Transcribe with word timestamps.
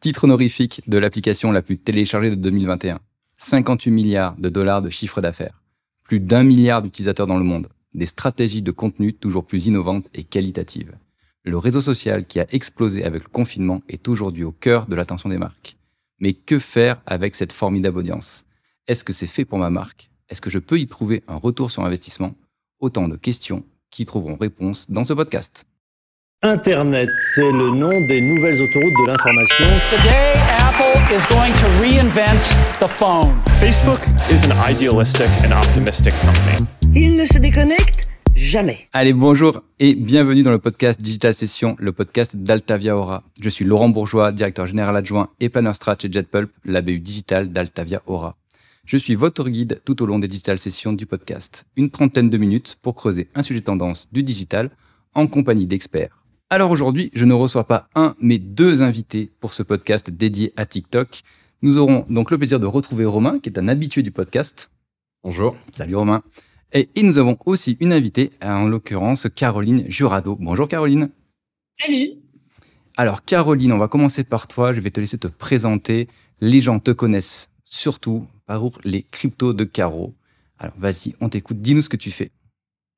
Titre 0.00 0.22
honorifique 0.22 0.80
de 0.86 0.96
l'application 0.96 1.50
la 1.50 1.60
plus 1.60 1.76
téléchargée 1.76 2.30
de 2.30 2.36
2021. 2.36 3.00
58 3.36 3.90
milliards 3.90 4.36
de 4.36 4.48
dollars 4.48 4.80
de 4.80 4.90
chiffre 4.90 5.20
d'affaires. 5.20 5.60
Plus 6.04 6.20
d'un 6.20 6.44
milliard 6.44 6.82
d'utilisateurs 6.82 7.26
dans 7.26 7.36
le 7.36 7.42
monde. 7.42 7.68
Des 7.94 8.06
stratégies 8.06 8.62
de 8.62 8.70
contenu 8.70 9.12
toujours 9.12 9.44
plus 9.44 9.66
innovantes 9.66 10.06
et 10.14 10.22
qualitatives. 10.22 10.96
Le 11.42 11.56
réseau 11.56 11.80
social 11.80 12.26
qui 12.26 12.38
a 12.38 12.46
explosé 12.50 13.04
avec 13.04 13.24
le 13.24 13.28
confinement 13.28 13.82
est 13.88 14.06
aujourd'hui 14.06 14.44
au 14.44 14.52
cœur 14.52 14.86
de 14.86 14.94
l'attention 14.94 15.30
des 15.30 15.38
marques. 15.38 15.76
Mais 16.20 16.32
que 16.32 16.60
faire 16.60 17.02
avec 17.04 17.34
cette 17.34 17.52
formidable 17.52 17.98
audience? 17.98 18.44
Est-ce 18.86 19.02
que 19.02 19.12
c'est 19.12 19.26
fait 19.26 19.44
pour 19.44 19.58
ma 19.58 19.70
marque? 19.70 20.12
Est-ce 20.28 20.40
que 20.40 20.50
je 20.50 20.60
peux 20.60 20.78
y 20.78 20.86
trouver 20.86 21.24
un 21.26 21.36
retour 21.36 21.72
sur 21.72 21.84
investissement? 21.84 22.36
Autant 22.78 23.08
de 23.08 23.16
questions 23.16 23.64
qui 23.90 24.06
trouveront 24.06 24.36
réponse 24.36 24.88
dans 24.92 25.04
ce 25.04 25.12
podcast. 25.12 25.66
Internet, 26.44 27.08
c'est 27.34 27.50
le 27.50 27.70
nom 27.70 28.00
des 28.06 28.20
nouvelles 28.20 28.62
autoroutes 28.62 28.94
de 28.94 29.06
l'information. 29.08 29.64
Today, 29.90 30.34
Apple 30.60 31.12
is 31.12 31.26
going 31.34 31.52
to 31.52 31.66
reinvent 31.82 32.38
the 32.78 32.86
phone. 32.86 33.42
Facebook 33.58 33.98
is 34.30 34.46
an 34.46 34.52
idealistic 34.70 35.28
and 35.42 35.50
optimistic 35.50 36.14
company. 36.20 36.56
Il 36.94 37.16
ne 37.16 37.26
se 37.26 37.38
déconnecte 37.38 38.08
jamais. 38.36 38.88
Allez, 38.92 39.12
bonjour 39.14 39.64
et 39.80 39.96
bienvenue 39.96 40.44
dans 40.44 40.52
le 40.52 40.60
podcast 40.60 41.02
Digital 41.02 41.34
Session, 41.34 41.74
le 41.80 41.90
podcast 41.90 42.36
d'Altavia 42.36 42.96
Aura. 42.96 43.24
Je 43.40 43.48
suis 43.48 43.64
Laurent 43.64 43.88
Bourgeois, 43.88 44.30
directeur 44.30 44.66
général 44.66 44.96
adjoint 44.96 45.30
et 45.40 45.48
planner 45.48 45.72
strat 45.72 45.96
chez 46.00 46.08
JetPulp, 46.08 46.52
la 46.64 46.82
BU 46.82 47.00
digitale 47.00 47.48
d'Altavia 47.48 48.00
Aura. 48.06 48.36
Je 48.84 48.96
suis 48.96 49.16
votre 49.16 49.48
guide 49.48 49.80
tout 49.84 50.00
au 50.04 50.06
long 50.06 50.20
des 50.20 50.28
Digital 50.28 50.56
Sessions 50.56 50.92
du 50.92 51.04
podcast. 51.04 51.66
Une 51.74 51.90
trentaine 51.90 52.30
de 52.30 52.38
minutes 52.38 52.78
pour 52.80 52.94
creuser 52.94 53.28
un 53.34 53.42
sujet 53.42 53.62
tendance 53.62 54.06
du 54.12 54.22
digital 54.22 54.70
en 55.14 55.26
compagnie 55.26 55.66
d'experts 55.66 56.14
alors 56.50 56.70
aujourd'hui, 56.70 57.10
je 57.12 57.26
ne 57.26 57.34
reçois 57.34 57.66
pas 57.66 57.90
un, 57.94 58.14
mais 58.20 58.38
deux 58.38 58.82
invités 58.82 59.30
pour 59.38 59.52
ce 59.52 59.62
podcast 59.62 60.08
dédié 60.08 60.54
à 60.56 60.64
TikTok. 60.64 61.20
Nous 61.60 61.76
aurons 61.76 62.06
donc 62.08 62.30
le 62.30 62.38
plaisir 62.38 62.58
de 62.58 62.64
retrouver 62.64 63.04
Romain, 63.04 63.38
qui 63.38 63.50
est 63.50 63.58
un 63.58 63.68
habitué 63.68 64.02
du 64.02 64.12
podcast. 64.12 64.70
Bonjour. 65.22 65.56
Salut 65.72 65.96
Romain. 65.96 66.22
Et, 66.72 66.88
nous 67.02 67.18
avons 67.18 67.36
aussi 67.44 67.76
une 67.80 67.92
invitée, 67.92 68.30
en 68.42 68.64
l'occurrence 68.66 69.26
Caroline 69.34 69.84
Jurado. 69.90 70.36
Bonjour 70.40 70.68
Caroline. 70.68 71.10
Salut. 71.78 72.12
Alors 72.96 73.24
Caroline, 73.24 73.72
on 73.72 73.78
va 73.78 73.88
commencer 73.88 74.24
par 74.24 74.48
toi. 74.48 74.72
Je 74.72 74.80
vais 74.80 74.90
te 74.90 75.00
laisser 75.00 75.18
te 75.18 75.28
présenter. 75.28 76.08
Les 76.40 76.62
gens 76.62 76.80
te 76.80 76.92
connaissent 76.92 77.50
surtout 77.64 78.26
par 78.46 78.62
les 78.84 79.02
cryptos 79.02 79.52
de 79.52 79.64
Caro. 79.64 80.14
Alors 80.58 80.74
vas-y, 80.78 81.14
on 81.20 81.28
t'écoute. 81.28 81.58
Dis-nous 81.58 81.82
ce 81.82 81.90
que 81.90 81.98
tu 81.98 82.10
fais. 82.10 82.30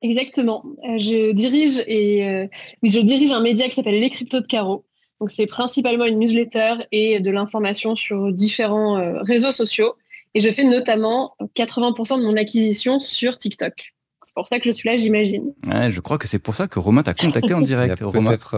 Exactement. 0.01 0.63
Euh, 0.83 0.97
je 0.97 1.31
dirige 1.31 1.83
et 1.87 2.27
euh, 2.27 2.47
je 2.83 2.99
dirige 2.99 3.31
un 3.31 3.41
média 3.41 3.67
qui 3.67 3.75
s'appelle 3.75 3.99
Les 3.99 4.09
Cryptos 4.09 4.41
de 4.41 4.47
Caro. 4.47 4.83
Donc 5.19 5.29
c'est 5.29 5.45
principalement 5.45 6.05
une 6.05 6.17
newsletter 6.17 6.75
et 6.91 7.19
de 7.19 7.29
l'information 7.29 7.95
sur 7.95 8.31
différents 8.31 8.97
euh, 8.97 9.21
réseaux 9.21 9.51
sociaux. 9.51 9.93
Et 10.33 10.41
je 10.41 10.51
fais 10.51 10.63
notamment 10.63 11.35
80% 11.55 12.19
de 12.19 12.25
mon 12.25 12.35
acquisition 12.35 12.99
sur 12.99 13.37
TikTok. 13.37 13.93
C'est 14.23 14.33
pour 14.33 14.47
ça 14.47 14.59
que 14.59 14.65
je 14.65 14.71
suis 14.71 14.87
là, 14.89 14.97
j'imagine. 14.97 15.53
Ouais, 15.67 15.91
je 15.91 15.99
crois 15.99 16.17
que 16.17 16.27
c'est 16.27 16.39
pour 16.39 16.55
ça 16.55 16.67
que 16.67 16.79
Romain 16.79 17.03
t'a 17.03 17.13
contacté 17.13 17.53
en 17.53 17.61
direct. 17.61 17.99
Il 18.01 18.05
y 18.05 18.07
a 18.07 18.11
peut-être 18.11 18.55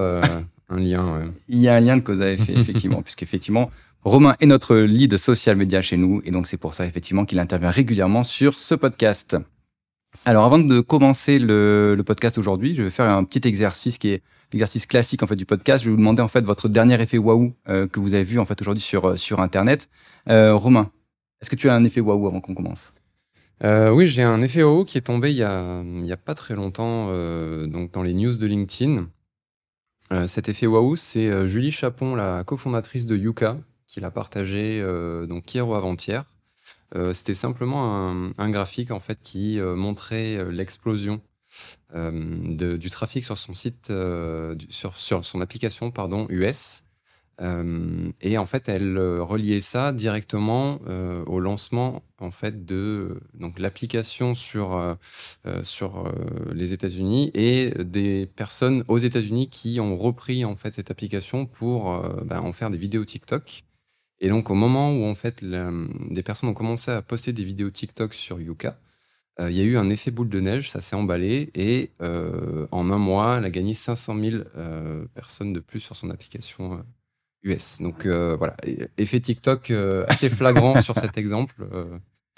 un 0.69 0.79
lien. 0.79 1.31
Il 1.49 1.59
y 1.59 1.67
a 1.67 1.75
un 1.75 1.79
lien 1.79 1.97
de 1.97 2.01
cause 2.01 2.21
à 2.21 2.31
effet, 2.31 2.53
effectivement, 2.57 3.01
puisqu'effectivement, 3.01 3.69
Romain 4.03 4.35
est 4.39 4.45
notre 4.45 4.75
lead 4.75 5.17
social 5.17 5.55
media 5.55 5.81
chez 5.81 5.97
nous, 5.97 6.21
et 6.25 6.31
donc 6.31 6.47
c'est 6.47 6.57
pour 6.57 6.73
ça 6.73 6.85
effectivement 6.85 7.25
qu'il 7.25 7.39
intervient 7.39 7.71
régulièrement 7.71 8.23
sur 8.23 8.59
ce 8.59 8.75
podcast. 8.75 9.37
Alors 10.25 10.45
avant 10.45 10.59
de 10.59 10.79
commencer 10.79 11.37
le, 11.37 12.01
podcast 12.05 12.37
aujourd'hui, 12.37 12.75
je 12.75 12.83
vais 12.83 12.89
faire 12.89 13.09
un 13.09 13.23
petit 13.23 13.45
exercice 13.47 13.97
qui 13.97 14.09
est 14.09 14.23
l'exercice 14.53 14.85
classique 14.85 15.21
en 15.21 15.27
fait 15.27 15.35
du 15.35 15.45
podcast. 15.45 15.83
Je 15.83 15.89
vais 15.89 15.91
vous 15.91 15.99
demander 15.99 16.21
en 16.21 16.27
fait 16.27 16.41
votre 16.41 16.69
dernier 16.69 17.01
effet 17.01 17.17
waouh 17.17 17.53
euh, 17.67 17.87
que 17.87 17.99
vous 17.99 18.13
avez 18.13 18.23
vu 18.23 18.39
en 18.39 18.45
fait 18.45 18.61
aujourd'hui 18.61 18.81
sur 18.81 19.05
euh, 19.09 19.17
sur 19.17 19.41
internet. 19.41 19.89
Euh, 20.29 20.55
Romain, 20.55 20.91
est-ce 21.41 21.49
que 21.49 21.55
tu 21.55 21.69
as 21.69 21.75
un 21.75 21.83
effet 21.83 21.99
waouh 21.99 22.27
avant 22.27 22.41
qu'on 22.41 22.55
commence? 22.55 22.93
Oui, 23.61 24.07
j'ai 24.07 24.23
un 24.23 24.41
effet 24.41 24.61
waouh 24.61 24.83
qui 24.83 24.97
est 24.97 25.01
tombé 25.01 25.31
il 25.31 25.37
y 25.37 25.43
a 25.43 25.83
il 25.83 26.05
y 26.05 26.11
a 26.11 26.17
pas 26.17 26.35
très 26.35 26.53
longtemps 26.53 27.07
donc 27.67 27.91
dans 27.91 28.03
les 28.03 28.13
news 28.13 28.35
de 28.37 28.45
LinkedIn. 28.45 29.07
cet 30.27 30.49
effet 30.49 30.67
waouh, 30.67 30.97
c'est 30.97 31.47
Julie 31.47 31.71
Chapon, 31.71 32.15
la 32.15 32.43
cofondatrice 32.43 33.07
de 33.07 33.15
Yuka, 33.15 33.57
qui 33.87 34.01
l'a 34.01 34.11
partagé 34.11 34.83
donc 35.29 35.53
hier 35.53 35.65
ou 35.65 35.75
avant-hier. 35.75 36.25
Euh, 36.95 37.13
c'était 37.13 37.33
simplement 37.33 38.31
un, 38.37 38.49
graphique 38.49 38.91
en 38.91 38.99
fait 38.99 39.19
qui 39.23 39.59
euh, 39.59 39.75
montrait 39.75 40.37
euh, 40.37 40.51
l'explosion 40.51 41.21
du 41.93 42.89
trafic 42.89 43.23
sur 43.23 43.37
son 43.37 43.53
site, 43.53 43.93
sur, 44.69 44.97
son 44.97 45.39
application 45.39 45.91
pardon 45.91 46.25
US. 46.29 46.85
et 47.39 48.37
en 48.39 48.45
fait, 48.47 48.69
elle 48.69 48.97
reliait 48.97 49.59
ça 49.59 49.91
directement 49.91 50.79
au 51.27 51.39
lancement 51.39 52.01
en 52.17 52.31
fait 52.31 52.65
de 52.65 53.21
donc 53.35 53.59
l'application 53.59 54.33
sur 54.33 54.97
sur 55.61 56.11
les 56.51 56.73
États-Unis 56.73 57.29
et 57.35 57.71
des 57.83 58.25
personnes 58.25 58.83
aux 58.87 58.97
États-Unis 58.97 59.47
qui 59.47 59.79
ont 59.79 59.95
repris 59.95 60.43
en 60.45 60.55
fait 60.55 60.73
cette 60.73 60.89
application 60.89 61.45
pour 61.45 62.01
ben, 62.25 62.39
en 62.39 62.51
faire 62.51 62.71
des 62.71 62.79
vidéos 62.79 63.05
TikTok. 63.05 63.63
Et 64.23 64.29
donc, 64.29 64.49
au 64.49 64.55
moment 64.55 64.95
où 64.95 65.03
en 65.03 65.15
fait 65.15 65.43
des 65.43 66.23
personnes 66.23 66.49
ont 66.49 66.53
commencé 66.53 66.89
à 66.89 67.01
poster 67.01 67.33
des 67.33 67.43
vidéos 67.43 67.69
TikTok 67.69 68.13
sur 68.13 68.39
Yuka, 68.39 68.77
euh, 69.41 69.51
il 69.51 69.57
y 69.57 69.59
a 69.59 69.65
eu 69.65 69.77
un 69.77 69.89
effet 69.89 70.11
boule 70.11 70.29
de 70.29 70.39
neige, 70.39 70.69
ça 70.69 70.79
s'est 70.79 70.95
emballé 70.95 71.49
et 71.55 71.91
euh, 72.01 72.65
en 72.71 72.89
un 72.89 72.97
mois, 72.97 73.35
elle 73.37 73.45
a 73.45 73.49
gagné 73.49 73.73
500 73.73 74.17
000 74.17 74.43
euh, 74.55 75.05
personnes 75.13 75.51
de 75.51 75.59
plus 75.59 75.81
sur 75.81 75.97
son 75.97 76.09
application 76.09 76.85
US. 77.43 77.81
Donc 77.81 78.07
voilà, 78.07 78.55
effet 78.97 79.19
TikTok 79.19 79.71
assez 80.07 80.29
flagrant 80.29 80.81
sur 80.81 80.95
cet 80.95 81.17
exemple. 81.17 81.67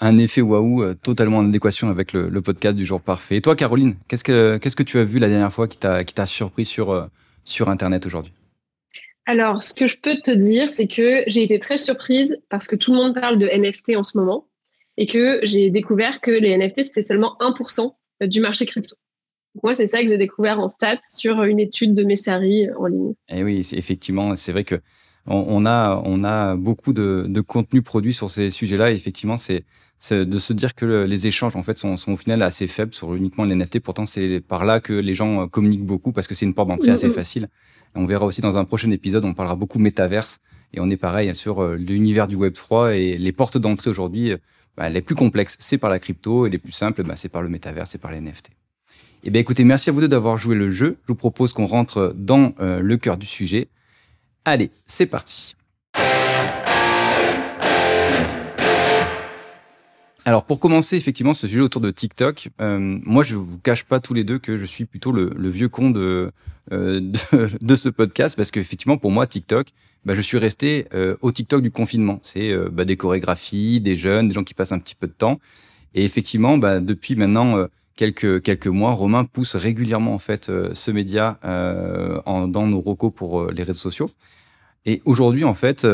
Un 0.00 0.18
effet 0.18 0.40
waouh 0.40 0.92
totalement 0.94 1.38
en 1.38 1.48
adéquation 1.48 1.88
avec 1.88 2.12
le, 2.12 2.42
podcast 2.42 2.76
du 2.76 2.84
jour 2.84 3.00
parfait. 3.00 3.36
Et 3.36 3.42
toi, 3.42 3.54
Caroline, 3.54 3.94
qu'est-ce 4.08 4.24
que, 4.24 4.56
qu'est-ce 4.56 4.76
que 4.76 4.82
tu 4.82 4.98
as 4.98 5.04
vu 5.04 5.20
la 5.20 5.28
dernière 5.28 5.52
fois 5.52 5.68
qui 5.68 5.78
t'a, 5.78 6.02
qui 6.02 6.14
t'a 6.14 6.26
surpris 6.26 6.64
sur, 6.64 7.08
sur 7.44 7.68
Internet 7.68 8.06
aujourd'hui? 8.06 8.32
Alors, 9.26 9.64
ce 9.64 9.74
que 9.74 9.88
je 9.88 9.98
peux 9.98 10.14
te 10.14 10.30
dire, 10.30 10.70
c'est 10.70 10.86
que 10.86 11.24
j'ai 11.26 11.42
été 11.42 11.58
très 11.58 11.78
surprise 11.78 12.38
parce 12.48 12.68
que 12.68 12.76
tout 12.76 12.92
le 12.92 12.98
monde 12.98 13.14
parle 13.14 13.38
de 13.38 13.48
NFT 13.48 13.96
en 13.96 14.04
ce 14.04 14.16
moment 14.16 14.46
et 14.96 15.06
que 15.06 15.40
j'ai 15.42 15.68
découvert 15.70 16.20
que 16.20 16.30
les 16.30 16.56
NFT, 16.56 16.84
c'était 16.84 17.02
seulement 17.02 17.36
1% 17.40 17.92
du 18.28 18.40
marché 18.40 18.66
crypto. 18.66 18.94
Moi, 19.62 19.74
c'est 19.74 19.88
ça 19.88 20.00
que 20.02 20.08
j'ai 20.08 20.16
découvert 20.16 20.60
en 20.60 20.68
stats 20.68 21.00
sur 21.12 21.42
une 21.42 21.58
étude 21.58 21.92
de 21.94 22.04
Messari 22.04 22.68
en 22.78 22.86
ligne. 22.86 23.14
Et 23.28 23.38
eh 23.38 23.42
oui, 23.42 23.68
effectivement, 23.72 24.36
c'est 24.36 24.52
vrai 24.52 24.64
que 24.64 24.76
on, 25.26 25.66
a, 25.66 26.00
on 26.04 26.24
a 26.24 26.56
beaucoup 26.56 26.92
de, 26.92 27.26
de 27.28 27.40
contenu 27.40 27.82
produit 27.82 28.14
sur 28.14 28.30
ces 28.30 28.50
sujets-là. 28.50 28.92
effectivement, 28.92 29.36
c'est 29.36 29.64
de 30.10 30.38
se 30.38 30.52
dire 30.52 30.74
que 30.74 31.04
les 31.04 31.26
échanges 31.26 31.56
en 31.56 31.62
fait 31.62 31.78
sont, 31.78 31.96
sont, 31.96 32.12
au 32.12 32.16
final 32.16 32.42
assez 32.42 32.66
faibles 32.66 32.94
sur 32.94 33.14
uniquement 33.14 33.44
les 33.44 33.54
NFT. 33.54 33.80
Pourtant, 33.80 34.06
c'est 34.06 34.40
par 34.40 34.64
là 34.64 34.80
que 34.80 34.92
les 34.92 35.14
gens 35.14 35.48
communiquent 35.48 35.86
beaucoup 35.86 36.12
parce 36.12 36.26
que 36.26 36.34
c'est 36.34 36.46
une 36.46 36.54
porte 36.54 36.68
d'entrée 36.68 36.90
assez 36.90 37.10
facile. 37.10 37.48
On 37.94 38.04
verra 38.04 38.26
aussi 38.26 38.40
dans 38.40 38.56
un 38.56 38.64
prochain 38.64 38.90
épisode, 38.90 39.24
on 39.24 39.34
parlera 39.34 39.56
beaucoup 39.56 39.78
métaverse 39.78 40.40
et 40.74 40.80
on 40.80 40.90
est 40.90 40.96
pareil 40.96 41.34
sur 41.34 41.62
euh, 41.62 41.76
l'univers 41.76 42.28
du 42.28 42.36
Web 42.36 42.52
3 42.52 42.96
et 42.96 43.16
les 43.16 43.32
portes 43.32 43.58
d'entrée 43.58 43.90
aujourd'hui, 43.90 44.32
euh, 44.32 44.36
bah, 44.76 44.88
les 44.88 45.00
plus 45.00 45.14
complexes, 45.14 45.56
c'est 45.58 45.78
par 45.78 45.90
la 45.90 45.98
crypto 45.98 46.46
et 46.46 46.50
les 46.50 46.58
plus 46.58 46.72
simples, 46.72 47.02
bah, 47.02 47.16
c'est 47.16 47.30
par 47.30 47.42
le 47.42 47.48
métaverse, 47.48 47.90
c'est 47.90 47.98
par 48.00 48.12
les 48.12 48.20
NFT. 48.20 48.50
Eh 49.24 49.30
bien, 49.30 49.40
écoutez, 49.40 49.64
merci 49.64 49.88
à 49.90 49.92
vous 49.92 50.00
deux 50.00 50.08
d'avoir 50.08 50.36
joué 50.36 50.54
le 50.54 50.70
jeu. 50.70 50.98
Je 51.02 51.08
vous 51.08 51.16
propose 51.16 51.52
qu'on 51.52 51.66
rentre 51.66 52.14
dans 52.16 52.52
euh, 52.60 52.80
le 52.80 52.96
cœur 52.96 53.16
du 53.16 53.26
sujet. 53.26 53.68
Allez, 54.48 54.70
c'est 54.86 55.06
parti. 55.06 55.56
Alors 60.24 60.44
pour 60.44 60.60
commencer 60.60 60.96
effectivement 60.96 61.34
ce 61.34 61.48
sujet 61.48 61.60
autour 61.60 61.80
de 61.80 61.90
TikTok, 61.90 62.50
euh, 62.60 62.78
moi 63.02 63.24
je 63.24 63.34
vous 63.34 63.58
cache 63.58 63.82
pas 63.82 63.98
tous 63.98 64.14
les 64.14 64.22
deux 64.22 64.38
que 64.38 64.56
je 64.56 64.64
suis 64.64 64.84
plutôt 64.84 65.10
le, 65.10 65.48
vieux 65.48 65.68
con 65.68 65.90
de, 65.90 66.30
euh, 66.72 67.00
de, 67.60 67.74
ce 67.74 67.88
podcast 67.88 68.36
parce 68.36 68.52
qu'effectivement 68.52 68.98
pour 68.98 69.10
moi 69.10 69.26
TikTok, 69.26 69.68
bah, 70.04 70.14
je 70.14 70.20
suis 70.20 70.38
resté 70.38 70.86
euh, 70.94 71.16
au 71.22 71.32
TikTok 71.32 71.60
du 71.60 71.72
confinement. 71.72 72.20
C'est 72.22 72.56
bah, 72.70 72.84
des 72.84 72.96
chorégraphies, 72.96 73.80
des 73.80 73.96
jeunes, 73.96 74.28
des 74.28 74.34
gens 74.34 74.44
qui 74.44 74.54
passent 74.54 74.72
un 74.72 74.78
petit 74.78 74.94
peu 74.94 75.08
de 75.08 75.12
temps. 75.12 75.40
Et 75.94 76.04
effectivement, 76.04 76.56
bah, 76.56 76.78
depuis 76.78 77.16
maintenant 77.16 77.66
quelques 77.96 78.42
quelques 78.42 78.68
mois, 78.68 78.92
Romain 78.92 79.24
pousse 79.24 79.56
régulièrement 79.56 80.14
en 80.14 80.18
fait 80.18 80.52
ce 80.72 80.90
média 80.92 81.40
dans 81.42 82.66
nos 82.66 82.80
recos 82.80 83.12
pour 83.12 83.50
les 83.50 83.64
réseaux 83.64 83.90
sociaux. 83.90 84.08
Et 84.86 85.02
aujourd'hui 85.04 85.44
en 85.44 85.54
fait, 85.54 85.86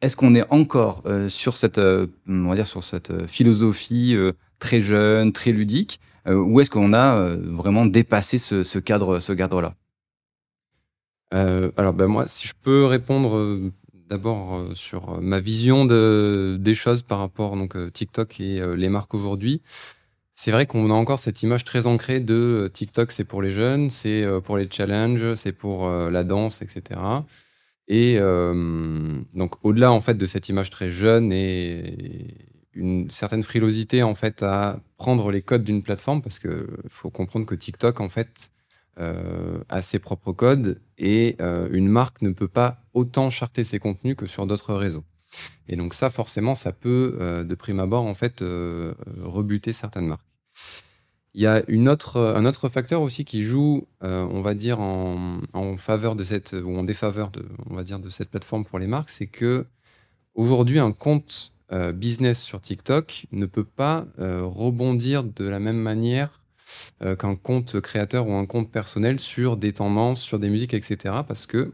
est-ce 0.00 0.16
qu'on 0.16 0.34
est 0.34 0.44
encore 0.50 1.02
euh, 1.06 1.28
sur 1.28 1.56
cette, 1.56 1.78
euh, 1.78 2.06
on 2.26 2.48
va 2.48 2.54
dire 2.54 2.66
sur 2.66 2.82
cette 2.82 3.10
euh, 3.10 3.26
philosophie 3.26 4.16
très 4.58 4.80
jeune, 4.80 5.32
très 5.32 5.52
ludique, 5.52 6.00
ou 6.28 6.60
est-ce 6.60 6.68
qu'on 6.68 6.92
a 6.92 7.30
vraiment 7.34 7.86
dépassé 7.86 8.36
ce, 8.36 8.78
cadre, 8.78 9.20
ce 9.20 9.32
cadre-là? 9.32 9.74
Alors, 11.32 11.94
ben 11.94 12.08
moi, 12.08 12.28
si 12.28 12.46
je 12.46 12.52
peux 12.62 12.84
répondre 12.84 13.58
d'abord 14.06 14.62
sur 14.74 15.18
ma 15.22 15.40
vision 15.40 15.86
de, 15.86 16.58
des 16.60 16.74
choses 16.74 17.00
par 17.00 17.20
rapport 17.20 17.56
donc 17.56 17.74
TikTok 17.94 18.38
et 18.38 18.60
les 18.76 18.90
marques 18.90 19.14
aujourd'hui. 19.14 19.62
C'est 20.34 20.50
vrai 20.50 20.66
qu'on 20.66 20.90
a 20.90 20.94
encore 20.94 21.18
cette 21.18 21.42
image 21.42 21.64
très 21.64 21.86
ancrée 21.86 22.20
de 22.20 22.70
TikTok, 22.72 23.12
c'est 23.12 23.24
pour 23.24 23.40
les 23.40 23.50
jeunes, 23.50 23.88
c'est 23.88 24.26
pour 24.44 24.58
les 24.58 24.68
challenges, 24.70 25.32
c'est 25.34 25.52
pour 25.52 25.88
la 25.88 26.22
danse, 26.22 26.60
etc. 26.60 27.00
Et 27.92 28.18
euh, 28.20 29.20
donc, 29.34 29.56
au-delà 29.64 29.90
en 29.90 30.00
fait 30.00 30.14
de 30.14 30.24
cette 30.24 30.48
image 30.48 30.70
très 30.70 30.90
jeune 30.90 31.32
et 31.32 32.36
une 32.72 33.10
certaine 33.10 33.42
frilosité 33.42 34.04
en 34.04 34.14
fait 34.14 34.44
à 34.44 34.78
prendre 34.96 35.32
les 35.32 35.42
codes 35.42 35.64
d'une 35.64 35.82
plateforme, 35.82 36.22
parce 36.22 36.38
que 36.38 36.68
faut 36.86 37.10
comprendre 37.10 37.46
que 37.46 37.56
TikTok 37.56 37.98
en 37.98 38.08
fait 38.08 38.52
euh, 39.00 39.58
a 39.68 39.82
ses 39.82 39.98
propres 39.98 40.32
codes 40.32 40.80
et 40.98 41.34
euh, 41.40 41.68
une 41.72 41.88
marque 41.88 42.22
ne 42.22 42.30
peut 42.30 42.46
pas 42.46 42.78
autant 42.94 43.28
charter 43.28 43.64
ses 43.64 43.80
contenus 43.80 44.14
que 44.14 44.28
sur 44.28 44.46
d'autres 44.46 44.74
réseaux. 44.74 45.04
Et 45.66 45.74
donc 45.74 45.92
ça, 45.92 46.10
forcément, 46.10 46.54
ça 46.54 46.70
peut, 46.70 47.44
de 47.48 47.54
prime 47.56 47.80
abord, 47.80 48.04
en 48.04 48.14
fait, 48.14 48.44
rebuter 49.22 49.72
certaines 49.72 50.06
marques. 50.06 50.29
Il 51.34 51.42
y 51.42 51.46
a 51.46 51.62
autre, 51.90 52.20
un 52.20 52.44
autre 52.44 52.68
facteur 52.68 53.02
aussi 53.02 53.24
qui 53.24 53.44
joue, 53.44 53.86
euh, 54.02 54.26
on 54.30 54.42
va 54.42 54.54
dire, 54.54 54.80
en, 54.80 55.40
faveur 55.76 56.16
de 56.16 56.24
cette, 56.24 56.56
ou 56.64 56.76
en 56.76 56.82
défaveur 56.82 57.30
de, 57.30 57.46
on 57.68 57.74
va 57.74 57.84
dire, 57.84 58.00
de 58.00 58.10
cette 58.10 58.30
plateforme 58.30 58.64
pour 58.64 58.78
les 58.78 58.88
marques, 58.88 59.10
c'est 59.10 59.28
que 59.28 59.66
aujourd'hui, 60.34 60.80
un 60.80 60.92
compte 60.92 61.52
euh, 61.72 61.92
business 61.92 62.42
sur 62.42 62.60
TikTok 62.60 63.26
ne 63.30 63.46
peut 63.46 63.64
pas 63.64 64.06
euh, 64.18 64.42
rebondir 64.44 65.22
de 65.22 65.44
la 65.44 65.60
même 65.60 65.78
manière 65.78 66.40
euh, 67.02 67.16
qu'un 67.16 67.36
compte 67.36 67.80
créateur 67.80 68.26
ou 68.26 68.32
un 68.32 68.46
compte 68.46 68.70
personnel 68.70 69.20
sur 69.20 69.56
des 69.56 69.72
tendances, 69.72 70.20
sur 70.20 70.38
des 70.38 70.50
musiques, 70.50 70.74
etc. 70.74 71.20
Parce 71.26 71.46
que 71.46 71.72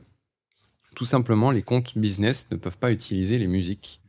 tout 0.95 1.05
simplement, 1.05 1.51
les 1.51 1.63
comptes 1.63 1.97
business 1.99 2.49
ne 2.51 2.57
peuvent 2.57 2.79
pas 2.79 2.93
utiliser 2.93 3.39
les 3.39 3.47
musiques 3.47 4.01
euh, 4.05 4.06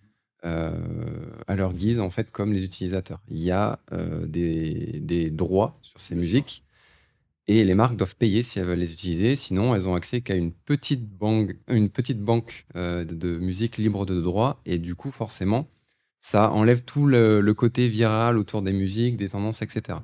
à 1.48 1.56
leur 1.56 1.74
guise, 1.74 2.00
en 2.00 2.10
fait, 2.10 2.32
comme 2.32 2.54
les 2.54 2.64
utilisateurs. 2.64 3.22
Il 3.30 3.40
y 3.40 3.52
a 3.52 3.80
euh, 3.94 4.26
des, 4.26 5.00
des 5.02 5.30
droits 5.30 5.78
sur 5.82 6.00
ces 6.00 6.16
musiques 6.16 6.64
et 7.48 7.64
les 7.64 7.76
marques 7.76 7.96
doivent 7.96 8.16
payer 8.16 8.44
si 8.44 8.60
elles 8.60 8.66
veulent 8.66 8.80
les 8.80 8.94
utiliser. 8.94 9.36
Sinon, 9.36 9.74
elles 9.74 9.88
ont 9.88 9.96
accès 9.96 10.22
qu'à 10.22 10.36
une 10.36 10.52
petite 10.52 11.08
banque, 11.08 11.56
une 11.68 11.90
petite 11.90 12.20
banque 12.20 12.66
euh, 12.76 13.06
de, 13.06 13.16
de 13.16 13.38
musique 13.38 13.78
libre 13.78 14.06
de 14.06 14.22
droit. 14.22 14.62
Et 14.66 14.80
du 14.80 14.96
coup, 14.96 15.12
forcément, 15.12 15.68
ça 16.20 16.52
enlève 16.52 16.84
tout 16.84 17.06
le, 17.06 17.42
le 17.42 17.54
côté 17.54 17.88
viral 17.88 18.38
autour 18.38 18.62
des 18.62 18.74
musiques, 18.74 19.18
des 19.18 19.30
tendances, 19.30 19.62
etc. 19.62 20.00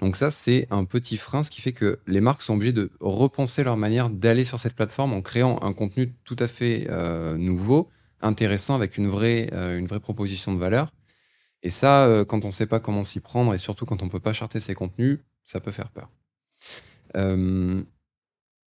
Donc 0.00 0.16
ça, 0.16 0.30
c'est 0.30 0.66
un 0.70 0.84
petit 0.84 1.16
frein, 1.16 1.42
ce 1.42 1.50
qui 1.50 1.60
fait 1.60 1.72
que 1.72 2.00
les 2.06 2.20
marques 2.20 2.42
sont 2.42 2.54
obligées 2.54 2.72
de 2.72 2.90
repenser 3.00 3.64
leur 3.64 3.76
manière 3.76 4.10
d'aller 4.10 4.44
sur 4.44 4.58
cette 4.58 4.74
plateforme 4.74 5.12
en 5.12 5.22
créant 5.22 5.58
un 5.62 5.72
contenu 5.72 6.14
tout 6.24 6.36
à 6.38 6.46
fait 6.46 6.86
euh, 6.90 7.36
nouveau, 7.36 7.88
intéressant, 8.24 8.74
avec 8.74 8.98
une 8.98 9.08
vraie, 9.08 9.50
euh, 9.52 9.78
une 9.78 9.86
vraie 9.86 10.00
proposition 10.00 10.52
de 10.52 10.58
valeur. 10.58 10.88
Et 11.62 11.70
ça, 11.70 12.06
euh, 12.06 12.24
quand 12.24 12.44
on 12.44 12.48
ne 12.48 12.52
sait 12.52 12.66
pas 12.66 12.80
comment 12.80 13.04
s'y 13.04 13.20
prendre, 13.20 13.54
et 13.54 13.58
surtout 13.58 13.86
quand 13.86 14.02
on 14.02 14.06
ne 14.06 14.10
peut 14.10 14.20
pas 14.20 14.32
charter 14.32 14.60
ses 14.60 14.74
contenus, 14.74 15.20
ça 15.44 15.60
peut 15.60 15.70
faire 15.70 15.90
peur. 15.90 16.10
Euh, 17.16 17.82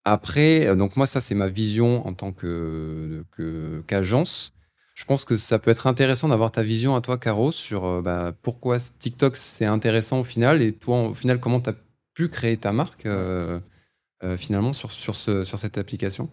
après, 0.06 0.76
donc 0.76 0.96
moi, 0.96 1.06
ça, 1.06 1.20
c'est 1.20 1.36
ma 1.36 1.50
vision 1.50 2.08
en 2.08 2.14
tant 2.14 2.32
que 2.32 3.26
qu'agence. 3.88 4.54
Je 4.96 5.06
pense 5.06 5.26
que 5.26 5.38
ça 5.38 5.60
peut 5.60 5.70
être 5.70 5.86
intéressant 5.86 6.30
d'avoir 6.30 6.52
ta 6.52 6.64
vision 6.64 6.96
à 6.96 7.02
toi, 7.02 7.18
Caro, 7.18 7.52
sur 7.52 8.02
bah, 8.02 8.34
pourquoi 8.42 8.78
TikTok 8.80 9.36
c'est 9.36 9.66
intéressant 9.66 10.22
au 10.22 10.24
final 10.24 10.62
et 10.62 10.72
toi, 10.74 11.10
au 11.10 11.14
final, 11.14 11.40
comment 11.40 11.60
tu 11.60 11.72
as 11.72 11.76
pu 12.14 12.30
créer 12.30 12.58
ta 12.58 12.72
marque 12.72 13.08
finalement 14.38 14.74
sur, 14.74 14.92
sur, 14.92 15.16
ce, 15.16 15.44
sur 15.44 15.60
cette 15.60 15.78
application? 15.78 16.30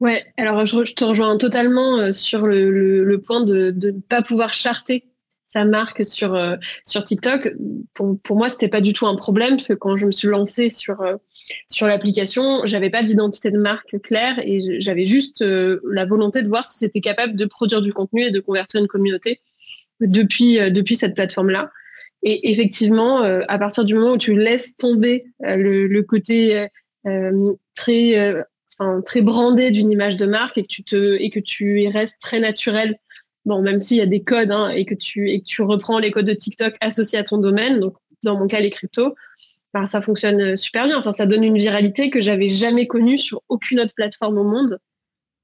Ouais, 0.00 0.26
alors 0.36 0.66
je, 0.66 0.84
je 0.84 0.94
te 0.94 1.04
rejoins 1.04 1.38
totalement 1.38 1.98
euh, 1.98 2.12
sur 2.12 2.46
le, 2.46 2.70
le, 2.70 3.02
le 3.04 3.20
point 3.20 3.40
de 3.42 3.74
ne 3.74 3.92
pas 3.92 4.20
pouvoir 4.22 4.52
charter 4.52 5.04
sa 5.46 5.64
marque 5.64 6.04
sur, 6.04 6.34
euh, 6.34 6.56
sur 6.84 7.02
TikTok. 7.02 7.54
Pour, 7.94 8.18
pour 8.20 8.36
moi, 8.36 8.50
c'était 8.50 8.68
pas 8.68 8.82
du 8.82 8.92
tout 8.92 9.06
un 9.06 9.16
problème 9.16 9.50
parce 9.56 9.68
que 9.68 9.72
quand 9.72 9.96
je 9.96 10.06
me 10.06 10.12
suis 10.12 10.28
lancée 10.28 10.68
sur, 10.68 11.00
euh, 11.00 11.14
sur 11.70 11.86
l'application, 11.86 12.66
j'avais 12.66 12.90
pas 12.90 13.02
d'identité 13.02 13.50
de 13.50 13.58
marque 13.58 13.98
claire 14.02 14.38
et 14.42 14.80
j'avais 14.80 15.06
juste 15.06 15.40
euh, 15.40 15.80
la 15.90 16.04
volonté 16.04 16.42
de 16.42 16.48
voir 16.48 16.66
si 16.66 16.78
c'était 16.78 17.00
capable 17.00 17.34
de 17.34 17.46
produire 17.46 17.80
du 17.80 17.94
contenu 17.94 18.22
et 18.24 18.30
de 18.30 18.40
convertir 18.40 18.80
une 18.82 18.88
communauté 18.88 19.40
depuis, 20.00 20.58
euh, 20.58 20.68
depuis 20.68 20.96
cette 20.96 21.14
plateforme-là. 21.14 21.70
Et 22.22 22.50
effectivement, 22.50 23.22
euh, 23.22 23.40
à 23.48 23.58
partir 23.58 23.86
du 23.86 23.94
moment 23.94 24.12
où 24.12 24.18
tu 24.18 24.36
laisses 24.36 24.76
tomber 24.76 25.24
le, 25.40 25.86
le 25.86 26.02
côté 26.02 26.66
très 27.76 28.44
enfin, 28.78 29.00
très 29.02 29.22
brandé 29.22 29.70
d'une 29.70 29.90
image 29.90 30.16
de 30.16 30.26
marque 30.26 30.58
et 30.58 30.62
que 30.62 30.68
tu 30.68 30.84
te 30.84 31.16
et 31.20 31.30
que 31.30 31.40
tu 31.40 31.82
y 31.82 31.88
restes 31.88 32.20
très 32.20 32.40
naturel. 32.40 32.98
Bon, 33.44 33.62
même 33.62 33.78
s'il 33.78 33.98
y 33.98 34.00
a 34.00 34.06
des 34.06 34.22
codes 34.22 34.50
hein, 34.50 34.70
et 34.70 34.84
que 34.84 34.94
tu 34.94 35.30
et 35.30 35.40
que 35.40 35.44
tu 35.44 35.62
reprends 35.62 35.98
les 35.98 36.10
codes 36.10 36.26
de 36.26 36.34
TikTok 36.34 36.74
associés 36.80 37.18
à 37.18 37.24
ton 37.24 37.38
domaine, 37.38 37.80
donc 37.80 37.94
dans 38.22 38.38
mon 38.38 38.48
cas 38.48 38.60
les 38.60 38.70
cryptos, 38.70 39.14
ben, 39.72 39.86
ça 39.86 40.02
fonctionne 40.02 40.40
euh, 40.40 40.56
super 40.56 40.86
bien. 40.86 40.98
Enfin, 40.98 41.12
ça 41.12 41.26
donne 41.26 41.44
une 41.44 41.56
viralité 41.56 42.10
que 42.10 42.20
j'avais 42.20 42.48
jamais 42.48 42.86
connue 42.86 43.18
sur 43.18 43.42
aucune 43.48 43.80
autre 43.80 43.94
plateforme 43.94 44.38
au 44.38 44.44
monde. 44.44 44.78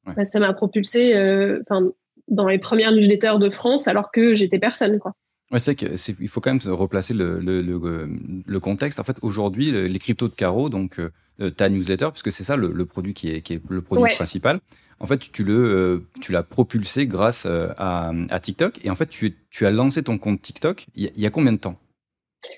Ouais. 0.06 0.14
Ben, 0.17 0.25
ça 0.25 0.40
m'a 0.40 0.52
propulsé 0.52 1.14
euh, 1.14 1.61
enfin 1.62 1.90
dans 2.29 2.49
les 2.49 2.58
premières 2.58 2.93
newsletters 2.93 3.38
de 3.38 3.50
France 3.50 3.88
alors 3.88 4.11
que 4.11 4.34
j'étais 4.34 4.58
personne 4.58 4.99
quoi. 4.99 5.14
Ouais, 5.52 5.58
c'est 5.58 5.75
que 5.75 5.96
c'est, 5.96 6.16
il 6.19 6.28
faut 6.28 6.40
quand 6.40 6.50
même 6.50 6.60
se 6.62 6.70
replacer 6.70 7.12
le, 7.12 7.38
le, 7.38 7.60
le, 7.60 7.75
euh, 7.84 8.06
le 8.46 8.60
contexte. 8.60 8.99
En 9.00 9.04
fait, 9.04 9.16
aujourd'hui, 9.22 9.70
le- 9.70 9.87
les 9.87 9.99
cryptos 9.99 10.28
de 10.28 10.34
Caro, 10.34 10.70
donc 10.70 10.99
euh, 10.99 11.10
euh, 11.40 11.50
ta 11.50 11.69
newsletter, 11.69 12.08
puisque 12.10 12.32
c'est 12.32 12.44
ça 12.44 12.56
le, 12.56 12.87
produit 12.87 13.12
qui 13.12 13.31
est, 13.31 13.43
qui 13.43 13.52
est 13.54 13.60
le 13.69 13.82
produit 13.82 14.04
Ouais. 14.04 14.14
principal. 14.14 14.60
En 14.99 15.06
fait, 15.06 15.19
tu 15.19 15.44
le, 15.44 15.54
euh, 15.54 15.99
tu 16.22 16.32
l'as 16.32 16.43
propulsé 16.43 17.06
grâce 17.06 17.44
à, 17.46 18.12
à 18.31 18.40
TikTok. 18.40 18.82
Et 18.84 18.88
en 18.90 18.94
fait, 18.94 19.06
tu, 19.08 19.37
tu 19.50 19.66
as 19.66 19.70
lancé 19.70 20.02
ton 20.02 20.16
compte 20.16 20.40
TikTok. 20.40 20.87
Il 20.94 21.02
y 21.04 21.06
a, 21.06 21.10
il 21.16 21.20
y 21.22 21.26
a 21.26 21.31
combien 21.31 21.52
de 21.52 21.58
temps? 21.58 21.78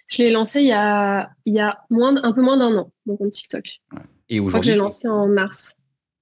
Je 0.08 0.22
l'ai 0.22 0.30
lancé 0.30 0.60
il 0.60 0.68
y 0.68 0.72
a 0.72 1.30
il 1.44 1.52
y 1.54 1.60
a 1.60 1.78
moins 1.90 2.12
d- 2.14 2.20
un 2.22 2.32
peu 2.32 2.40
moins 2.42 2.56
d'un 2.56 2.74
an 2.76 2.90
mon 3.06 3.16
compte 3.16 3.32
TikTok. 3.32 3.64
Et 4.30 4.36
Je 4.36 4.40
crois 4.40 4.40
que 4.40 4.46
aujourd'hui, 4.46 4.70
j'ai 4.70 4.76
lancé 4.78 5.08
en 5.08 5.26
mars. 5.28 5.76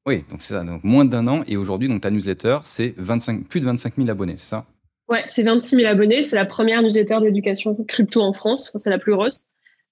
oui, 0.07 0.25
donc 0.31 0.43
c'est 0.43 0.55
ça, 0.55 0.65
donc 0.65 0.83
moins 0.85 1.05
d'un 1.05 1.29
an. 1.29 1.45
Et 1.47 1.57
aujourd'hui, 1.57 1.89
donc 1.89 2.01
ta 2.01 2.11
newsletter, 2.11 2.59
c'est 2.65 2.95
25, 2.97 3.47
plus 3.47 3.61
de 3.61 3.67
25 3.67 3.95
000 3.97 4.09
abonnés, 4.11 4.37
c'est 4.37 4.47
ça? 4.49 4.67
Ouais, 5.13 5.23
c'est 5.27 5.43
26 5.43 5.77
000 5.77 5.89
abonnés. 5.91 6.23
C'est 6.23 6.37
la 6.37 6.47
première 6.47 6.81
newsletter 6.81 7.19
d'éducation 7.21 7.77
crypto 7.87 8.23
en 8.23 8.33
France. 8.33 8.71
Enfin, 8.71 8.79
c'est 8.79 8.89
la 8.89 8.99
plus 8.99 9.13
grosse. 9.13 9.49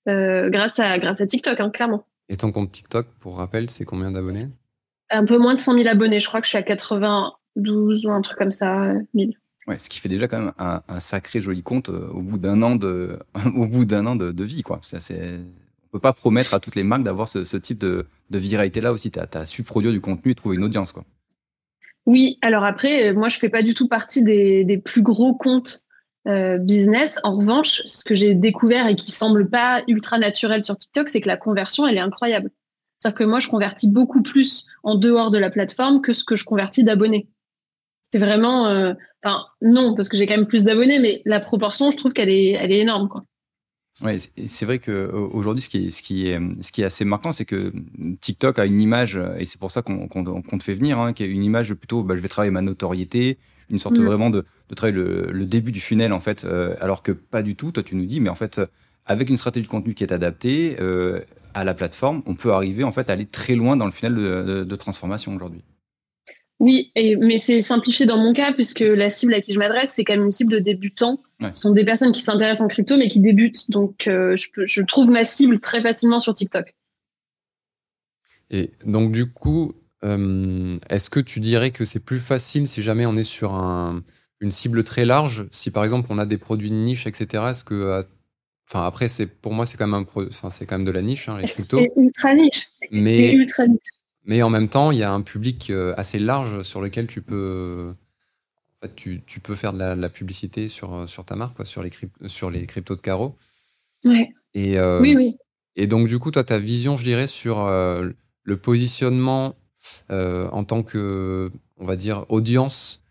Euh, 0.08 0.48
grâce, 0.48 0.78
à, 0.78 0.98
grâce 0.98 1.20
à 1.20 1.26
TikTok, 1.26 1.60
hein, 1.60 1.68
clairement. 1.68 2.06
Et 2.30 2.38
ton 2.38 2.50
compte 2.52 2.72
TikTok, 2.72 3.06
pour 3.18 3.36
rappel, 3.36 3.68
c'est 3.68 3.84
combien 3.84 4.10
d'abonnés? 4.10 4.48
Un 5.10 5.26
peu 5.26 5.36
moins 5.36 5.52
de 5.52 5.58
100 5.58 5.74
000 5.74 5.88
abonnés. 5.88 6.20
Je 6.20 6.26
crois 6.26 6.40
que 6.40 6.46
je 6.46 6.48
suis 6.48 6.56
à 6.56 6.62
92 6.62 8.06
ou 8.06 8.10
un 8.10 8.22
truc 8.22 8.38
comme 8.38 8.50
ça, 8.50 8.82
euh, 8.82 8.98
1000. 9.12 9.34
Ouais, 9.66 9.78
ce 9.78 9.90
qui 9.90 10.00
fait 10.00 10.08
déjà 10.08 10.26
quand 10.26 10.38
même 10.38 10.52
un, 10.58 10.80
un 10.88 11.00
sacré 11.00 11.42
joli 11.42 11.62
compte 11.62 11.90
euh, 11.90 12.08
au 12.14 12.22
bout 12.22 12.38
d'un 12.38 12.62
an 12.62 12.76
de, 12.76 13.18
au 13.54 13.66
bout 13.66 13.84
d'un 13.84 14.06
an 14.06 14.16
de, 14.16 14.32
de 14.32 14.44
vie, 14.44 14.62
quoi. 14.62 14.80
Ça, 14.80 15.00
c'est, 15.00 15.38
on 15.84 15.88
peut 15.92 16.00
pas 16.00 16.14
promettre 16.14 16.54
à 16.54 16.60
toutes 16.60 16.76
les 16.76 16.82
marques 16.82 17.02
d'avoir 17.02 17.28
ce, 17.28 17.44
ce 17.44 17.58
type 17.58 17.78
de, 17.78 18.06
de 18.30 18.38
viralité 18.38 18.80
là 18.80 18.90
aussi. 18.90 19.10
T'as, 19.10 19.26
as 19.34 19.44
su 19.44 19.64
produire 19.64 19.92
du 19.92 20.00
contenu 20.00 20.32
et 20.32 20.34
trouver 20.34 20.56
une 20.56 20.64
audience, 20.64 20.92
quoi. 20.92 21.04
Oui, 22.06 22.38
alors 22.42 22.64
après, 22.64 23.08
euh, 23.10 23.14
moi, 23.14 23.28
je 23.28 23.38
fais 23.38 23.48
pas 23.48 23.62
du 23.62 23.74
tout 23.74 23.88
partie 23.88 24.24
des, 24.24 24.82
plus 24.84 25.02
gros 25.02 25.34
comptes 25.34 25.80
euh, 26.28 26.58
business. 26.58 27.18
En 27.24 27.32
revanche, 27.32 27.82
ce 27.86 28.04
que 28.04 28.14
j'ai 28.14 28.34
découvert 28.34 28.86
et 28.86 28.96
qui 28.96 29.12
semble 29.12 29.48
pas 29.48 29.82
ultra 29.86 30.18
naturel 30.18 30.64
sur 30.64 30.76
TikTok, 30.76 31.08
c'est 31.08 31.20
que 31.20 31.28
la 31.28 31.36
conversion, 31.36 31.86
elle 31.86 31.96
est 31.96 32.00
incroyable. 32.00 32.50
C'est-à-dire 32.98 33.18
que 33.18 33.24
moi, 33.24 33.40
je 33.40 33.48
convertis 33.48 33.90
beaucoup 33.90 34.22
plus 34.22 34.66
en 34.82 34.94
dehors 34.94 35.30
de 35.30 35.38
la 35.38 35.50
plateforme 35.50 36.00
que 36.00 36.12
ce 36.12 36.24
que 36.24 36.36
je 36.36 36.44
convertis 36.44 36.84
d'abonnés. 36.84 37.28
C'est 38.12 38.18
vraiment, 38.18 38.68
euh, 38.68 38.92
enfin, 39.22 39.46
non, 39.62 39.94
parce 39.94 40.08
que 40.08 40.16
j'ai 40.16 40.26
quand 40.26 40.36
même 40.36 40.46
plus 40.46 40.64
d'abonnés, 40.64 40.98
mais 40.98 41.22
la 41.24 41.40
proportion, 41.40 41.90
je 41.90 41.96
trouve 41.96 42.12
qu'elle 42.12 42.28
est, 42.28 42.52
est 42.52 42.78
énorme, 42.78 43.08
quoi. 43.08 43.24
Ouais, 44.02 44.16
c'est- 44.18 44.64
vrai 44.64 44.78
que 44.78 44.90
euh, 44.90 45.10
aujourd'hui, 45.12 45.60
ce 45.62 45.68
qui 45.68 45.86
est, 45.86 45.90
ce 45.90 46.02
qui 46.02 46.28
est, 46.28 46.40
ce 46.62 46.72
qui 46.72 46.80
est 46.82 46.86
assez 46.86 47.04
marquant, 47.04 47.32
c'est 47.32 47.44
que 47.44 47.72
TikTok 48.20 48.58
a 48.58 48.64
une 48.64 48.80
image, 48.80 49.20
et 49.38 49.44
c'est 49.44 49.58
pour 49.60 49.70
ça 49.70 49.82
qu'on 49.82 50.08
te 50.08 50.62
fait 50.62 50.74
venir, 50.74 50.98
hein, 50.98 51.12
qui 51.12 51.22
est 51.24 51.28
une 51.28 51.44
image 51.44 51.74
plutôt, 51.74 52.02
bah, 52.02 52.16
je 52.16 52.20
vais 52.22 52.28
travailler 52.28 52.50
ma 52.50 52.62
notoriété, 52.62 53.36
une 53.68 53.78
sorte 53.78 53.98
Mm. 53.98 54.04
vraiment 54.04 54.30
de, 54.30 54.44
de 54.70 54.74
travailler 54.74 54.96
le, 54.96 55.30
le 55.30 55.44
début 55.44 55.70
du 55.70 55.80
funnel, 55.80 56.12
en 56.12 56.20
fait, 56.20 56.44
euh, 56.44 56.74
alors 56.80 57.02
que 57.02 57.12
pas 57.12 57.42
du 57.42 57.56
tout. 57.56 57.72
Toi, 57.72 57.82
tu 57.82 57.94
nous 57.94 58.06
dis, 58.06 58.20
mais 58.20 58.30
en 58.30 58.34
fait, 58.34 58.60
avec 59.06 59.28
une 59.28 59.36
stratégie 59.36 59.66
de 59.66 59.70
contenu 59.70 59.94
qui 59.94 60.02
est 60.02 60.12
adaptée 60.12 60.76
euh, 60.80 61.20
à 61.54 61.64
la 61.64 61.74
plateforme, 61.74 62.22
on 62.26 62.34
peut 62.36 62.52
arriver 62.52 62.84
en 62.84 62.92
fait 62.92 63.10
à 63.10 63.12
aller 63.12 63.26
très 63.26 63.54
loin 63.54 63.76
dans 63.76 63.84
le 63.86 63.90
funnel 63.92 64.14
de, 64.14 64.42
de- 64.42 64.64
de 64.64 64.76
transformation 64.76 65.34
aujourd'hui. 65.34 65.62
Oui, 66.60 66.92
et, 66.94 67.16
mais 67.16 67.38
c'est 67.38 67.62
simplifié 67.62 68.04
dans 68.06 68.18
mon 68.18 68.34
cas, 68.34 68.52
puisque 68.52 68.80
la 68.80 69.08
cible 69.08 69.32
à 69.34 69.40
qui 69.40 69.52
je 69.54 69.58
m'adresse, 69.58 69.92
c'est 69.92 70.04
quand 70.04 70.12
même 70.12 70.26
une 70.26 70.32
cible 70.32 70.52
de 70.52 70.58
débutants. 70.58 71.22
Ouais. 71.40 71.50
Ce 71.54 71.62
sont 71.62 71.72
des 71.72 71.84
personnes 71.86 72.12
qui 72.12 72.20
s'intéressent 72.20 72.60
en 72.66 72.68
crypto, 72.68 72.98
mais 72.98 73.08
qui 73.08 73.20
débutent. 73.20 73.70
Donc, 73.70 74.06
euh, 74.06 74.36
je, 74.36 74.48
peux, 74.52 74.66
je 74.66 74.82
trouve 74.82 75.10
ma 75.10 75.24
cible 75.24 75.58
très 75.58 75.80
facilement 75.80 76.20
sur 76.20 76.34
TikTok. 76.34 76.74
Et 78.50 78.70
donc, 78.84 79.12
du 79.12 79.26
coup, 79.26 79.72
euh, 80.04 80.76
est-ce 80.90 81.08
que 81.08 81.20
tu 81.20 81.40
dirais 81.40 81.70
que 81.70 81.84
c'est 81.84 82.04
plus 82.04 82.20
facile 82.20 82.66
si 82.66 82.82
jamais 82.82 83.06
on 83.06 83.16
est 83.16 83.24
sur 83.24 83.54
un- 83.54 84.02
une 84.40 84.50
cible 84.50 84.84
très 84.84 85.04
large? 85.04 85.46
Si 85.52 85.70
par 85.70 85.84
exemple 85.84 86.08
on 86.10 86.18
a 86.18 86.26
des 86.26 86.38
produits 86.38 86.70
de 86.70 86.74
niche, 86.74 87.06
etc., 87.06 87.44
est-ce 87.50 87.64
que. 87.64 87.74
euh, 87.74 88.02
Enfin, 88.72 88.86
après, 88.86 89.08
c'est 89.08 89.26
pour 89.26 89.52
moi, 89.52 89.66
c'est 89.66 89.76
quand, 89.76 89.88
même 89.88 89.94
un 89.94 90.04
pro- 90.04 90.28
enfin, 90.28 90.48
c'est 90.48 90.64
quand 90.64 90.76
même 90.78 90.86
de 90.86 90.92
la 90.92 91.02
niche, 91.02 91.28
hein, 91.28 91.36
les 91.38 91.46
cryptos. 91.48 91.78
C'est 91.80 91.90
ultra 91.96 92.34
niche. 92.36 92.68
C'est 92.80 92.88
Mais, 92.92 93.32
ultra 93.32 93.66
niche. 93.66 93.80
Mais 94.24 94.42
en 94.42 94.50
même 94.50 94.68
temps, 94.68 94.90
il 94.90 94.98
y 94.98 95.02
a 95.02 95.12
un 95.12 95.22
public 95.22 95.70
euh, 95.70 95.94
assez 95.96 96.18
large 96.18 96.62
sur 96.62 96.80
lequel 96.80 97.06
tu 97.06 97.22
peux. 97.22 97.94
En 98.78 98.86
fait, 98.86 98.94
tu, 98.94 99.22
tu 99.26 99.40
peux 99.40 99.54
faire 99.54 99.72
de 99.72 99.78
la, 99.78 99.96
de 99.96 100.00
la 100.00 100.08
publicité 100.08 100.68
sur, 100.68 100.94
euh, 100.94 101.06
sur 101.06 101.24
ta 101.24 101.36
marque, 101.36 101.56
quoi, 101.56 101.64
sur, 101.64 101.82
les 101.82 101.90
sur 102.26 102.50
les 102.50 102.66
cryptos 102.66 102.96
de 102.96 103.00
carreau. 103.00 103.36
Ouais. 104.04 104.30
Et, 104.54 104.78
euh, 104.78 105.00
Oui, 105.00 105.14
oui. 105.16 105.36
Et 105.76 105.86
donc, 105.86 106.08
du 106.08 106.18
coup, 106.18 106.30
toi, 106.30 106.44
ta 106.44 106.58
vision, 106.58 106.96
je 106.96 107.04
dirais, 107.04 107.26
sur 107.26 107.60
euh, 107.60 108.10
le 108.42 108.56
positionnement 108.56 109.56
euh, 110.10 110.48
en 110.50 110.64
tant 110.64 110.82
que, 110.82 111.50
on 111.78 111.86
va 111.86 111.96
dire, 111.96 112.26
audience. 112.28 113.04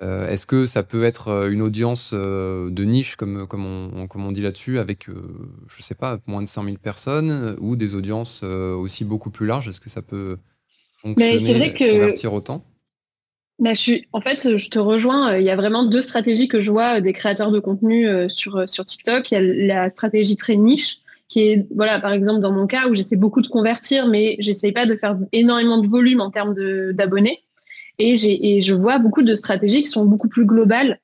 Est-ce 0.00 0.44
que 0.44 0.66
ça 0.66 0.82
peut 0.82 1.04
être 1.04 1.48
une 1.50 1.62
audience 1.62 2.12
de 2.12 2.84
niche, 2.84 3.16
comme, 3.16 3.46
comme, 3.46 3.64
on, 3.64 4.06
comme 4.08 4.26
on 4.26 4.30
dit 4.30 4.42
là-dessus, 4.42 4.78
avec, 4.78 5.08
je 5.08 5.82
sais 5.82 5.94
pas, 5.94 6.18
moins 6.26 6.42
de 6.42 6.48
100 6.48 6.64
000 6.64 6.76
personnes, 6.76 7.56
ou 7.60 7.76
des 7.76 7.94
audiences 7.94 8.42
aussi 8.42 9.06
beaucoup 9.06 9.30
plus 9.30 9.46
larges? 9.46 9.68
Est-ce 9.68 9.80
que 9.80 9.88
ça 9.88 10.02
peut 10.02 10.36
fonctionner, 11.14 11.38
c'est 11.38 11.54
vrai 11.54 11.72
que- 11.74 11.92
convertir 11.92 12.32
autant 12.32 12.64
Bah, 13.58 13.72
je 13.72 13.80
suis, 13.80 14.06
en 14.12 14.20
fait, 14.20 14.56
je 14.58 14.68
te 14.70 14.78
rejoins. 14.78 15.32
euh, 15.32 15.38
Il 15.40 15.44
y 15.46 15.50
a 15.50 15.56
vraiment 15.56 15.84
deux 15.84 16.02
stratégies 16.02 16.46
que 16.48 16.60
je 16.60 16.70
vois 16.70 16.98
euh, 16.98 17.00
des 17.00 17.12
créateurs 17.14 17.50
de 17.50 17.58
contenu 17.58 18.06
euh, 18.08 18.28
sur, 18.28 18.68
sur 18.68 18.84
TikTok. 18.84 19.30
Il 19.30 19.34
y 19.34 19.38
a 19.38 19.40
la 19.84 19.90
stratégie 19.90 20.36
très 20.36 20.56
niche, 20.56 20.98
qui 21.28 21.40
est, 21.40 21.66
voilà, 21.74 21.98
par 21.98 22.12
exemple, 22.12 22.40
dans 22.40 22.52
mon 22.52 22.66
cas, 22.66 22.86
où 22.88 22.94
j'essaie 22.94 23.16
beaucoup 23.16 23.40
de 23.40 23.48
convertir, 23.48 24.08
mais 24.08 24.36
j'essaie 24.40 24.72
pas 24.72 24.84
de 24.84 24.94
faire 24.96 25.16
énormément 25.32 25.78
de 25.80 25.86
volume 25.88 26.20
en 26.20 26.30
termes 26.30 26.54
d'abonnés. 26.92 27.40
Et, 27.98 28.16
j'ai- 28.16 28.56
et 28.56 28.60
je 28.60 28.74
vois 28.74 28.98
beaucoup 28.98 29.22
de 29.22 29.34
stratégies 29.34 29.82
qui 29.82 29.88
sont 29.90 30.04
beaucoup 30.04 30.28
plus 30.28 30.44
globales. 30.44 31.00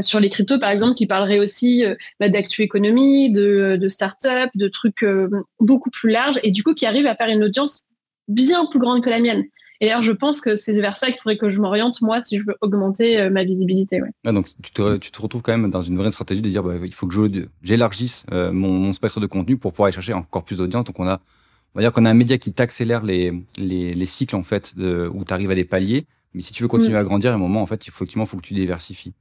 sur 0.00 0.20
les 0.20 0.28
cryptos, 0.28 0.58
par 0.58 0.68
exemple, 0.68 0.94
qui 0.94 1.06
parleraient 1.06 1.38
aussi 1.38 1.82
bah, 2.20 2.28
d'actu 2.28 2.60
économie, 2.62 3.30
de, 3.30 3.78
de 3.80 3.88
start-up, 3.88 4.50
de 4.54 4.68
trucs 4.68 5.02
euh, 5.02 5.30
beaucoup 5.58 5.88
plus 5.88 6.10
larges, 6.10 6.38
et 6.42 6.50
du 6.50 6.62
coup, 6.62 6.74
qui 6.74 6.84
arrivent 6.84 7.06
à 7.06 7.14
faire 7.16 7.28
une 7.30 7.42
audience 7.42 7.85
bien 8.28 8.66
plus 8.66 8.78
grande 8.80 9.02
que 9.04 9.10
la 9.10 9.20
mienne. 9.20 9.44
Et 9.80 9.86
d'ailleurs, 9.86 10.00
je 10.02 10.12
pense 10.12 10.40
que 10.40 10.56
c'est 10.56 10.80
vers 10.80 10.96
ça 10.96 11.08
qu'il 11.08 11.18
faudrait 11.20 11.36
que 11.36 11.50
je 11.50 11.60
m'oriente, 11.60 12.00
moi, 12.00 12.22
si 12.22 12.40
je 12.40 12.44
veux 12.46 12.54
augmenter 12.62 13.20
euh, 13.20 13.28
ma 13.30 13.44
visibilité. 13.44 14.00
Ouais. 14.00 14.08
Ah, 14.26 14.32
donc 14.32 14.46
tu 14.62 14.70
te, 14.72 14.96
tu 14.96 15.10
te 15.10 15.20
retrouves 15.20 15.42
quand 15.42 15.56
même 15.56 15.70
dans 15.70 15.82
une 15.82 15.98
vraie 15.98 16.10
stratégie 16.12 16.40
de 16.40 16.48
dire 16.48 16.62
bah, 16.62 16.74
il 16.82 16.94
faut 16.94 17.06
que 17.06 17.14
j'élargisse 17.62 18.24
euh, 18.32 18.52
mon, 18.52 18.72
mon 18.72 18.92
spectre 18.94 19.20
de 19.20 19.26
contenu 19.26 19.58
pour 19.58 19.72
pouvoir 19.72 19.86
aller 19.88 19.94
chercher 19.94 20.14
encore 20.14 20.44
plus 20.44 20.56
d'audience. 20.56 20.84
Donc 20.84 20.98
on 20.98 21.06
a, 21.06 21.20
on 21.74 21.78
va 21.78 21.82
dire 21.82 21.92
qu'on 21.92 22.06
a 22.06 22.10
un 22.10 22.14
média 22.14 22.38
qui 22.38 22.54
t'accélère 22.54 23.02
les, 23.02 23.32
les, 23.58 23.94
les 23.94 24.06
cycles 24.06 24.34
en 24.36 24.42
fait 24.42 24.76
de, 24.78 25.10
où 25.12 25.24
tu 25.24 25.32
arrives 25.34 25.50
à 25.50 25.54
des 25.54 25.64
paliers. 25.66 26.06
Mais 26.32 26.40
si 26.40 26.52
tu 26.54 26.62
veux 26.62 26.68
continuer 26.68 26.94
Mm. 26.96 27.00
à 27.00 27.04
grandir, 27.04 27.32
à 27.32 27.34
un 27.34 27.38
moment 27.38 27.60
en 27.62 27.66
fait, 27.66 27.86
il 27.86 27.90
faut, 27.90 28.04
effectivement, 28.04 28.24
faut 28.24 28.38
que 28.38 28.42
tu 28.46 28.54
diversifies. 28.54 29.12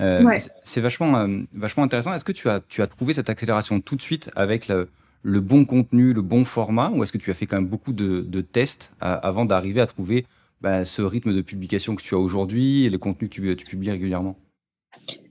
Euh, 0.00 0.22
Ouais. 0.22 0.36
c'est- 0.62 0.80
vachement, 0.80 1.26
vachement 1.52 1.82
intéressant. 1.84 2.12
Est-ce 2.14 2.24
que 2.24 2.32
tu 2.32 2.48
as, 2.48 2.60
tu 2.60 2.82
as 2.82 2.86
trouvé 2.86 3.14
cette 3.14 3.30
accélération 3.30 3.80
tout 3.80 3.94
de 3.96 4.02
suite 4.02 4.30
avec 4.36 4.68
le, 4.68 4.88
le 5.24 5.40
bon 5.40 5.64
contenu, 5.64 6.12
le 6.12 6.22
bon 6.22 6.44
format, 6.44 6.90
ou 6.90 7.02
est-ce 7.02 7.10
que 7.10 7.18
tu 7.18 7.30
as 7.30 7.34
fait 7.34 7.46
quand 7.46 7.56
même 7.56 7.66
beaucoup 7.66 7.92
de, 7.92 8.40
tests 8.40 8.94
avant 9.00 9.46
d'arriver 9.46 9.80
à 9.80 9.86
trouver 9.86 10.26
bah, 10.60 10.84
ce 10.84 11.02
rythme 11.02 11.34
de 11.34 11.40
publication 11.40 11.96
que 11.96 12.02
tu 12.02 12.14
as 12.14 12.18
aujourd'hui 12.18 12.84
et 12.84 12.90
le 12.90 12.98
contenu 12.98 13.28
que 13.28 13.34
tu, 13.34 13.56
tu 13.56 13.64
publies 13.64 13.90
régulièrement? 13.90 14.36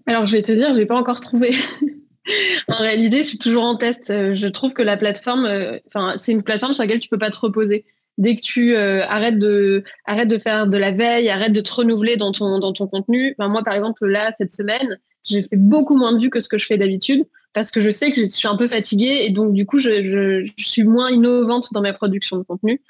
Alors, 0.06 0.26
je 0.26 0.36
vais 0.36 0.42
te 0.42 0.52
dire, 0.52 0.74
j'ai 0.74 0.88
pas 0.88 0.98
encore 0.98 1.22
trouvé. 1.22 1.52
en 2.68 2.76
réalité, 2.76 3.18
je 3.20 3.30
suis 3.30 3.38
toujours 3.38 3.64
en 3.64 3.76
test. 3.76 4.10
Euh, 4.10 4.34
Je 4.34 4.48
trouve 4.48 4.74
que 4.74 4.82
la 4.82 4.98
plateforme, 4.98 5.46
euh, 5.46 5.78
c'est 6.18 6.32
une 6.32 6.44
plateforme 6.44 6.74
sur 6.74 6.84
laquelle 6.84 7.00
tu 7.00 7.10
peux 7.10 7.18
pas 7.18 7.30
te 7.30 7.40
reposer. 7.40 7.86
Dès 8.18 8.36
que 8.36 8.42
tu 8.42 8.76
euh, 8.76 9.04
arrêtes 9.08 9.40
de 9.40 9.84
de 10.08 10.38
faire 10.38 10.68
de 10.68 10.78
la 10.78 10.92
veille, 10.92 11.30
arrêtes 11.30 11.54
de 11.54 11.62
te 11.62 11.74
renouveler 11.74 12.16
dans 12.16 12.32
ton 12.32 12.60
dans 12.60 12.74
ton 12.74 12.88
contenu. 12.88 13.36
Enfin, 13.38 13.50
moi, 13.50 13.64
par 13.64 13.74
exemple, 13.74 14.06
là 14.06 14.32
cette 14.38 14.54
semaine, 14.54 15.00
j'ai 15.24 15.44
fait 15.44 15.56
beaucoup 15.56 15.96
moins 15.96 16.14
de 16.14 16.20
vues 16.20 16.30
que 16.30 16.40
ce 16.40 16.50
que 16.50 16.58
je 16.58 16.66
fais 16.66 16.78
d'habitude 16.78 17.26
parce 17.54 17.72
que 17.72 17.80
je 17.82 17.92
sais 17.92 18.12
que 18.12 18.20
je 18.20 18.28
suis 18.30 18.48
un 18.48 18.58
peu 18.58 18.68
fatiguée 18.68 19.20
et 19.22 19.30
donc 19.30 19.54
du 19.54 19.66
coup, 19.66 19.80
je, 19.80 19.90
je, 19.90 20.52
je 20.58 20.68
suis 20.68 20.84
moins 20.84 21.12
innovante 21.12 21.70
dans 21.72 21.82
ma 21.82 21.94
production 21.94 22.38
de 22.38 22.44
contenu. 22.44 22.82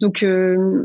Donc, 0.00 0.22
euh, 0.22 0.84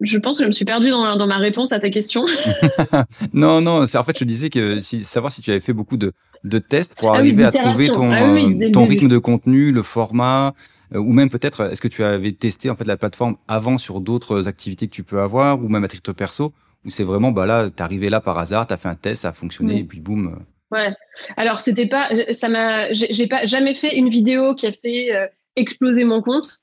je 0.00 0.18
pense 0.18 0.38
que 0.38 0.44
je 0.44 0.48
me 0.48 0.52
suis 0.52 0.64
perdue 0.64 0.90
dans, 0.90 1.16
dans 1.16 1.26
ma 1.26 1.38
réponse 1.38 1.72
à 1.72 1.80
ta 1.80 1.90
question. 1.90 2.24
Non, 3.32 3.60
non, 3.60 3.86
c'est 3.86 3.98
en 3.98 4.04
fait, 4.04 4.18
je 4.18 4.24
disais 4.24 4.50
que 4.50 4.80
si, 4.80 5.04
savoir 5.04 5.32
si 5.32 5.42
tu 5.42 5.50
avais 5.50 5.60
fait 5.60 5.72
beaucoup 5.72 5.96
de, 5.96 6.12
de 6.44 6.58
tests 6.58 6.96
pour 6.96 7.10
Ah 7.10 7.14
oui, 7.14 7.18
arriver 7.18 7.44
à 7.44 7.52
trouver 7.52 7.88
ton, 7.88 8.12
Ah 8.12 8.32
oui, 8.32 8.56
euh, 8.62 8.70
ton 8.70 8.86
rythme 8.86 9.08
de 9.08 9.18
contenu, 9.18 9.72
le 9.72 9.82
format, 9.82 10.54
euh, 10.94 10.98
ou 10.98 11.12
même 11.12 11.30
peut-être, 11.30 11.72
est-ce 11.72 11.80
que 11.80 11.88
tu 11.88 12.04
avais 12.04 12.32
testé 12.32 12.70
en 12.70 12.76
fait 12.76 12.86
la 12.86 12.96
plateforme 12.96 13.36
avant 13.48 13.78
sur 13.78 14.00
d'autres 14.00 14.46
activités 14.46 14.86
que 14.86 14.94
tu 14.94 15.02
peux 15.02 15.20
avoir, 15.20 15.62
ou 15.62 15.68
même 15.68 15.84
à 15.84 15.88
titre 15.88 16.12
perso, 16.12 16.52
ou 16.84 16.90
c'est 16.90 17.04
vraiment, 17.04 17.32
bah 17.32 17.46
là, 17.46 17.70
t'es 17.70 17.82
arrivé 17.82 18.10
là 18.10 18.20
par 18.20 18.38
hasard, 18.38 18.66
t'as 18.66 18.76
fait 18.76 18.88
un 18.88 18.94
test, 18.94 19.22
ça 19.22 19.28
a 19.28 19.32
fonctionné, 19.32 19.80
et 19.80 19.84
puis 19.84 20.00
boum. 20.00 20.28
euh. 20.28 20.76
Ouais. 20.76 20.94
Alors 21.36 21.60
c'était 21.60 21.86
pas, 21.86 22.08
ça 22.32 22.48
m'a, 22.48 22.92
j'ai 22.92 23.26
pas 23.26 23.46
jamais 23.46 23.74
fait 23.74 23.96
une 23.96 24.10
vidéo 24.10 24.54
qui 24.54 24.66
a 24.66 24.72
fait 24.72 25.14
euh, 25.14 25.26
exploser 25.56 26.04
mon 26.04 26.20
compte. 26.22 26.60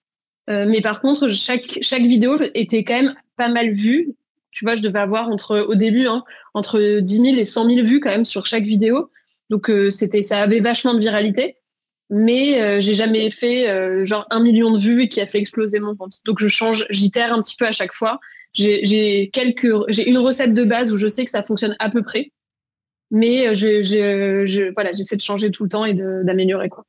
Euh, 0.50 0.66
mais 0.68 0.82
par 0.82 1.02
contre, 1.02 1.30
chaque 1.30 1.80
chaque 1.82 2.04
vidéo 2.04 2.40
était 2.54 2.84
quand 2.84 2.94
même 3.02 3.16
pas 3.36 3.48
mal 3.48 3.72
vue. 3.74 4.14
Tu 4.52 4.64
vois, 4.64 4.76
je 4.76 4.84
devais 4.84 5.00
avoir 5.00 5.30
entre 5.30 5.60
au 5.60 5.74
début 5.74 6.08
hein, 6.08 6.24
entre 6.54 7.00
10 7.00 7.18
000 7.18 7.38
et 7.38 7.44
100 7.44 7.68
000 7.68 7.86
vues 7.88 8.00
quand 8.00 8.10
même 8.12 8.26
sur 8.26 8.46
chaque 8.46 8.64
vidéo. 8.64 9.10
Donc 9.50 9.70
euh, 9.70 9.90
c'était, 9.90 10.22
ça 10.22 10.40
avait 10.40 10.60
vachement 10.60 10.94
de 10.94 11.00
viralité. 11.00 11.58
Mais 12.12 12.80
j'ai 12.82 12.94
jamais 12.94 13.32
fait 13.32 14.06
genre 14.06 14.28
un 14.30 14.40
million 14.40 14.72
de 14.72 14.80
vues 14.80 15.02
et 15.02 15.10
qui 15.10 15.22
a 15.22 15.26
fait 15.26 15.40
exploser 15.40 15.80
mon 15.80 15.96
compte. 15.96 16.20
Donc 16.24 16.38
je 16.40 16.48
change, 16.48 16.86
j'itère 16.92 17.34
un 17.34 17.42
petit 17.42 17.56
peu 17.56 17.66
à 17.66 17.72
chaque 17.72 17.94
fois. 17.94 18.20
J'ai 18.56 18.84
j'ai 18.86 19.30
quelques, 19.32 19.68
j'ai 19.90 20.10
une 20.10 20.18
recette 20.18 20.54
de 20.54 20.64
base 20.64 20.92
où 20.92 20.98
je 20.98 21.08
sais 21.08 21.24
que 21.26 21.32
ça 21.32 21.44
fonctionne 21.44 21.76
à 21.80 21.90
peu 21.90 22.02
près 22.02 22.32
mais 23.12 23.48
euh, 23.50 23.54
je, 23.54 23.84
je, 23.84 24.46
je- 24.48 24.74
voilà, 24.74 24.92
j'essaie 24.94 25.16
de 25.16 25.22
changer 25.22 25.52
tout 25.52 25.64
le 25.64 25.70
temps 25.70 25.86
et 25.86 25.94
d'améliorer 25.94 26.70
quoi. 26.70 26.84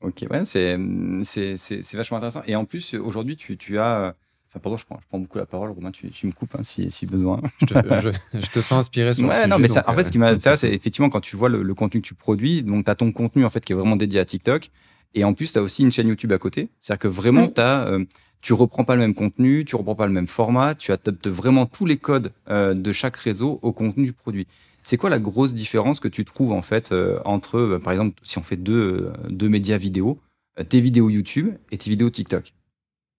Ok, 0.00 0.24
ouais, 0.30 0.44
c'est, 0.44 0.76
c'est, 1.24 1.56
vachement 1.94 2.16
intéressant. 2.18 2.42
Et 2.46 2.56
en 2.56 2.64
plus, 2.64 2.94
aujourd'hui, 2.94 3.36
tu, 3.36 3.56
tu 3.56 3.78
as. 3.78 4.00
euh, 4.06 4.12
Enfin, 4.48 4.60
pardon, 4.60 4.76
je 4.78 4.86
prends, 4.86 5.00
je 5.02 5.06
prends 5.08 5.18
beaucoup 5.18 5.38
la 5.38 5.46
parole, 5.46 5.70
Romain, 5.72 5.90
tu, 5.90 6.10
tu 6.10 6.26
me 6.26 6.32
coupes 6.32 6.54
hein, 6.56 6.62
si, 6.62 6.88
si 6.90 7.06
besoin. 7.06 7.40
je 7.60 7.66
te, 7.66 7.74
je- 8.00 8.38
je 8.40 8.50
te 8.50 8.60
sens 8.60 8.72
inspiré 8.78 9.12
sur 9.12 9.24
le 9.24 9.28
Ouais, 9.30 9.34
sujet. 9.34 9.48
non, 9.48 9.58
mais 9.58 9.66
ça, 9.68 9.80
donc, 9.80 9.88
en 9.88 9.92
fait, 9.94 10.00
euh, 10.02 10.04
ce 10.04 10.12
qui 10.12 10.18
m'intéresse, 10.18 10.60
c'est 10.60 10.72
effectivement 10.72 11.08
quand 11.10 11.20
tu 11.20 11.34
vois 11.36 11.48
le, 11.48 11.62
le 11.62 11.74
contenu 11.74 12.00
que 12.00 12.06
tu 12.06 12.14
produis. 12.14 12.62
Donc, 12.62 12.84
tu 12.84 12.90
as 12.90 12.94
ton 12.94 13.10
contenu 13.12 13.44
en 13.44 13.50
fait 13.50 13.64
qui 13.64 13.72
est 13.72 13.76
vraiment 13.76 13.96
dédié 13.96 14.20
à 14.20 14.24
TikTok. 14.24 14.68
Et 15.14 15.24
en 15.24 15.34
plus, 15.34 15.52
tu 15.52 15.58
as 15.58 15.62
aussi 15.62 15.82
une 15.82 15.90
chaîne 15.92 16.06
YouTube 16.08 16.32
à 16.32 16.38
côté. 16.38 16.68
C'est-à-dire 16.80 17.00
que 17.00 17.08
vraiment, 17.08 17.46
Mm. 17.46 17.52
t'as, 17.52 17.86
euh, 17.88 18.04
tu 18.44 18.52
reprends 18.52 18.84
pas 18.84 18.94
le 18.94 19.00
même 19.00 19.14
contenu, 19.14 19.64
tu 19.64 19.74
reprends 19.74 19.94
pas 19.94 20.06
le 20.06 20.12
même 20.12 20.26
format, 20.26 20.74
tu 20.74 20.92
adaptes 20.92 21.28
vraiment 21.28 21.64
tous 21.64 21.86
les 21.86 21.96
codes 21.96 22.30
euh, 22.50 22.74
de 22.74 22.92
chaque 22.92 23.16
réseau 23.16 23.58
au 23.62 23.72
contenu 23.72 24.04
du 24.04 24.12
produit. 24.12 24.46
C'est 24.82 24.98
quoi 24.98 25.08
la 25.08 25.18
grosse 25.18 25.54
différence 25.54 25.98
que 25.98 26.08
tu 26.08 26.26
trouves 26.26 26.52
en 26.52 26.60
fait 26.60 26.92
euh, 26.92 27.18
entre, 27.24 27.56
euh, 27.56 27.78
par 27.78 27.94
exemple, 27.94 28.20
si 28.22 28.36
on 28.36 28.42
fait 28.42 28.58
deux, 28.58 29.10
deux 29.30 29.48
médias 29.48 29.78
vidéo, 29.78 30.20
tes 30.68 30.80
vidéos 30.80 31.08
YouTube 31.08 31.54
et 31.72 31.78
tes 31.78 31.88
vidéos 31.88 32.10
TikTok? 32.10 32.52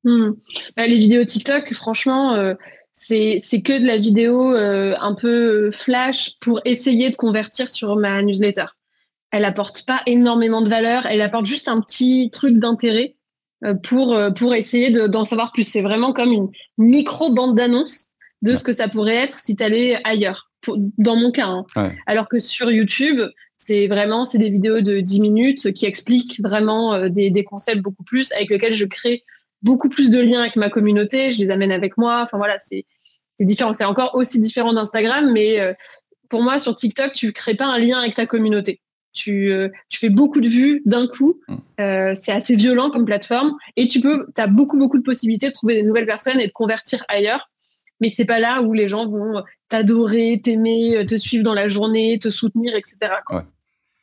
Hmm. 0.03 0.33
Bah, 0.77 0.85
les 0.85 0.99
vidéos 0.99 1.25
TikTok, 1.25 1.73
franchement, 1.73 2.53
c'est 2.93 3.39
que 3.63 3.81
de 3.81 3.87
la 3.87 3.97
vidéo 3.97 4.51
un 4.51 5.15
peu 5.15 5.71
flash 5.71 6.37
pour 6.39 6.61
essayer 6.65 7.09
de 7.09 7.15
convertir 7.15 7.67
sur 7.67 7.95
ma 7.95 8.21
newsletter. 8.21 8.67
Elle 9.31 9.43
apporte 9.43 9.87
pas 9.87 10.01
énormément 10.05 10.61
de 10.61 10.69
valeur, 10.69 11.07
elle 11.07 11.21
apporte 11.21 11.47
juste 11.47 11.67
un 11.67 11.81
petit 11.81 12.29
truc 12.31 12.59
d'intérêt 12.59 13.14
pour 13.73 14.13
euh, 14.13 14.31
pour 14.31 14.53
essayer 14.53 14.89
de- 14.91 15.07
d'en 15.07 15.23
savoir 15.23 15.51
plus. 15.51 15.63
C'est 15.63 15.81
vraiment 15.81 16.13
comme 16.13 16.31
une 16.31 16.49
micro 16.77 17.31
bande 17.33 17.55
d'annonce 17.55 18.07
de 18.41 18.53
ce 18.55 18.63
que 18.63 18.71
ça 18.71 18.87
pourrait 18.87 19.15
être 19.15 19.39
si 19.39 19.55
tu 19.55 19.63
allais 19.63 19.97
ailleurs. 20.03 20.51
Pour- 20.61 20.77
dans 20.97 21.15
mon 21.15 21.31
cas, 21.31 21.47
hein. 21.47 21.65
Ouais. 21.75 21.95
alors 22.07 22.27
que 22.27 22.39
sur 22.39 22.71
YouTube, 22.71 23.21
c'est 23.57 23.87
vraiment 23.87 24.25
c'est 24.25 24.37
des 24.37 24.49
vidéos 24.49 24.81
de 24.81 24.99
10 24.99 25.21
minutes 25.21 25.71
qui 25.73 25.85
expliquent 25.85 26.39
vraiment 26.43 26.93
euh, 26.93 27.09
des, 27.09 27.29
des 27.31 27.43
concepts 27.43 27.81
beaucoup 27.81 28.03
plus 28.03 28.31
avec 28.33 28.49
lesquels 28.49 28.73
je 28.73 28.85
crée 28.85 29.23
beaucoup 29.61 29.89
plus 29.89 30.11
de 30.11 30.19
liens 30.19 30.41
avec 30.41 30.55
ma 30.57 30.69
communauté, 30.69 31.31
je 31.31 31.39
les 31.41 31.49
amène 31.49 31.71
avec 31.71 31.97
moi. 31.97 32.21
Enfin 32.23 32.37
voilà, 32.37 32.57
c'est 32.59 32.85
c'est 33.39 33.45
différent. 33.45 33.73
C'est 33.73 33.85
encore 33.85 34.15
aussi 34.15 34.39
différent 34.39 34.73
d'Instagram, 34.73 35.31
mais 35.33 35.59
euh, 35.59 35.73
pour 36.29 36.41
moi 36.41 36.57
sur 36.59 36.75
TikTok, 36.75 37.13
tu 37.13 37.31
crées 37.33 37.55
pas 37.55 37.65
un 37.65 37.79
lien 37.79 37.99
avec 37.99 38.15
ta 38.15 38.25
communauté. 38.25 38.79
Tu, 39.15 39.49
euh, 39.51 39.69
tu 39.89 39.97
fais 39.99 40.09
beaucoup 40.09 40.41
de 40.41 40.47
vues 40.47 40.81
d'un 40.85 41.07
coup. 41.07 41.39
Mm. 41.47 41.55
Euh, 41.79 42.11
c'est 42.13 42.31
assez 42.31 42.55
violent 42.55 42.89
comme 42.91 43.05
plateforme 43.05 43.53
et 43.77 43.87
tu 43.87 43.99
peux, 44.01 44.27
as 44.37 44.47
beaucoup 44.47 44.77
beaucoup 44.77 44.97
de 44.97 45.03
possibilités 45.03 45.47
de 45.47 45.53
trouver 45.53 45.73
des 45.75 45.83
nouvelles 45.83 46.05
personnes 46.05 46.39
et 46.39 46.47
de 46.47 46.51
convertir 46.51 47.03
ailleurs. 47.07 47.49
Mais 48.01 48.09
c'est 48.09 48.25
pas 48.25 48.39
là 48.39 48.61
où 48.61 48.73
les 48.73 48.89
gens 48.89 49.07
vont 49.07 49.41
t'adorer, 49.69 50.39
t'aimer, 50.43 51.05
te 51.07 51.15
suivre 51.15 51.43
dans 51.45 51.53
la 51.53 51.69
journée, 51.69 52.19
te 52.19 52.29
soutenir, 52.29 52.75
etc. 52.75 52.97
quoi. 53.25 53.45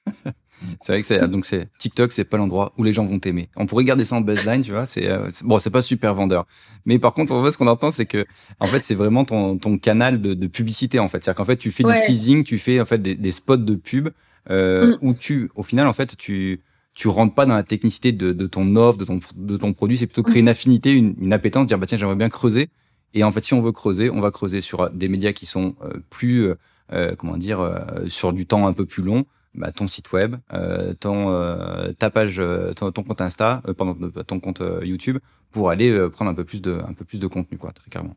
C'est 0.81 0.93
vrai 0.93 1.01
que 1.01 1.07
c'est 1.09 1.29
donc 1.29 1.45
c'est 1.45 1.69
TikTok, 1.79 2.13
c'est 2.13 2.25
pas 2.25 2.37
l'endroit 2.37 2.73
où 2.79 2.85
les 2.85 2.93
gens 2.93 3.05
vont 3.05 3.19
t'aimer. 3.19 3.49
On 3.57 3.67
pourrait 3.67 3.85
garder 3.85 4.05
ça 4.05 4.15
en 4.17 4.21
baseline, 4.21 4.61
tu 4.61 4.71
vois. 4.71 4.87
C'est 4.87 5.09
euh, 5.09 5.29
c'est- 5.31 5.45
bon, 5.45 5.59
c'est 5.59 5.71
pas 5.71 5.83
super 5.83 6.15
vendeur, 6.15 6.47
mais 6.87 7.01
par 7.01 7.15
contre, 7.15 7.33
en 7.33 7.45
fait, 7.45 7.51
ce 7.51 7.59
qu'on 7.59 7.67
entend, 7.67 7.91
c'est 7.91 8.07
que 8.07 8.25
en 8.61 8.69
fait, 8.69 8.85
c'est 8.85 8.95
vraiment 8.95 9.25
ton, 9.25 9.59
ton 9.59 9.77
canal 9.77 10.21
de, 10.23 10.35
de 10.35 10.47
publicité 10.47 11.01
en 11.01 11.09
fait. 11.09 11.23
C'est-à-dire 11.25 11.39
qu'en 11.39 11.45
fait, 11.45 11.57
tu 11.57 11.73
fais 11.73 11.85
Ouais. 11.85 11.99
du 11.99 12.07
teasing, 12.07 12.45
tu 12.45 12.59
fais 12.59 12.81
en 12.81 12.85
fait 12.85 12.99
des, 12.99 13.17
des 13.17 13.31
spots 13.33 13.57
de 13.57 13.75
pub 13.75 14.11
euh, 14.51 14.93
Mm. 14.93 14.99
où 15.03 15.15
tu, 15.15 15.51
au 15.55 15.63
final, 15.63 15.87
en 15.87 15.93
fait, 15.93 16.17
tu 16.17 16.61
tu 16.95 17.09
rentres 17.09 17.35
pas 17.35 17.47
dans 17.47 17.55
la 17.55 17.63
technicité 17.63 18.13
de, 18.13 18.33
de 18.33 18.47
ton 18.47 18.77
offre, 18.77 18.99
de 18.99 19.05
ton 19.07 19.21
de 19.37 19.57
ton 19.57 19.73
produit. 19.73 19.97
C'est 19.97 20.07
plutôt 20.07 20.23
créer 20.23 20.41
une 20.41 20.49
affinité, 20.49 20.93
une, 20.93 21.15
une 21.19 21.33
appétence, 21.33 21.67
dire 21.67 21.79
bah 21.79 21.87
tiens, 21.87 21.97
j'aimerais 21.99 22.17
bien 22.17 22.29
creuser. 22.29 22.69
Et 23.15 23.25
en 23.25 23.31
fait, 23.33 23.45
si 23.45 23.55
on 23.55 23.63
veut 23.63 23.73
creuser, 23.73 24.11
on 24.11 24.21
va 24.21 24.31
creuser 24.31 24.61
sur 24.61 24.91
des 24.91 25.09
médias 25.09 25.33
qui 25.33 25.47
sont 25.47 25.75
euh, 25.85 25.91
plus, 26.11 26.47
euh, 26.47 26.55
euh, 26.93 27.15
comment 27.17 27.37
dire, 27.37 27.61
euh, 27.61 28.07
sur 28.09 28.33
du 28.33 28.47
temps 28.47 28.67
un 28.67 28.73
peu 28.73 28.85
plus 28.87 29.03
long 29.03 29.25
bah, 29.55 29.71
ton 29.71 29.87
site 29.87 30.13
web, 30.13 30.37
euh, 30.55 30.95
ton, 30.95 31.31
euh, 31.31 31.93
ta 31.93 32.09
page, 32.09 32.41
euh, 32.41 32.73
ton, 32.73 32.91
ton 32.91 33.03
compte 33.03 33.21
Insta, 33.21 33.63
euh, 33.69 33.75
pardon, 33.75 33.97
euh, 34.17 34.23
ton 34.23 34.41
compte 34.41 34.63
euh, 34.63 34.81
YouTube, 34.83 35.19
pour 35.51 35.69
aller 35.69 35.91
euh, 35.91 36.09
prendre 36.09 36.31
un 36.31 36.35
peu 36.35 36.45
plus 36.45 36.63
de, 36.63 36.81
un 36.89 36.95
peu 36.95 37.05
plus 37.05 37.19
de 37.19 37.27
contenu, 37.27 37.59
quoi, 37.59 37.71
très 37.73 37.91
clairement. 37.91 38.17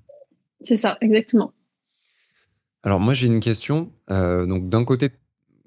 C'est 0.62 0.77
ça, 0.77 0.98
exactement. 1.01 1.51
Alors 2.84 3.00
moi 3.00 3.13
j'ai 3.13 3.27
une 3.27 3.39
question. 3.39 3.91
Euh, 4.12 4.46
donc 4.46 4.70
d'un 4.70 4.86
côté, 4.86 5.10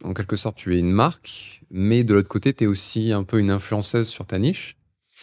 en 0.04 0.14
quelque 0.14 0.36
sorte, 0.36 0.56
tu 0.56 0.74
es 0.74 0.78
une 0.78 0.92
marque, 0.92 1.62
mais 1.70 2.04
de 2.04 2.14
l'autre 2.14 2.28
côté, 2.28 2.52
tu 2.52 2.64
es 2.64 2.66
aussi 2.66 3.12
un 3.12 3.24
peu 3.24 3.38
une 3.38 3.50
influenceuse 3.50 4.08
sur 4.08 4.26
ta 4.26 4.38
niche. 4.38 4.76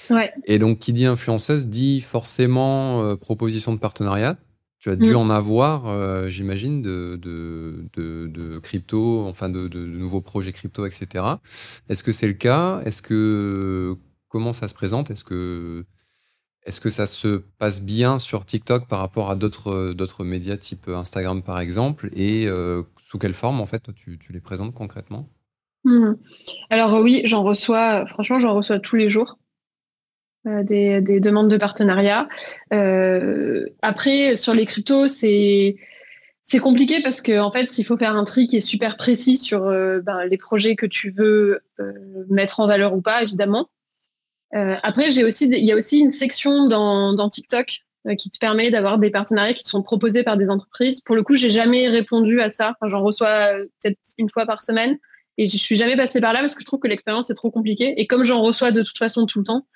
Ouais. 0.09 0.31
Et 0.45 0.59
donc, 0.59 0.79
qui 0.79 0.93
dit 0.93 1.05
influenceuse 1.05 1.67
dit 1.67 2.01
forcément 2.01 3.03
euh, 3.03 3.15
proposition 3.15 3.73
de 3.73 3.79
partenariat. 3.79 4.37
Tu 4.79 4.89
as 4.91 4.95
dû 4.95 5.13
Mm. 5.13 5.15
en 5.15 5.29
avoir, 5.31 5.87
euh, 5.87 6.27
j'imagine, 6.27 6.81
de, 6.81 7.17
de, 7.19 7.85
de, 7.95 8.27
de 8.27 8.59
crypto, 8.59 9.25
enfin 9.25 9.49
de, 9.49 9.67
nouveaux 9.67 10.21
projets 10.21 10.51
crypto, 10.51 10.85
etc. 10.85 11.23
Est-ce 11.89 12.03
que 12.03 12.11
c'est 12.11 12.27
le 12.27 12.33
cas? 12.33 12.81
Est-ce 12.85 13.01
que 13.01 13.95
comment 14.29 14.53
ça 14.53 14.67
se 14.67 14.73
présente? 14.75 15.09
Est-ce 15.09 15.23
que 15.23 15.85
est-ce 16.65 16.79
que 16.79 16.89
ça 16.89 17.05
se 17.05 17.43
passe 17.59 17.81
bien 17.81 18.17
sur 18.19 18.43
TikTok 18.45 18.87
par 18.87 18.99
rapport 18.99 19.29
à 19.29 19.35
d'autres 19.35 19.93
d'autres 19.93 20.23
médias 20.23 20.57
type 20.57 20.87
Instagram 20.87 21.41
par 21.41 21.59
exemple? 21.59 22.09
Et 22.13 22.45
euh, 22.47 22.83
quelle 23.17 23.33
forme 23.33 23.61
en 23.61 23.65
fait 23.65 23.93
tu, 23.95 24.19
les 24.29 24.41
présentes 24.41 24.73
concrètement? 24.73 25.29
Mhm. 25.83 26.17
Alors 26.69 26.99
oui, 27.01 27.21
j'en 27.25 27.43
reçois, 27.43 28.05
franchement, 28.07 28.39
j'en 28.39 28.55
reçois 28.55 28.79
tous 28.79 28.95
les 28.95 29.09
jours 29.09 29.37
euh, 30.47 30.63
des, 30.63 31.01
des 31.01 31.19
demandes 31.19 31.49
de 31.49 31.57
partenariat. 31.57 32.27
Euh, 32.73 33.65
après, 33.81 34.35
sur 34.35 34.53
les 34.53 34.65
cryptos, 34.65 35.07
c'est 35.07 35.75
c'est 36.43 36.59
compliqué 36.59 37.01
parce 37.01 37.21
que 37.21 37.39
en 37.39 37.51
fait, 37.51 37.79
il 37.79 37.83
faut 37.83 37.97
faire 37.97 38.15
un 38.15 38.23
tri 38.23 38.45
qui 38.45 38.57
est 38.57 38.59
super 38.59 38.97
précis 38.97 39.37
sur 39.37 39.63
euh, 39.63 40.01
ben, 40.01 40.25
les 40.25 40.37
projets 40.37 40.75
que 40.75 40.85
tu 40.85 41.09
veux 41.09 41.61
mettre 42.29 42.59
en 42.59 42.67
valeur 42.67 42.93
ou 42.93 43.01
pas, 43.01 43.23
évidemment. 43.23 43.69
Après, 44.51 45.11
j'ai 45.11 45.25
aussi, 45.25 45.49
il 45.49 45.65
y 45.65 45.73
a 45.73 45.75
aussi 45.75 45.99
une 45.99 46.09
section 46.09 46.67
dans, 46.69 47.11
dans 47.11 47.27
TikTok 47.27 47.84
qui 48.13 48.29
te 48.29 48.37
permet 48.37 48.69
d'avoir 48.69 48.99
des 48.99 49.09
partenariats 49.09 49.53
qui 49.53 49.63
sont 49.63 49.81
proposés 49.81 50.23
par 50.23 50.37
des 50.37 50.51
entreprises. 50.51 51.01
Pour 51.01 51.15
le 51.15 51.23
coup, 51.23 51.35
j'ai 51.35 51.49
jamais 51.49 51.89
répondu 51.89 52.39
à 52.39 52.49
ça. 52.49 52.75
J'en 52.85 53.01
reçois 53.01 53.53
euh, 53.53 53.65
peut-être 53.81 53.97
une 54.19 54.29
fois 54.29 54.45
par 54.45 54.61
semaine. 54.61 54.97
Et 55.37 55.47
je 55.47 55.57
suis 55.57 55.75
jamais 55.75 55.97
passée 55.97 56.21
par 56.21 56.31
là 56.31 56.39
parce 56.39 56.55
que 56.55 56.61
je 56.61 56.65
trouve 56.65 56.79
que 56.79 56.87
l'expérience 56.87 57.29
est 57.29 57.33
trop 57.33 57.51
compliquée. 57.51 57.93
Et 57.97 58.05
comme 58.07 58.23
j'en 58.23 58.41
reçois 58.41 58.71
de 58.71 58.83
toute 58.83 58.97
façon 58.97 59.25
tout 59.25 59.39
le 59.39 59.45
temps, 59.45 59.67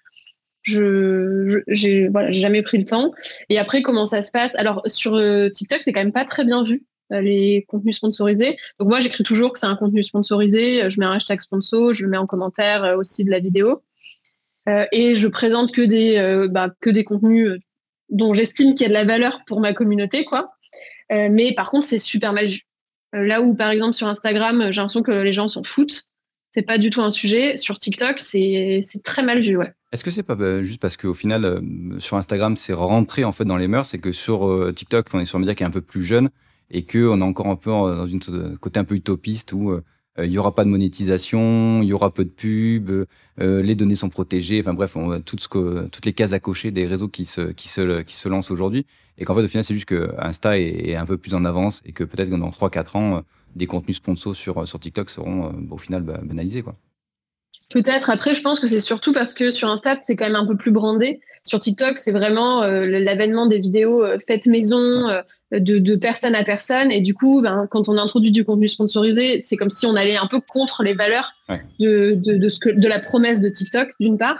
je, 0.61 1.61
j'ai 1.67 2.07
voilà, 2.07 2.31
jamais 2.31 2.61
pris 2.61 2.77
le 2.77 2.85
temps. 2.85 3.11
Et 3.49 3.57
après, 3.57 3.81
comment 3.81 4.05
ça 4.05 4.21
se 4.21 4.31
passe? 4.31 4.55
Alors 4.55 4.81
sur 4.85 5.15
euh, 5.15 5.49
TikTok, 5.49 5.81
c'est 5.81 5.91
quand 5.91 6.01
même 6.01 6.13
pas 6.13 6.25
très 6.25 6.45
bien 6.45 6.63
vu 6.63 6.83
euh, 7.11 7.21
les 7.21 7.65
contenus 7.67 7.97
sponsorisés. 7.97 8.57
Donc 8.79 8.89
moi, 8.89 8.99
j'écris 8.99 9.23
toujours 9.23 9.51
que 9.51 9.59
c'est 9.59 9.65
un 9.65 9.75
contenu 9.75 10.03
sponsorisé. 10.03 10.83
Euh, 10.83 10.89
Je 10.89 10.99
mets 10.99 11.05
un 11.05 11.13
hashtag 11.13 11.41
sponsor, 11.41 11.93
je 11.93 12.03
le 12.03 12.09
mets 12.09 12.17
en 12.17 12.27
commentaire 12.27 12.83
euh, 12.83 12.97
aussi 12.97 13.25
de 13.25 13.31
la 13.31 13.39
vidéo. 13.39 13.81
Euh, 14.67 14.85
et 14.91 15.15
je 15.15 15.27
présente 15.27 15.71
que 15.71 15.81
des 15.81 16.17
euh, 16.17 16.47
bah, 16.47 16.69
que 16.81 16.89
des 16.89 17.03
contenus 17.03 17.47
euh, 17.47 17.57
dont 18.09 18.33
j'estime 18.33 18.73
qu'il 18.73 18.81
y 18.81 18.85
a 18.85 18.89
de 18.89 18.93
la 18.93 19.05
valeur 19.05 19.41
pour 19.45 19.59
ma 19.59 19.73
communauté, 19.73 20.25
quoi. 20.25 20.51
Euh, 21.11 21.29
mais 21.31 21.53
par 21.53 21.71
contre, 21.71 21.85
c'est 21.85 21.99
super 21.99 22.33
mal 22.33 22.47
vu. 22.47 22.61
Euh, 23.15 23.23
Là 23.23 23.41
où, 23.41 23.55
par 23.55 23.71
exemple, 23.71 23.93
sur 23.93 24.07
Instagram, 24.07 24.71
j'ai 24.71 24.77
l'impression 24.77 25.03
que 25.03 25.11
les 25.11 25.33
gens 25.33 25.47
s'en 25.47 25.63
foutent. 25.63 26.03
C'est 26.53 26.63
pas 26.63 26.77
du 26.77 26.89
tout 26.89 27.01
un 27.01 27.11
sujet. 27.11 27.57
Sur 27.57 27.77
TikTok, 27.77 28.19
c'est 28.19 28.81
très 29.03 29.23
mal 29.23 29.41
vu, 29.41 29.57
ouais. 29.57 29.71
Est-ce 29.91 30.03
que 30.03 30.11
c'est 30.11 30.23
pas 30.23 30.35
bah, 30.35 30.61
juste 30.63 30.81
parce 30.81 30.97
qu'au 30.97 31.15
final, 31.15 31.45
euh, 31.45 31.99
sur 31.99 32.17
Instagram, 32.17 32.55
c'est 32.55 32.73
rentré 32.73 33.23
en 33.23 33.31
fait 33.31 33.45
dans 33.45 33.57
les 33.57 33.67
mœurs, 33.67 33.87
c'est 33.87 33.97
que 33.97 34.11
sur 34.11 34.47
euh, 34.47 34.71
TikTok, 34.71 35.07
on 35.13 35.19
est 35.19 35.25
sur 35.25 35.37
un 35.37 35.39
média 35.39 35.55
qui 35.55 35.63
est 35.63 35.65
un 35.65 35.71
peu 35.71 35.81
plus 35.81 36.03
jeune 36.03 36.29
et 36.69 36.83
que 36.83 37.07
on 37.07 37.19
est 37.19 37.23
encore 37.23 37.47
un 37.47 37.55
peu 37.55 37.71
dans 37.71 38.05
une 38.05 38.21
euh, 38.29 38.55
côté 38.57 38.79
un 38.79 38.83
peu 38.83 38.95
utopiste 38.95 39.53
où 39.53 39.71
euh, 39.71 39.83
il 40.25 40.31
y 40.31 40.37
aura 40.37 40.55
pas 40.55 40.63
de 40.63 40.69
monétisation, 40.69 41.81
il 41.81 41.87
y 41.87 41.93
aura 41.93 42.13
peu 42.13 42.25
de 42.25 42.29
pubs, 42.29 43.05
euh, 43.41 43.61
les 43.61 43.75
données 43.75 43.95
sont 43.95 44.09
protégées. 44.09 44.59
Enfin 44.59 44.73
bref, 44.73 44.95
on, 44.95 45.19
tout 45.21 45.37
toutes 45.37 46.05
les 46.05 46.13
cases 46.13 46.33
à 46.33 46.39
cocher 46.39 46.71
des 46.71 46.85
réseaux 46.85 47.07
qui 47.07 47.25
se 47.25 48.27
lancent 48.27 48.51
aujourd'hui 48.51 48.85
et 49.17 49.25
qu'en 49.25 49.35
fait 49.35 49.43
au 49.43 49.47
final 49.47 49.63
c'est 49.63 49.73
juste 49.73 49.87
que 49.87 50.11
Insta 50.17 50.57
est, 50.57 50.95
un 50.95 51.05
peu 51.05 51.17
plus 51.17 51.35
en 51.35 51.45
avance 51.45 51.81
et 51.85 51.91
que 51.91 52.03
peut-être 52.03 52.29
que 52.29 52.35
dans 52.35 52.49
3-4 52.49 52.97
ans 52.97 53.17
euh, 53.17 53.21
des 53.55 53.67
contenus 53.67 53.97
sponsors 53.97 54.35
sur 54.35 54.79
TikTok 54.79 55.09
seront 55.09 55.47
euh, 55.47 55.51
au 55.69 55.77
final 55.77 56.01
bah, 56.01 56.19
banalisés 56.23 56.63
quoi. 56.63 56.75
Peut-être. 57.69 58.09
Après, 58.09 58.33
je 58.33 58.41
pense 58.41 58.59
que 58.59 58.65
c'est 58.65 58.79
surtout 58.79 59.13
parce 59.13 59.35
que 59.35 59.51
sur 59.51 59.69
Insta, 59.69 59.97
c'est 60.01 60.15
quand 60.15 60.25
même 60.25 60.35
un 60.35 60.45
peu 60.45 60.57
plus 60.57 60.71
brandé. 60.71 61.21
Sur 61.43 61.59
TikTok, 61.59 61.99
c'est 61.99 62.11
vraiment 62.11 62.63
euh, 62.63 62.85
l'avènement 62.85 63.45
des 63.45 63.59
vidéos 63.59 64.03
euh, 64.03 64.17
faites 64.25 64.47
maison, 64.47 65.07
euh, 65.07 65.21
de, 65.51 65.79
de 65.79 65.95
personne 65.95 66.35
à 66.35 66.43
personne. 66.43 66.91
Et 66.91 67.01
du 67.01 67.13
coup, 67.13 67.41
ben, 67.41 67.67
quand 67.69 67.89
on 67.89 67.97
introduit 67.97 68.31
du 68.31 68.43
contenu 68.45 68.67
sponsorisé, 68.67 69.41
c'est 69.41 69.55
comme 69.57 69.69
si 69.69 69.85
on 69.85 69.95
allait 69.95 70.17
un 70.17 70.27
peu 70.27 70.39
contre 70.41 70.83
les 70.83 70.93
valeurs 70.93 71.33
Ouais. 71.49 71.61
de, 71.79 72.13
de, 72.15 72.35
de, 72.37 72.49
ce 72.49 72.59
que, 72.59 72.69
de 72.69 72.87
la 72.87 72.99
promesse 72.99 73.39
de 73.41 73.49
TikTok, 73.49 73.89
d'une 73.99 74.17
part. 74.19 74.39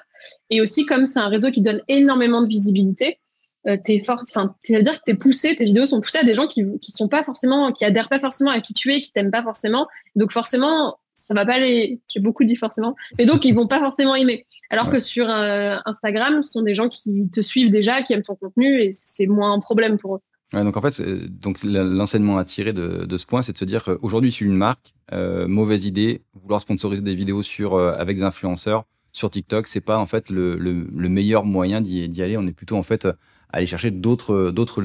Et 0.52 0.62
aussi, 0.62 0.86
comme 0.86 1.06
c'est 1.08 1.20
un 1.20 1.28
réseau 1.30 1.50
qui 1.50 1.62
donne 1.62 1.82
énormément 1.88 2.42
de 2.44 2.48
visibilité, 2.48 3.20
euh, 3.68 3.78
t'es 3.84 4.00
fort, 4.00 4.20
enfin, 4.30 4.56
ça 4.64 4.78
veut 4.78 4.84
dire 4.84 4.94
que 5.00 5.04
t'es 5.06 5.16
poussé, 5.16 5.56
tes 5.56 5.66
vidéos 5.66 5.86
sont 5.88 6.00
poussées 6.00 6.20
à 6.20 6.24
des 6.24 6.36
gens 6.36 6.48
qui, 6.48 6.64
qui 6.82 6.92
sont 6.92 7.08
pas 7.08 7.24
forcément, 7.24 7.72
qui 7.74 7.84
adhèrent 7.84 8.10
pas 8.10 8.20
forcément 8.20 8.52
à 8.52 8.62
qui 8.62 8.74
tu 8.74 8.94
es, 8.94 9.00
qui 9.00 9.12
t'aiment 9.12 9.32
pas 9.32 9.42
forcément. 9.44 9.88
Donc 10.16 10.32
forcément, 10.32 10.98
ça 11.16 11.34
va 11.34 11.46
pas 11.46 11.60
les, 11.60 12.00
j'ai 12.14 12.20
beaucoup 12.22 12.44
dit 12.46 12.56
forcément, 12.56 12.96
mais 13.18 13.26
donc 13.26 13.44
ils 13.44 13.54
vont 13.54 13.68
pas 13.68 13.80
forcément 13.80 14.16
aimer. 14.16 14.46
Alors 14.70 14.86
Ouais. 14.86 14.94
que 14.94 15.00
sur 15.00 15.28
euh, 15.30 15.76
Instagram, 15.86 16.42
ce 16.44 16.52
sont 16.52 16.62
des 16.62 16.76
gens 16.76 16.88
qui 16.90 17.28
te 17.30 17.42
suivent 17.42 17.72
déjà, 17.72 18.02
qui 18.04 18.14
aiment 18.14 18.22
ton 18.22 18.36
contenu 18.36 18.82
et 18.82 18.92
c'est 18.94 19.26
moins 19.26 19.52
un 19.52 19.60
problème 19.60 19.98
pour 19.98 20.16
eux. 20.18 20.22
Ouais, 20.54 20.64
donc 20.64 20.76
en 20.78 20.82
fait, 20.82 21.00
donc 21.40 21.58
l'enseignement 21.64 22.38
à 22.40 22.44
tirer 22.44 22.74
de, 22.74 23.06
de 23.06 23.18
ce 23.18 23.26
point, 23.28 23.42
c'est 23.44 23.54
de 23.54 23.58
se 23.58 23.66
dire 23.66 23.84
qu'aujourd'hui, 23.84 24.32
je 24.32 24.36
suis 24.36 24.46
une 24.46 24.56
marque, 24.58 24.94
euh, 25.14 25.48
mauvaise 25.48 25.86
idée, 25.86 26.22
vouloir 26.34 26.60
sponsoriser 26.60 27.04
des 27.04 27.14
vidéos 27.14 27.44
sur 27.44 27.76
euh, 27.76 27.94
avec 28.00 28.18
des 28.18 28.24
influenceurs 28.24 28.86
sur 29.12 29.30
TikTok, 29.30 29.68
c'est 29.68 29.82
pas 29.82 29.98
en 30.00 30.06
fait 30.08 30.30
le, 30.30 30.56
le, 30.56 30.88
le 30.96 31.10
meilleur 31.10 31.44
moyen 31.46 31.82
d'y 31.82 32.22
aller. 32.24 32.36
On 32.38 32.48
est 32.48 32.54
plutôt 32.54 32.78
en 32.78 32.84
fait 32.84 33.06
à 33.06 33.16
aller 33.52 33.66
chercher 33.68 33.92
d'autres 33.92 34.52
d'autres 34.52 34.82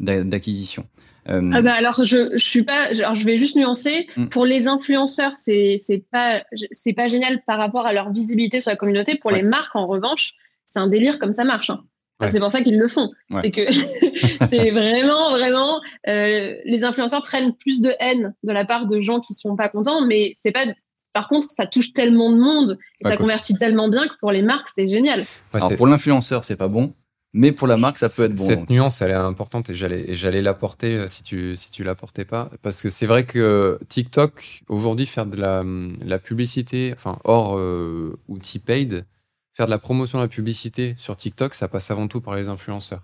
d'a- 0.00 0.24
d'acquisition. 0.24 0.86
Euh, 1.28 1.50
Ah 1.54 1.62
bah 1.62 1.74
alors 1.74 2.02
je, 2.02 2.30
je 2.36 2.44
suis 2.44 2.64
pas, 2.64 2.86
alors 2.96 3.14
je 3.14 3.24
vais 3.24 3.38
juste 3.38 3.54
nuancer. 3.56 4.08
Mm. 4.16 4.26
Pour 4.26 4.46
les 4.46 4.66
influenceurs, 4.66 5.34
c'est 5.38 5.76
c'est 5.80 6.02
pas 6.10 6.42
c'est 6.72 6.92
pas 6.92 7.06
génial 7.08 7.42
par 7.44 7.58
rapport 7.58 7.86
à 7.86 7.92
leur 7.92 8.10
visibilité 8.12 8.60
sur 8.60 8.70
la 8.72 8.76
communauté. 8.76 9.16
Pour 9.16 9.30
Ouais. 9.30 9.42
les 9.42 9.48
marques, 9.48 9.76
en 9.76 9.86
revanche, 9.86 10.32
c'est 10.66 10.80
un 10.80 10.88
délire 10.88 11.18
comme 11.20 11.32
ça 11.32 11.44
marche. 11.44 11.70
hein. 11.70 11.84
Ouais. 12.20 12.30
C'est 12.30 12.38
pour 12.40 12.52
ça 12.52 12.62
qu'ils 12.62 12.78
le 12.78 12.88
font. 12.88 13.10
Ouais. 13.30 13.40
C'est 13.40 13.50
que 13.50 13.62
c'est 14.50 14.70
vraiment 14.70 15.30
vraiment 15.30 15.80
euh, 16.08 16.54
les 16.64 16.84
influenceurs 16.84 17.22
prennent 17.22 17.54
plus 17.56 17.80
de 17.80 17.92
haine 18.00 18.34
de 18.44 18.52
la 18.52 18.64
part 18.64 18.86
de 18.86 19.00
gens 19.00 19.20
qui 19.20 19.34
sont 19.34 19.56
pas 19.56 19.68
contents, 19.68 20.04
mais 20.06 20.32
c'est 20.40 20.52
pas. 20.52 20.64
Par 21.12 21.28
contre, 21.28 21.46
ça 21.50 21.66
touche 21.66 21.92
tellement 21.92 22.30
de 22.30 22.38
monde 22.38 22.78
et 23.00 23.08
ça 23.08 23.16
convertit 23.18 23.54
tellement 23.56 23.88
bien 23.88 24.06
que 24.06 24.14
pour 24.20 24.32
les 24.32 24.42
marques, 24.42 24.68
c'est 24.74 24.86
génial. 24.88 25.20
Ouais, 25.20 25.26
alors 25.54 25.68
c'est- 25.68 25.76
pour 25.76 25.86
l'influenceur, 25.86 26.42
c'est 26.44 26.56
pas 26.56 26.68
bon, 26.68 26.94
mais 27.34 27.52
pour 27.52 27.66
la 27.66 27.76
marque, 27.76 27.98
ça 27.98 28.08
peut 28.08 28.24
être 28.24 28.34
bon. 28.36 28.42
Cette 28.46 28.70
nuance, 28.70 29.02
elle 29.02 29.10
est 29.10 29.14
importante 29.14 29.68
et 29.68 29.74
j'allais, 29.74 30.40
l'apporter 30.42 30.96
euh, 30.96 31.08
si 31.08 31.22
tu, 31.22 31.54
si 31.56 31.70
tu 31.70 31.84
l'apportais 31.84 32.24
pas. 32.24 32.50
Parce 32.62 32.80
que 32.80 32.88
c'est 32.88 33.04
vrai 33.06 33.24
que 33.26 33.78
TikTok, 33.88 34.62
aujourd'hui, 34.68 35.04
faire 35.06 35.26
de 35.26 35.36
la, 35.36 35.64
la 36.06 36.18
publicité, 36.18 36.92
enfin, 36.94 37.18
hors 37.24 37.58
euh, 37.58 38.18
outil 38.28 38.58
paid, 38.58 39.04
faire 39.52 39.66
de 39.66 39.70
la 39.70 39.78
promotion 39.78 40.18
de 40.18 40.24
la 40.24 40.28
publicité 40.28 40.94
sur 40.96 41.16
TikTok, 41.16 41.54
ça 41.54 41.68
passe 41.68 41.90
avant 41.90 42.08
tout 42.08 42.20
par 42.20 42.36
les 42.36 42.48
influenceurs. 42.48 43.02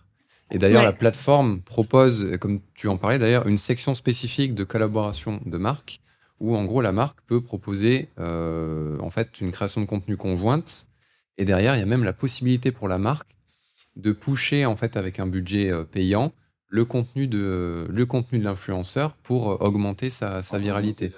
Et 0.50 0.58
d'ailleurs, 0.58 0.80
Ouais. 0.80 0.86
la 0.86 0.92
plateforme 0.94 1.60
propose, 1.60 2.36
comme 2.40 2.60
tu 2.74 2.88
en 2.88 2.96
parlais 2.96 3.18
d'ailleurs, 3.18 3.46
une 3.46 3.58
section 3.58 3.94
spécifique 3.94 4.54
de 4.54 4.64
collaboration 4.64 5.40
de 5.44 5.58
marques 5.58 6.00
où, 6.40 6.56
en 6.56 6.64
gros, 6.64 6.80
la 6.80 6.92
marque 6.92 7.18
peut 7.26 7.42
proposer 7.42 8.08
euh, 8.18 8.96
en 9.00 9.10
fait 9.10 9.40
une 9.40 9.52
création 9.52 9.80
de 9.80 9.86
contenu 9.86 10.16
conjointe. 10.16 10.86
Et 11.36 11.44
derrière, 11.44 11.76
il 11.76 11.80
y 11.80 11.82
a 11.82 11.86
même 11.86 12.04
la 12.04 12.12
possibilité 12.14 12.72
pour 12.72 12.88
la 12.88 12.98
marque 12.98 13.36
de 13.96 14.12
pusher 14.12 14.64
en 14.64 14.76
fait 14.76 14.96
avec 14.96 15.18
un 15.20 15.26
budget 15.26 15.70
euh, 15.70 15.84
payant 15.84 16.32
le 16.70 16.84
contenu 16.84 17.26
de 17.26 17.86
le 17.90 18.06
contenu 18.06 18.38
de 18.38 18.44
l'influenceur 18.44 19.16
pour 19.16 19.50
euh, 19.50 19.56
augmenter 19.60 20.10
sa, 20.10 20.42
sa 20.42 20.58
viralité. 20.58 21.12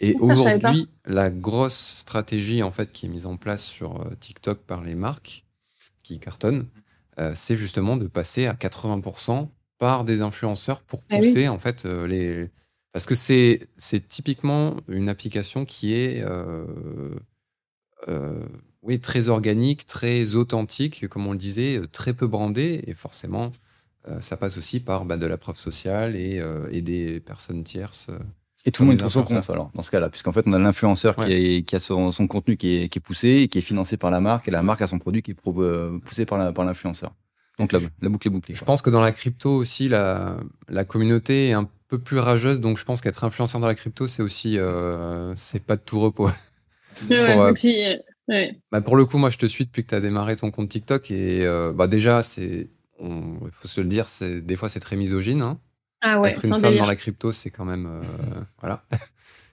Et 0.00 0.14
aujourd'hui, 0.20 0.88
la 1.06 1.30
grosse 1.30 1.76
stratégie 1.76 2.62
en 2.62 2.70
fait 2.70 2.92
qui 2.92 3.06
est 3.06 3.08
mise 3.08 3.26
en 3.26 3.36
place 3.36 3.64
sur 3.64 4.00
euh, 4.00 4.14
TikTok 4.20 4.60
par 4.60 4.84
les 4.84 4.94
marques 4.94 5.44
qui 6.02 6.18
cartonnent, 6.20 6.68
euh, 7.18 7.32
c'est 7.34 7.56
justement 7.56 7.96
de 7.96 8.06
passer 8.06 8.46
à 8.46 8.54
80% 8.54 9.48
par 9.78 10.04
des 10.04 10.22
influenceurs 10.22 10.82
pour 10.82 11.02
Ah 11.10 11.16
oui. 11.16 11.20
pousser 11.20 11.48
en 11.48 11.58
fait 11.58 11.86
euh, 11.86 12.06
les 12.06 12.50
parce 12.92 13.06
que 13.06 13.14
c'est 13.14 13.68
c'est 13.76 14.06
typiquement 14.06 14.76
une 14.88 15.08
application 15.08 15.64
qui 15.64 15.94
est 15.94 16.22
euh, 16.22 16.66
oui 18.82 19.00
très 19.00 19.28
organique, 19.28 19.86
très 19.86 20.34
authentique, 20.34 21.08
comme 21.08 21.26
on 21.26 21.32
le 21.32 21.38
disait, 21.38 21.80
très 21.92 22.14
peu 22.14 22.26
brandée 22.26 22.84
et 22.86 22.94
forcément 22.94 23.50
ça 24.20 24.36
passe 24.36 24.56
aussi 24.56 24.78
par 24.78 25.04
bah, 25.04 25.16
de 25.16 25.26
la 25.26 25.36
preuve 25.36 25.58
sociale 25.58 26.14
et, 26.14 26.40
et 26.70 26.80
des 26.80 27.18
personnes 27.18 27.64
tierces. 27.64 28.08
Et 28.66 28.72
tout 28.72 28.82
le 28.82 28.88
monde 28.88 28.98
trouve 28.98 29.10
son 29.10 29.22
compte 29.22 29.48
alors 29.48 29.70
dans 29.74 29.82
ce 29.82 29.90
cas-là, 29.92 30.10
puisqu'en 30.10 30.32
fait 30.32 30.42
on 30.46 30.52
a 30.52 30.58
l'influenceur 30.58 31.16
qui, 31.16 31.64
a 31.72 31.78
son, 31.80 32.12
son 32.12 32.26
contenu 32.26 32.56
qui 32.56 32.82
est, 32.82 32.88
qui 32.88 32.98
est 32.98 33.00
poussé 33.00 33.28
et 33.28 33.48
qui 33.48 33.58
est 33.58 33.62
financé 33.62 33.96
par 33.96 34.10
la 34.10 34.20
marque, 34.20 34.48
et 34.48 34.50
la 34.50 34.62
marque 34.62 34.82
a 34.82 34.88
son 34.88 34.98
produit 34.98 35.22
qui 35.22 35.30
est 35.30 35.36
euh, 35.46 35.98
poussé 36.00 36.26
par 36.26 36.64
l'influenceur. 36.64 37.14
Donc 37.58 37.72
la, 37.72 37.78
la 38.02 38.08
boucle 38.08 38.26
est 38.26 38.30
bouclée. 38.30 38.54
Je 38.54 38.60
quoi. 38.60 38.66
pense 38.66 38.82
que 38.82 38.90
dans 38.90 39.00
la 39.00 39.12
crypto 39.12 39.50
aussi, 39.50 39.88
la, 39.88 40.36
la 40.68 40.84
communauté 40.84 41.48
est 41.48 41.52
un 41.52 41.68
peu 41.88 41.98
plus 41.98 42.18
rageuse, 42.18 42.60
donc 42.60 42.76
je 42.76 42.84
pense 42.84 43.00
qu'être 43.00 43.24
influenceur 43.24 43.60
dans 43.60 43.68
la 43.68 43.74
crypto, 43.74 44.06
c'est 44.06 44.22
aussi 44.22 44.58
euh, 44.58 45.32
c'est 45.36 45.64
pas 45.64 45.76
de 45.76 45.82
tout 45.82 46.00
repos. 46.00 46.28
Ouais, 47.10 47.32
Pour, 47.34 47.42
euh, 47.42 47.50
et 47.50 47.54
puis, 47.54 47.76
ouais. 48.28 48.54
Bah, 48.72 48.80
pour 48.80 48.96
le 48.96 49.04
coup, 49.04 49.18
moi, 49.18 49.30
je 49.30 49.38
te 49.38 49.46
suis 49.46 49.64
depuis 49.64 49.84
que 49.84 49.90
tu 49.90 49.94
as 49.94 50.00
démarré 50.00 50.36
ton 50.36 50.50
compte 50.50 50.68
TikTok 50.68 51.10
et 51.10 51.46
euh, 51.46 51.72
bah, 51.72 51.86
déjà, 51.86 52.22
c'est, 52.22 52.70
il 53.00 53.50
faut 53.52 53.68
se 53.68 53.80
le 53.80 53.86
dire, 53.86 54.06
des 54.42 54.56
fois, 54.56 54.68
c'est 54.68 54.80
très 54.80 54.96
misogyne. 54.96 55.42
Hein. 55.42 55.58
Ah 56.08 56.20
ouais, 56.20 56.30
Être 56.30 56.44
une 56.44 56.50
un 56.52 56.54
femme 56.54 56.62
délire. 56.62 56.82
dans 56.82 56.86
la 56.88 56.96
crypto, 56.96 57.32
c'est 57.32 57.50
quand 57.50 57.64
même, 57.64 57.86
euh, 57.86 58.40
voilà. 58.60 58.84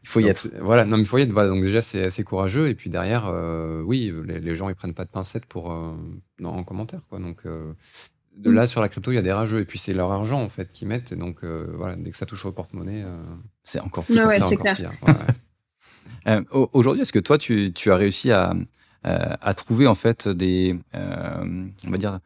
Il 0.03 0.09
faut 0.09 0.19
y 0.19 0.23
Donc, 0.23 0.31
être. 0.31 0.49
Voilà, 0.61 0.83
non, 0.85 0.97
mais 0.97 1.03
il 1.03 1.05
faut 1.05 1.17
y 1.17 1.21
être. 1.21 1.31
Voilà, 1.31 1.49
donc 1.49 1.61
déjà, 1.63 1.81
c'est 1.81 2.03
assez 2.03 2.23
courageux. 2.23 2.67
Et 2.67 2.75
puis 2.75 2.89
derrière, 2.89 3.27
euh, 3.27 3.81
oui, 3.81 4.11
les, 4.25 4.39
les 4.39 4.55
gens, 4.55 4.67
ils 4.69 4.75
prennent 4.75 4.93
pas 4.93 5.05
de 5.05 5.09
pincettes 5.09 5.45
pour, 5.45 5.71
euh, 5.71 5.93
dans- 6.39 6.53
en 6.55 6.63
commentaire, 6.63 6.99
quoi. 7.09 7.19
Donc, 7.19 7.45
euh, 7.45 7.71
de 8.35 8.49
Mm. 8.51 8.53
là, 8.55 8.67
sur 8.67 8.81
la 8.81 8.89
crypto, 8.89 9.11
il 9.11 9.15
y 9.15 9.17
a 9.17 9.21
des 9.21 9.31
rageux. 9.31 9.59
Et 9.59 9.65
puis, 9.65 9.79
c'est 9.79 9.93
leur 9.93 10.11
argent, 10.11 10.41
en 10.41 10.49
fait, 10.49 10.71
qu'ils 10.73 10.87
mettent. 10.89 11.11
Et 11.13 11.15
donc, 11.15 11.37
euh, 11.43 11.71
voilà, 11.77 11.95
dès 11.95 12.11
que 12.11 12.17
ça 12.17 12.25
touche 12.25 12.45
au 12.45 12.51
porte-monnaie, 12.51 13.03
euh, 13.05 13.17
C'est 13.61 13.79
encore 13.79 14.03
plus. 14.03 14.15
Ouais, 14.17 14.25
ouais, 14.25 14.31
c'est 14.31 14.37
c'est 14.39 14.43
encore 14.57 14.73
clair. 14.73 14.75
pire. 14.75 14.91
Ouais. 15.07 15.13
Euh, 16.27 16.41
Aujourd'hui, 16.71 17.01
est-ce 17.01 17.11
que 17.11 17.19
toi, 17.19 17.37
tu, 17.37 17.73
tu 17.73 17.91
as 17.91 17.97
réussi 17.97 18.31
à, 18.31 18.53
euh, 19.05 19.35
à 19.41 19.53
trouver 19.53 19.87
en 19.87 19.95
fait 19.95 20.29
des, 20.29 20.79
euh, 20.95 21.65
on 21.85 21.91
va 21.91 21.97
dire, 21.97 22.19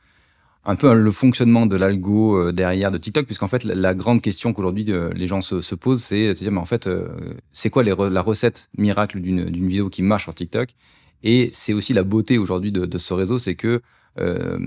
un 0.67 0.75
peu 0.75 0.93
le 0.93 1.11
fonctionnement 1.11 1.65
de 1.65 1.75
l'algo 1.75 2.39
euh, 2.39 2.51
derrière 2.51 2.91
de 2.91 2.99
TikTok, 2.99 3.25
puisqu'en 3.25 3.47
fait, 3.47 3.63
la, 3.63 3.93
grande 3.95 4.21
question 4.21 4.53
qu'aujourd'hui 4.53 4.85
euh, 4.89 5.09
les 5.15 5.25
gens 5.25 5.41
se, 5.41 5.61
se 5.61 5.73
posent, 5.73 6.03
c'est 6.03 6.29
de 6.29 6.33
se 6.35 6.43
dire, 6.43 6.51
mais 6.51 6.59
en 6.59 6.65
fait, 6.65 6.85
euh, 6.85 7.07
c'est 7.53 7.71
quoi 7.71 7.83
la 7.83 8.21
recette 8.21 8.69
miracle 8.77 9.19
d'une 9.19 9.49
vidéo 9.67 9.89
qui 9.89 10.03
marche 10.03 10.23
sur 10.23 10.35
TikTok? 10.35 10.69
Et 11.23 11.49
c'est 11.53 11.73
aussi 11.73 11.93
la 11.93 12.03
beauté 12.03 12.37
aujourd'hui 12.37 12.71
de, 12.71 12.97
ce 12.97 13.13
réseau, 13.13 13.39
c'est 13.39 13.55
que 13.55 13.81
euh, 14.19 14.59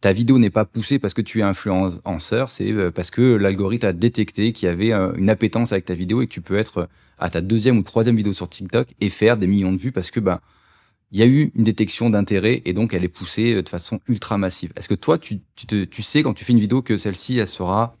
ta 0.00 0.12
vidéo 0.12 0.38
n'est 0.38 0.50
pas 0.50 0.64
poussée 0.64 0.98
parce 0.98 1.14
que 1.14 1.22
tu 1.22 1.40
es 1.40 1.42
influenceur, 1.42 2.50
c'est 2.50 2.70
euh, 2.72 2.90
parce 2.90 3.10
que 3.10 3.34
l'algorithme 3.34 3.86
a 3.86 3.92
détecté 3.92 4.52
qu'il 4.52 4.66
y 4.66 4.70
avait 4.70 4.92
euh, 4.92 5.12
une 5.14 5.30
appétence 5.30 5.72
avec 5.72 5.86
ta 5.86 5.94
vidéo 5.94 6.22
et 6.22 6.26
que 6.26 6.32
tu 6.32 6.42
peux 6.42 6.56
être 6.56 6.88
à 7.18 7.30
ta 7.30 7.40
deuxième 7.40 7.78
ou 7.78 7.82
troisième 7.82 8.16
vidéo 8.16 8.34
sur 8.34 8.48
TikTok 8.48 8.88
et 9.00 9.08
faire 9.08 9.36
des 9.36 9.46
millions 9.46 9.72
de 9.72 9.78
vues 9.78 9.92
parce 9.92 10.10
que 10.10 10.20
ben 10.20 10.40
il 11.12 11.18
y 11.20 11.22
a 11.22 11.26
eu 11.26 11.52
une 11.54 11.62
détection 11.64 12.10
d'intérêt 12.10 12.62
et 12.64 12.72
donc 12.72 12.94
elle 12.94 13.04
est 13.04 13.08
poussée 13.08 13.54
euh, 13.54 13.62
de 13.62 13.68
façon 13.68 14.00
ultra 14.08 14.38
massive. 14.38 14.72
Est-ce 14.76 14.88
que 14.88 14.94
toi 14.94 15.18
tu, 15.18 15.40
tu, 15.54 15.66
te- 15.66 15.84
tu 15.84 16.02
sais 16.02 16.22
quand 16.22 16.34
tu 16.34 16.44
fais 16.44 16.52
une 16.52 16.58
vidéo 16.60 16.82
que 16.82 16.96
celle-ci 16.96 17.38
elle 17.38 17.46
sera 17.46 17.96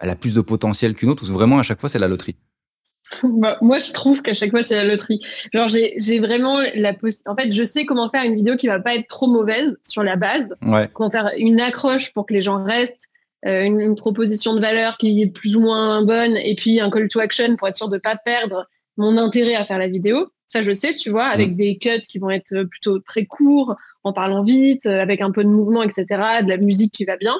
elle 0.00 0.10
a 0.10 0.16
plus 0.16 0.34
de 0.34 0.40
potentiel 0.40 0.94
qu'une 0.94 1.08
autre 1.10 1.22
ou 1.30 1.32
vraiment 1.32 1.58
à 1.58 1.62
chaque 1.62 1.78
fois 1.80 1.88
c'est 1.88 1.98
la 2.00 2.08
loterie? 2.08 2.36
Bah, 3.22 3.56
moi, 3.62 3.78
je 3.78 3.92
trouve 3.92 4.20
qu'à 4.20 4.34
chaque 4.34 4.50
fois, 4.50 4.64
c'est 4.64 4.74
la 4.74 4.82
loterie. 4.84 5.20
Genre, 5.54 5.68
j'ai 5.68 6.18
vraiment 6.18 6.58
la 6.74 6.92
En 7.26 7.36
fait, 7.36 7.52
je 7.52 7.62
sais 7.62 7.84
comment 7.86 8.10
faire 8.10 8.24
une 8.24 8.34
vidéo 8.34 8.56
qui 8.56 8.66
va 8.66 8.80
pas 8.80 8.96
être 8.96 9.06
trop 9.06 9.28
mauvaise 9.28 9.78
sur 9.84 10.02
la 10.02 10.16
base, 10.16 10.56
Ouais. 10.62 10.90
comment 10.92 11.08
faire 11.08 11.30
une 11.38 11.60
accroche 11.60 12.12
pour 12.12 12.26
que 12.26 12.34
les 12.34 12.40
gens 12.42 12.64
restent, 12.64 13.06
euh, 13.46 13.62
une, 13.62 13.80
une 13.80 13.94
proposition 13.94 14.54
de 14.56 14.60
valeur 14.60 14.98
qui 14.98 15.22
est 15.22 15.28
plus 15.28 15.54
ou 15.54 15.60
moins 15.60 16.02
bonne, 16.02 16.36
et 16.36 16.56
puis 16.56 16.80
un 16.80 16.90
call 16.90 17.08
to 17.08 17.20
action 17.20 17.54
pour 17.54 17.68
être 17.68 17.76
sûr 17.76 17.88
de 17.88 17.98
pas 17.98 18.16
perdre 18.16 18.66
mon 18.96 19.16
intérêt 19.18 19.54
à 19.54 19.64
faire 19.64 19.78
la 19.78 19.86
vidéo. 19.86 20.26
Ça, 20.48 20.62
je 20.62 20.72
sais, 20.72 20.94
tu 20.94 21.10
vois, 21.10 21.24
avec 21.26 21.56
des 21.56 21.76
cuts 21.76 22.00
qui 22.08 22.18
vont 22.18 22.30
être 22.30 22.62
plutôt 22.64 22.98
très 23.00 23.24
courts, 23.26 23.76
en 24.04 24.12
parlant 24.12 24.42
vite, 24.44 24.86
euh, 24.86 25.00
avec 25.00 25.20
un 25.20 25.32
peu 25.32 25.42
de 25.42 25.48
mouvement, 25.48 25.82
etc., 25.82 26.04
de 26.44 26.48
la 26.48 26.56
musique 26.56 26.92
qui 26.92 27.04
va 27.04 27.16
bien. 27.16 27.34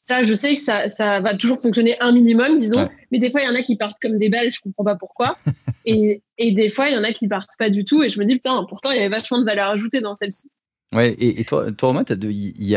Ça, 0.00 0.22
je 0.22 0.32
sais 0.34 0.54
que 0.54 0.60
ça, 0.60 0.88
ça 0.88 1.20
va 1.20 1.36
toujours 1.36 1.60
fonctionner 1.60 2.00
un 2.00 2.12
minimum, 2.12 2.56
disons. 2.56 2.82
Ouais. 2.84 2.90
Mais 3.10 3.18
des 3.18 3.28
fois, 3.30 3.42
il 3.42 3.46
y 3.46 3.48
en 3.48 3.54
a 3.54 3.62
qui 3.62 3.76
partent 3.76 3.98
comme 4.00 4.18
des 4.18 4.28
balles, 4.28 4.50
je 4.52 4.60
comprends 4.60 4.84
pas 4.84 4.94
pourquoi. 4.94 5.36
et, 5.84 6.22
et 6.38 6.52
des 6.52 6.68
fois, 6.68 6.88
il 6.88 6.94
y 6.94 6.96
en 6.96 7.04
a 7.04 7.12
qui 7.12 7.26
partent 7.28 7.50
pas 7.58 7.68
du 7.68 7.84
tout. 7.84 8.02
Et 8.02 8.08
je 8.08 8.18
me 8.20 8.24
dis, 8.24 8.34
putain, 8.34 8.64
pourtant, 8.68 8.90
il 8.92 8.96
y 8.96 9.00
avait 9.00 9.08
vachement 9.08 9.38
de 9.40 9.44
valeur 9.44 9.68
ajoutée 9.70 10.00
dans 10.00 10.14
celle-ci. 10.14 10.50
Ouais, 10.94 11.10
et, 11.18 11.40
et 11.40 11.44
toi, 11.44 11.70
toi 11.72 11.88
Romain, 11.88 12.04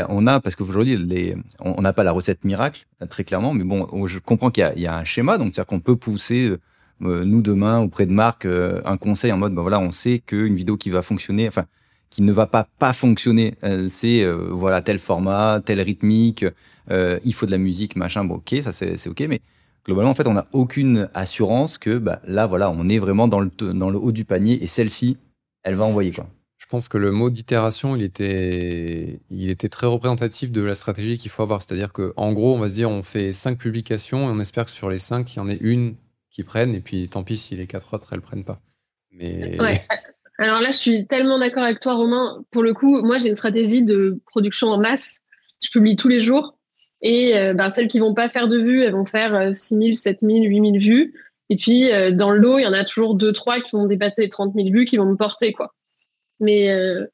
on 0.10 0.28
a, 0.28 0.39
parce 0.41 0.56
qu'aujourd'hui, 0.58 0.97
les, 0.97 1.38
on 1.62 1.82
n'a 1.82 1.93
pas 1.93 2.04
la 2.04 2.12
recette 2.12 2.43
miracle, 2.43 2.84
euh, 3.02 3.06
très 3.06 3.24
clairement, 3.24 3.54
mais 3.54 3.63
bon, 3.63 3.88
on- 3.93 4.06
je 4.08 4.19
comprends 4.19 4.52
qu'il 4.52 4.63
y 4.63 4.65
a, 4.65 4.74
il 4.76 4.82
y 4.82 4.88
a 4.88 4.97
un 4.97 5.06
schéma, 5.06 5.38
donc 5.38 5.54
c'est-à-dire 5.54 5.67
qu'on 5.67 5.80
peut 5.80 5.95
pousser, 5.95 6.50
euh, 6.50 6.54
euh, 6.54 6.58
nous 7.02 7.42
demain, 7.42 7.80
auprès 7.80 8.06
de 8.06 8.12
Marc, 8.12 8.46
euh, 8.46 8.82
un 8.86 8.98
conseil 8.98 9.32
en 9.32 9.38
mode, 9.38 9.54
ben 9.54 9.62
voilà, 9.62 9.80
on 9.80 9.92
sait 9.92 10.20
qu'une 10.20 10.56
vidéo 10.56 10.78
qui 10.78 10.90
va 10.90 11.02
fonctionner, 11.02 11.48
enfin, 11.48 11.66
qui 12.10 12.22
ne 12.22 12.32
va 12.32 12.46
pas 12.46 12.68
pas 12.78 12.94
fonctionner, 12.94 13.56
euh, 13.64 13.88
c'est, 13.90 14.24
euh, 14.24 14.50
voilà, 14.52 14.82
tel 14.82 15.00
format, 15.00 15.62
telle 15.66 15.82
rythmique, 15.82 16.46
euh, 16.92 17.20
il 17.24 17.34
faut 17.34 17.46
de 17.46 17.52
la 17.52 17.58
musique, 17.58 17.96
machin, 17.96 18.26
bon, 18.26 18.36
ok, 18.36 18.56
ça 18.62 18.72
c'est 18.72 19.08
ok, 19.08 19.22
mais 19.30 19.40
globalement, 19.86 20.12
en 20.12 20.14
fait, 20.14 20.28
on 20.28 20.34
n'a 20.34 20.48
aucune 20.52 21.10
assurance 21.14 21.78
que, 21.78 21.98
bah, 21.98 22.22
là, 22.26 22.46
voilà, 22.48 22.70
on 22.70 22.90
est 22.90 23.00
vraiment 23.00 23.28
dans 23.28 23.40
le, 23.40 23.50
dans 23.74 23.90
le 23.90 23.98
haut 23.98 24.12
du 24.12 24.26
panier, 24.26 24.62
et 24.62 24.68
celle-ci, 24.68 25.18
elle 25.64 25.76
va 25.76 25.86
envoyer, 25.86 26.12
quoi. 26.12 26.28
Je 26.58 26.68
pense 26.68 26.88
que 26.88 26.98
le 27.00 27.12
mot 27.12 27.30
d'itération, 27.32 27.96
il 27.96 28.04
était, 28.04 29.20
il 29.32 29.50
était 29.50 29.68
très 29.68 29.88
représentatif 29.88 30.52
de 30.52 30.62
la 30.62 30.76
stratégie 30.76 31.18
qu'il 31.18 31.32
faut 31.32 31.42
avoir. 31.42 31.62
C'est-à-dire 31.62 31.92
que, 31.92 32.14
en 32.18 32.34
gros, 32.34 32.56
on 32.56 32.60
va 32.60 32.70
se 32.70 32.76
dire, 32.76 32.90
on 32.90 33.02
fait 33.02 33.34
cinq 33.34 33.58
publications 33.58 34.30
et 34.30 34.32
on 34.32 34.40
espère 34.40 34.66
que 34.66 34.72
sur 34.72 34.90
les 34.90 35.00
cinq, 35.00 35.34
il 35.34 35.38
y 35.38 35.40
en 35.40 35.50
ait 35.50 35.58
une 35.60 35.96
qui 36.32 36.44
prenne, 36.44 36.74
et 36.74 36.82
puis 36.82 37.10
tant 37.10 37.24
pis 37.24 37.38
si 37.38 37.56
les 37.56 37.67
quatre 37.67 37.94
autres, 37.94 38.13
elles 38.13 38.22
prennent 38.22 38.46
pas. 38.46 38.60
Mais 39.12 39.60
Ouais. 39.60 39.80
Alors 40.38 40.60
là, 40.60 40.72
je 40.72 40.78
suis 40.78 41.06
tellement 41.06 41.38
d'accord 41.38 41.63
avec 41.63 41.80
toi, 41.80 41.94
Romain. 41.94 42.44
Pour 42.50 42.63
le 42.63 42.74
coup, 42.74 43.04
moi, 43.04 43.20
j'ai 43.20 43.30
une 43.30 43.36
stratégie 43.36 43.84
de 43.84 44.20
production 44.26 44.70
en 44.70 44.80
masse. 44.80 45.20
Je 45.63 45.70
publie 45.70 45.96
tous 45.96 46.08
les 46.08 46.20
jours. 46.20 46.58
Et 47.04 47.38
euh, 47.38 47.54
ben, 47.54 47.70
celles 47.70 47.88
qui 47.88 48.00
vont 48.00 48.15
pas 48.15 48.28
faire 48.28 48.48
de 48.48 48.58
vues, 48.58 48.82
elles 48.82 48.94
vont 48.94 49.06
faire 49.06 49.36
euh, 49.36 49.54
6 49.54 49.76
000, 49.76 49.94
7 49.94 50.22
000, 50.22 50.38
8 50.39 50.56
000 50.56 50.78
vues. 50.78 51.13
Et 51.50 51.58
puis, 51.58 51.91
euh, 51.91 52.12
dans 52.12 52.32
le 52.32 52.39
lot, 52.39 52.58
il 52.58 52.63
y 52.63 52.67
en 52.67 52.74
a 52.74 52.84
toujours 52.84 53.13
deux, 53.13 53.34
trois 53.34 53.60
qui 53.60 53.72
vont 53.72 53.86
dépasser 53.86 54.24
les 54.24 54.30
30 54.30 54.54
000 54.56 54.70
vues, 54.70 54.86
qui 54.86 54.98
vont 54.98 55.06
me 55.06 55.15
porter, 55.15 55.52
quoi. 55.54 55.76
Mais 56.39 56.72
euh, 56.72 57.06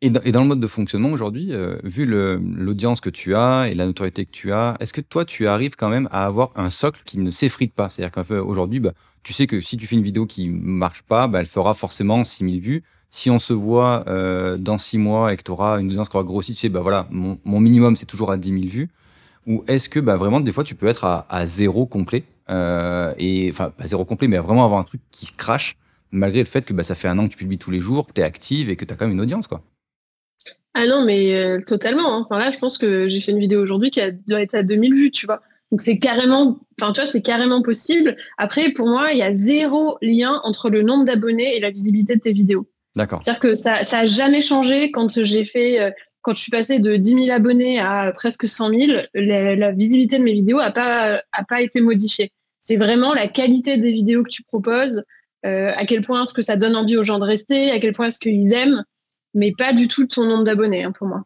Et 0.00 0.10
dans, 0.10 0.20
et 0.20 0.30
dans 0.30 0.42
le 0.42 0.46
mode 0.46 0.60
de 0.60 0.66
fonctionnement 0.68 1.10
aujourd'hui, 1.10 1.48
euh, 1.50 1.76
vu 1.82 2.06
l'audience 2.06 3.00
que 3.00 3.10
tu 3.10 3.34
as 3.34 3.68
et 3.68 3.74
la 3.74 3.84
notoriété 3.84 4.26
que 4.26 4.30
tu 4.30 4.52
as, 4.52 4.76
est-ce 4.78 4.92
que 4.92 5.00
toi, 5.00 5.24
tu 5.24 5.48
arrives 5.48 5.74
quand 5.74 5.88
même 5.88 6.08
à 6.12 6.24
avoir 6.24 6.52
un 6.54 6.70
socle 6.70 7.02
qui 7.04 7.18
ne 7.18 7.32
s'effrite 7.32 7.74
pas? 7.74 7.90
C'est-à-dire 7.90 8.12
qu'aujourd'hui, 8.24 8.78
bah, 8.78 8.92
tu 9.24 9.32
sais 9.32 9.48
que 9.48 9.60
si 9.60 9.76
tu 9.76 9.88
fais 9.88 9.96
une 9.96 10.02
vidéo 10.04 10.24
qui 10.24 10.48
marche 10.50 11.02
pas, 11.02 11.26
bah, 11.26 11.40
elle 11.40 11.46
fera 11.46 11.74
forcément 11.74 12.22
6000 12.22 12.60
vues. 12.60 12.84
Si 13.10 13.28
on 13.28 13.40
se 13.40 13.52
voit 13.52 14.04
euh, 14.06 14.56
dans 14.56 14.78
6 14.78 14.98
mois 14.98 15.32
et 15.32 15.36
que 15.36 15.42
tu 15.42 15.50
auras 15.50 15.80
une 15.80 15.88
audience 15.88 16.08
qui 16.08 16.16
aura 16.16 16.24
grossi, 16.24 16.54
tu 16.54 16.60
sais, 16.60 16.68
bah 16.68 16.80
voilà, 16.80 17.08
mon, 17.10 17.38
mon 17.44 17.58
minimum, 17.58 17.96
c'est 17.96 18.06
toujours 18.06 18.30
à 18.30 18.36
10 18.36 18.50
000 18.50 18.62
vues. 18.66 18.90
Ou 19.48 19.64
est-ce 19.66 19.88
que 19.88 19.98
bah, 19.98 20.16
vraiment, 20.16 20.40
des 20.40 20.52
fois, 20.52 20.62
tu 20.62 20.76
peux 20.76 20.86
être 20.86 21.06
à, 21.06 21.26
à 21.28 21.44
zéro 21.44 21.86
complet 21.86 22.22
euh, 22.50 23.12
et 23.18 23.48
Enfin, 23.50 23.70
pas 23.70 23.88
zéro 23.88 24.04
complet, 24.04 24.28
mais 24.28 24.38
vraiment 24.38 24.64
avoir 24.64 24.78
un 24.78 24.84
truc 24.84 25.00
qui 25.10 25.26
se 25.26 25.32
crache, 25.32 25.74
malgré 26.12 26.38
le 26.38 26.46
fait 26.46 26.64
que 26.64 26.72
bah, 26.72 26.84
ça 26.84 26.94
fait 26.94 27.08
un 27.08 27.18
an 27.18 27.26
que 27.26 27.32
tu 27.32 27.38
publies 27.38 27.58
tous 27.58 27.72
les 27.72 27.80
jours, 27.80 28.06
que 28.06 28.12
tu 28.12 28.20
es 28.20 28.24
active 28.24 28.70
et 28.70 28.76
que 28.76 28.84
tu 28.84 28.92
as 28.94 28.96
quand 28.96 29.06
même 29.06 29.14
une 29.14 29.20
audience, 29.22 29.48
quoi? 29.48 29.60
Ah 30.80 30.86
non, 30.86 31.04
mais 31.04 31.34
euh, 31.34 31.58
totalement. 31.66 32.14
hein. 32.14 32.26
Enfin 32.28 32.38
là, 32.38 32.52
je 32.52 32.58
pense 32.58 32.78
que 32.78 33.08
j'ai 33.08 33.20
fait 33.20 33.32
une 33.32 33.40
vidéo 33.40 33.60
aujourd'hui 33.60 33.90
qui 33.90 34.00
a, 34.00 34.12
doit 34.12 34.40
être 34.40 34.54
à 34.54 34.62
2000 34.62 34.94
vues, 34.94 35.10
tu 35.10 35.26
vois. 35.26 35.40
Donc 35.72 35.80
c'est 35.80 35.98
carrément, 35.98 36.60
enfin 36.80 36.92
tu 36.92 37.00
vois, 37.00 37.10
c'est 37.10 37.20
carrément 37.20 37.60
possible. 37.62 38.16
Après, 38.38 38.70
pour 38.70 38.86
moi, 38.86 39.08
il 39.12 39.18
y 39.18 39.22
a 39.22 39.34
zéro 39.34 39.98
lien 40.00 40.40
entre 40.44 40.70
le 40.70 40.82
nombre 40.82 41.04
d'abonnés 41.04 41.56
et 41.56 41.60
la 41.60 41.70
visibilité 41.70 42.14
de 42.14 42.20
tes 42.20 42.32
vidéos. 42.32 42.68
D'accord. 42.94 43.18
C'est-à-dire 43.22 43.40
que 43.40 43.54
ça, 43.54 43.82
ça 43.82 43.98
a 43.98 44.06
jamais 44.06 44.40
changé 44.40 44.92
quand 44.92 45.22
j'ai 45.24 45.44
fait, 45.44 45.80
euh, 45.80 45.90
quand 46.22 46.32
je 46.32 46.40
suis 46.40 46.50
passée 46.50 46.78
de 46.78 46.96
10 46.96 47.24
000 47.24 47.30
abonnés 47.30 47.80
à 47.80 48.12
presque 48.14 48.46
100 48.46 48.70
000. 48.70 48.92
La, 49.14 49.56
la 49.56 49.72
visibilité 49.72 50.18
de 50.18 50.22
mes 50.22 50.32
vidéos 50.32 50.60
a 50.60 50.70
pas, 50.70 51.20
a 51.32 51.44
pas 51.44 51.60
été 51.60 51.80
modifiée. 51.80 52.30
C'est 52.60 52.76
vraiment 52.76 53.14
la 53.14 53.26
qualité 53.28 53.78
des 53.78 53.92
vidéos 53.92 54.22
que 54.22 54.30
tu 54.30 54.42
proposes, 54.44 55.02
euh, 55.44 55.70
à 55.76 55.84
quel 55.86 56.00
point 56.02 56.22
est-ce 56.22 56.34
que 56.34 56.42
ça 56.42 56.56
donne 56.56 56.76
envie 56.76 56.96
aux 56.96 57.02
gens 57.02 57.18
de 57.18 57.24
rester, 57.24 57.70
à 57.70 57.78
quel 57.78 57.92
point 57.92 58.06
est-ce 58.06 58.18
qu'ils 58.18 58.52
aiment, 58.52 58.84
mais 59.34 59.52
pas 59.56 59.72
du 59.72 59.88
tout 59.88 60.06
ton 60.06 60.24
nombre 60.24 60.44
d'abonnés 60.44 60.84
hein, 60.84 60.92
pour 60.92 61.06
moi. 61.06 61.24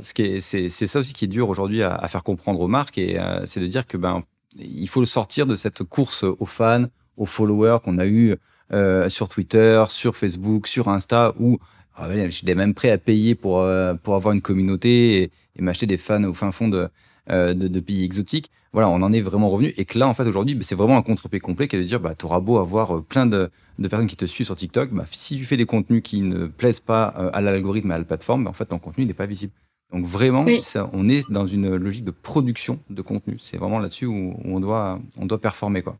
C'est, 0.00 0.40
ça 0.40 1.00
aussi 1.00 1.12
qui 1.12 1.26
est 1.26 1.28
dur 1.28 1.48
aujourd'hui 1.48 1.82
à, 1.82 2.06
faire 2.08 2.22
comprendre 2.22 2.60
aux 2.60 2.68
marques, 2.68 2.98
et 2.98 3.18
euh, 3.18 3.44
c'est 3.46 3.60
de 3.60 3.66
dire 3.66 3.86
que 3.86 3.96
ben 3.96 4.22
il 4.56 4.88
faut 4.88 5.04
sortir 5.04 5.46
de 5.46 5.56
cette 5.56 5.82
course 5.84 6.24
aux 6.24 6.46
fans, 6.46 6.86
aux 7.16 7.26
followers 7.26 7.78
qu'on 7.84 7.98
a 7.98 8.06
eu 8.06 8.34
euh, 8.72 9.08
sur 9.08 9.28
Twitter, 9.28 9.84
sur 9.88 10.16
Facebook, 10.16 10.66
sur 10.66 10.88
Insta, 10.88 11.34
où 11.38 11.58
ah 11.96 12.08
j'étais 12.28 12.54
même 12.54 12.74
prêt 12.74 12.90
à 12.90 12.98
payer 12.98 13.34
pour 13.34 13.60
euh, 13.60 13.94
pour 13.94 14.14
avoir 14.14 14.32
une 14.32 14.40
communauté 14.40 15.22
et, 15.22 15.30
et 15.56 15.62
m'acheter 15.62 15.86
des 15.86 15.98
fans 15.98 16.24
au 16.24 16.32
fin 16.32 16.50
fond 16.50 16.68
de, 16.68 16.88
de, 17.28 17.68
de 17.68 17.80
pays 17.80 18.04
exotiques. 18.04 18.50
Voilà, 18.72 18.88
on 18.90 19.00
en 19.02 19.12
est 19.12 19.20
vraiment 19.22 19.48
revenu. 19.50 19.72
Et 19.76 19.84
que 19.86 19.98
là, 19.98 20.06
en 20.08 20.14
fait, 20.14 20.26
aujourd'hui, 20.26 20.54
bah, 20.54 20.62
c'est 20.62 20.74
vraiment 20.74 20.96
un 20.98 21.02
contre-pied 21.02 21.40
complet 21.40 21.68
qui 21.68 21.76
est 21.76 21.78
de 21.78 21.84
dire, 21.84 22.00
bah, 22.00 22.14
t'auras 22.14 22.40
beau 22.40 22.58
avoir 22.58 22.98
euh, 22.98 23.00
plein 23.02 23.24
de, 23.26 23.50
de 23.78 23.88
personnes 23.88 24.06
qui 24.06 24.16
te 24.16 24.26
suivent 24.26 24.46
sur 24.46 24.56
TikTok, 24.56 24.90
bah, 24.92 25.04
si 25.10 25.36
tu 25.36 25.44
fais 25.44 25.56
des 25.56 25.64
contenus 25.66 26.02
qui 26.04 26.20
ne 26.20 26.46
plaisent 26.46 26.80
pas 26.80 27.14
euh, 27.18 27.30
à 27.32 27.40
l'algorithme, 27.40 27.90
à 27.90 27.98
la 27.98 28.04
plateforme, 28.04 28.44
bah, 28.44 28.50
en 28.50 28.52
fait, 28.52 28.66
ton 28.66 28.78
contenu 28.78 29.06
n'est 29.06 29.14
pas 29.14 29.26
visible. 29.26 29.52
Donc 29.90 30.04
vraiment, 30.04 30.44
Oui. 30.44 30.60
ça, 30.60 30.90
on 30.92 31.08
est 31.08 31.30
dans 31.30 31.46
une 31.46 31.74
logique 31.76 32.04
de 32.04 32.10
production 32.10 32.78
de 32.90 33.00
contenu. 33.00 33.38
C'est 33.38 33.56
vraiment 33.56 33.78
là-dessus 33.78 34.04
où, 34.04 34.34
où 34.44 34.56
on 34.56 34.60
doit, 34.60 35.00
on 35.16 35.24
doit 35.24 35.40
performer, 35.40 35.80
quoi. 35.80 35.96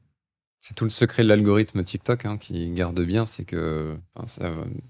C'est 0.60 0.74
tout 0.74 0.84
le 0.84 0.90
secret 0.90 1.22
de 1.22 1.28
l'algorithme 1.28 1.82
TikTok 1.84 2.26
hein, 2.26 2.36
qui 2.36 2.68
garde 2.70 3.00
bien, 3.00 3.24
c'est 3.24 3.44
que 3.44 3.96
enfin, 4.14 4.26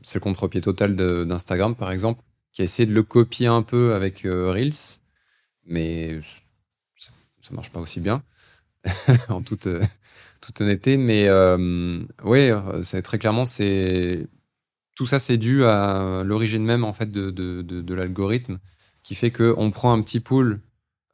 c'est 0.02 0.14
le 0.18 0.20
contre-pied 0.20 0.62
total 0.62 0.96
de- 0.96 1.24
d'Instagram, 1.24 1.74
par 1.76 1.92
exemple, 1.92 2.22
qui 2.52 2.62
a 2.62 2.64
essayé 2.64 2.86
de 2.86 2.94
le 2.94 3.02
copier 3.02 3.46
un 3.48 3.60
peu 3.62 3.92
avec 3.94 4.24
euh, 4.24 4.50
Reels, 4.50 4.72
mais 5.68 6.18
ça, 6.96 7.10
ça 7.40 7.54
marche 7.54 7.70
pas 7.70 7.80
aussi 7.80 8.00
bien, 8.00 8.22
en 9.28 9.42
toute, 9.42 9.66
euh, 9.68 9.80
toute 10.40 10.60
honnêteté. 10.60 10.96
Mais 10.96 11.28
euh, 11.28 12.00
oui, 12.24 12.50
c'est 12.82 13.02
très 13.02 13.18
clairement, 13.18 13.44
c'est 13.44 14.26
tout 14.96 15.06
ça, 15.06 15.18
c'est 15.20 15.36
dû 15.36 15.64
à 15.64 16.22
l'origine 16.24 16.64
même 16.64 16.82
en 16.84 16.92
fait 16.92 17.10
de, 17.10 17.30
de, 17.30 17.62
de- 17.62 17.80
de 17.82 17.94
l'algorithme, 17.94 18.58
qui 19.04 19.14
fait 19.14 19.30
que 19.30 19.54
on 19.56 19.70
prend 19.70 19.92
un 19.92 20.02
petit 20.02 20.18
pool 20.20 20.60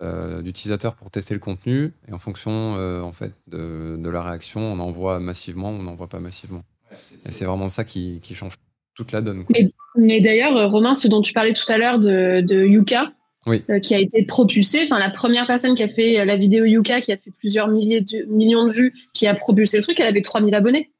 euh, 0.02 0.42
d'utilisateurs 0.42 0.94
pour 0.96 1.10
tester 1.10 1.34
le 1.34 1.40
contenu 1.40 1.92
et 2.08 2.12
en 2.12 2.18
fonction 2.18 2.74
euh, 2.76 3.00
en 3.02 3.12
fait 3.12 3.32
de, 3.46 3.96
de 3.98 4.10
la 4.10 4.22
réaction, 4.22 4.60
on 4.60 4.78
envoie 4.80 5.20
massivement 5.20 5.70
ou 5.70 5.74
on 5.74 5.82
n'envoie 5.82 6.08
pas 6.08 6.18
massivement. 6.20 6.64
Et 6.92 7.30
c'est 7.30 7.44
vraiment 7.44 7.68
ça 7.68 7.84
qui, 7.84 8.20
qui 8.22 8.34
change 8.34 8.54
toute 8.94 9.12
la 9.12 9.20
donne. 9.20 9.44
quoi. 9.44 9.54
Mais, 9.58 9.68
mais 9.96 10.20
d'ailleurs, 10.20 10.56
euh, 10.56 10.66
Romain, 10.66 10.94
ce 10.94 11.08
dont 11.08 11.20
tu 11.22 11.32
parlais 11.32 11.52
tout 11.52 11.70
à 11.70 11.76
l'heure 11.78 11.98
de, 11.98 12.40
de 12.40 12.64
Yuka, 12.64 13.12
Oui. 13.46 13.62
euh, 13.70 13.78
qui 13.78 13.94
a 13.94 13.98
été 13.98 14.24
propulsé, 14.24 14.82
enfin 14.84 14.98
la 14.98 15.10
première 15.10 15.46
personne 15.46 15.74
qui 15.74 15.82
a 15.82 15.88
fait 15.88 16.18
euh, 16.20 16.24
la 16.24 16.36
vidéo 16.36 16.64
Yuka, 16.64 17.00
qui 17.00 17.12
a 17.12 17.16
fait 17.16 17.30
plusieurs 17.38 17.68
milliers 17.68 18.00
de, 18.00 18.24
millions 18.30 18.66
de 18.66 18.72
vues, 18.72 18.92
qui 19.12 19.26
a 19.26 19.34
propulsé 19.34 19.76
le 19.78 19.82
truc, 19.82 20.00
elle 20.00 20.06
avait 20.06 20.22
3000 20.22 20.54
abonnés. 20.54 20.90